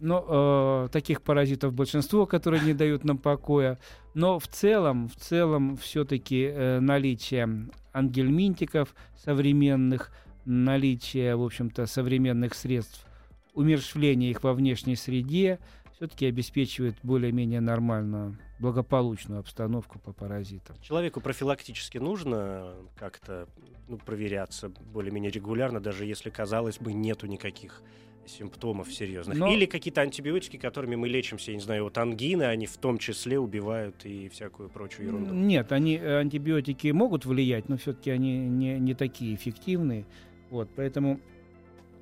Но 0.00 0.86
э, 0.86 0.88
таких 0.90 1.22
паразитов 1.22 1.72
большинство, 1.72 2.26
которые 2.26 2.62
не 2.64 2.74
дают 2.74 3.04
нам 3.04 3.18
покоя. 3.18 3.78
Но 4.14 4.38
в 4.40 4.48
целом, 4.48 5.08
в 5.08 5.14
целом, 5.14 5.76
все-таки 5.76 6.42
э, 6.42 6.80
наличие 6.80 7.68
ангельминтиков 7.96 8.94
современных, 9.16 10.12
наличие, 10.44 11.34
в 11.36 11.42
общем-то, 11.42 11.86
современных 11.86 12.54
средств 12.54 13.06
умерщвления 13.54 14.30
их 14.30 14.44
во 14.44 14.52
внешней 14.52 14.96
среде 14.96 15.58
все-таки 15.94 16.26
обеспечивает 16.26 16.94
более-менее 17.02 17.62
нормальную, 17.62 18.36
благополучную 18.58 19.40
обстановку 19.40 19.98
по 19.98 20.12
паразитам. 20.12 20.76
Человеку 20.82 21.22
профилактически 21.22 21.96
нужно 21.96 22.74
как-то 22.98 23.48
ну, 23.88 23.96
проверяться 23.96 24.68
более-менее 24.68 25.30
регулярно, 25.30 25.80
даже 25.80 26.04
если, 26.04 26.28
казалось 26.28 26.76
бы, 26.76 26.92
нету 26.92 27.26
никаких 27.26 27.82
симптомов 28.26 28.92
серьезных. 28.92 29.38
Но- 29.38 29.52
Или 29.52 29.66
какие-то 29.66 30.00
антибиотики, 30.00 30.56
которыми 30.56 30.96
мы 30.96 31.08
лечимся, 31.08 31.50
я 31.50 31.56
не 31.56 31.62
знаю, 31.62 31.86
от 31.86 31.98
ангины, 31.98 32.44
они 32.44 32.66
в 32.66 32.76
том 32.76 32.98
числе 32.98 33.38
убивают 33.38 34.04
и 34.04 34.28
всякую 34.28 34.68
прочую 34.68 35.08
ерунду. 35.08 35.34
Нет, 35.34 35.72
они, 35.72 35.96
э, 35.96 36.18
антибиотики 36.20 36.88
могут 36.88 37.24
влиять, 37.24 37.68
но 37.68 37.76
все-таки 37.76 38.10
они 38.10 38.38
не, 38.48 38.78
не 38.78 38.94
такие 38.94 39.34
эффективные. 39.34 40.04
Вот, 40.50 40.68
поэтому, 40.76 41.20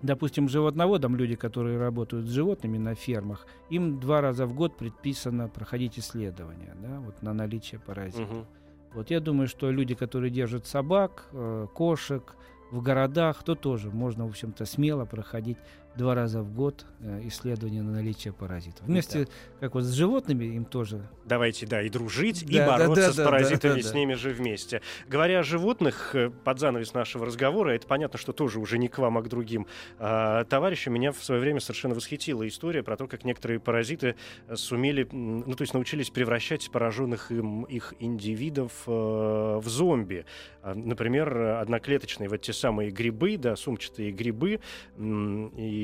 допустим, 0.02 0.48
животноводам, 0.48 1.16
люди, 1.16 1.34
которые 1.34 1.78
работают 1.78 2.26
с 2.26 2.30
животными 2.30 2.78
на 2.78 2.94
фермах, 2.94 3.46
им 3.70 4.00
два 4.00 4.20
раза 4.20 4.46
в 4.46 4.54
год 4.54 4.76
предписано 4.76 5.48
проходить 5.48 5.98
исследования 5.98 6.74
да, 6.82 7.00
вот, 7.00 7.22
на 7.22 7.32
наличие 7.32 7.80
паразитов. 7.80 8.30
Мгм. 8.30 8.46
Вот 8.94 9.10
я 9.10 9.20
думаю, 9.20 9.48
что 9.48 9.70
люди, 9.70 9.94
которые 9.94 10.30
держат 10.30 10.66
собак, 10.66 11.28
э, 11.32 11.66
кошек 11.74 12.36
в 12.70 12.80
городах, 12.82 13.42
то 13.42 13.54
тоже 13.54 13.90
можно, 13.90 14.26
в 14.26 14.30
общем-то, 14.30 14.64
смело 14.66 15.04
проходить 15.04 15.58
два 15.96 16.14
раза 16.14 16.42
в 16.42 16.52
год 16.52 16.86
э, 17.00 17.22
исследования 17.24 17.82
на 17.82 17.92
наличие 17.92 18.32
паразитов. 18.32 18.86
Вместе, 18.86 19.24
да. 19.24 19.30
как 19.60 19.74
вот 19.74 19.84
с 19.84 19.92
животными, 19.92 20.44
им 20.44 20.64
тоже. 20.64 21.08
Давайте, 21.24 21.66
да, 21.66 21.82
и 21.82 21.88
дружить, 21.88 22.44
да, 22.46 22.64
и 22.64 22.66
бороться 22.66 22.94
да, 22.94 23.06
да, 23.06 23.12
с 23.12 23.16
да, 23.16 23.24
паразитами 23.24 23.76
да, 23.76 23.82
да, 23.82 23.88
с 23.88 23.94
ними 23.94 24.14
же 24.14 24.30
вместе. 24.30 24.82
Говоря 25.06 25.40
о 25.40 25.42
животных, 25.42 26.14
э, 26.14 26.30
под 26.30 26.58
занавес 26.58 26.94
нашего 26.94 27.26
разговора, 27.26 27.70
это 27.70 27.86
понятно, 27.86 28.18
что 28.18 28.32
тоже 28.32 28.58
уже 28.58 28.78
не 28.78 28.88
к 28.88 28.98
вам, 28.98 29.18
а 29.18 29.22
к 29.22 29.28
другим 29.28 29.66
а, 29.98 30.44
товарищам, 30.44 30.94
меня 30.94 31.12
в 31.12 31.22
свое 31.22 31.40
время 31.40 31.60
совершенно 31.60 31.94
восхитила 31.94 32.46
история 32.46 32.82
про 32.82 32.96
то, 32.96 33.06
как 33.06 33.24
некоторые 33.24 33.60
паразиты 33.60 34.16
сумели, 34.54 35.08
ну, 35.10 35.54
то 35.54 35.62
есть 35.62 35.74
научились 35.74 36.10
превращать 36.10 36.70
пораженных 36.70 37.30
им 37.30 37.64
их 37.64 37.94
индивидов 38.00 38.72
э, 38.86 38.90
в 38.90 39.64
зомби. 39.66 40.26
А, 40.62 40.74
например, 40.74 41.36
одноклеточные 41.36 42.28
вот 42.28 42.42
те 42.42 42.52
самые 42.52 42.90
грибы, 42.90 43.36
да, 43.36 43.56
сумчатые 43.56 44.10
грибы, 44.10 44.60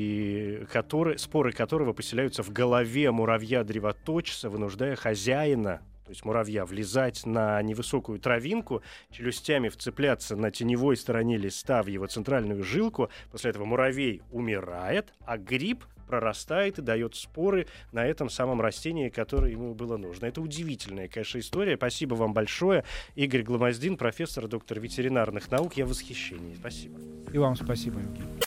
и 0.01 1.17
споры 1.17 1.51
которого 1.51 1.93
поселяются 1.93 2.43
в 2.43 2.51
голове 2.51 3.11
муравья-древоточца, 3.11 4.49
вынуждая 4.49 4.95
хозяина 4.95 5.81
то 6.11 6.13
есть 6.13 6.25
муравья, 6.25 6.65
влезать 6.65 7.25
на 7.25 7.61
невысокую 7.61 8.19
травинку, 8.19 8.83
челюстями 9.11 9.69
вцепляться 9.69 10.35
на 10.35 10.51
теневой 10.51 10.97
стороне 10.97 11.37
листа 11.37 11.81
в 11.83 11.87
его 11.87 12.05
центральную 12.05 12.65
жилку. 12.65 13.09
После 13.31 13.51
этого 13.51 13.63
муравей 13.63 14.21
умирает, 14.29 15.13
а 15.25 15.37
гриб 15.37 15.85
прорастает 16.07 16.79
и 16.79 16.81
дает 16.81 17.15
споры 17.15 17.67
на 17.93 18.05
этом 18.05 18.29
самом 18.29 18.59
растении, 18.59 19.07
которое 19.07 19.53
ему 19.53 19.73
было 19.73 19.95
нужно. 19.95 20.25
Это 20.25 20.41
удивительная, 20.41 21.07
конечно, 21.07 21.39
история. 21.39 21.77
Спасибо 21.77 22.15
вам 22.15 22.33
большое. 22.33 22.83
Игорь 23.15 23.43
Гломоздин, 23.43 23.95
профессор, 23.95 24.49
доктор 24.49 24.81
ветеринарных 24.81 25.49
наук. 25.49 25.77
Я 25.77 25.85
в 25.85 25.89
восхищении. 25.91 26.55
Спасибо. 26.55 26.99
И 27.31 27.37
вам 27.37 27.55
спасибо, 27.55 28.01
Евгений. 28.01 28.41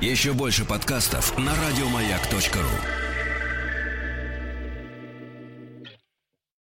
Еще 0.00 0.32
больше 0.32 0.64
подкастов 0.64 1.36
на 1.36 1.52
радиомаяк.ру 1.54 3.09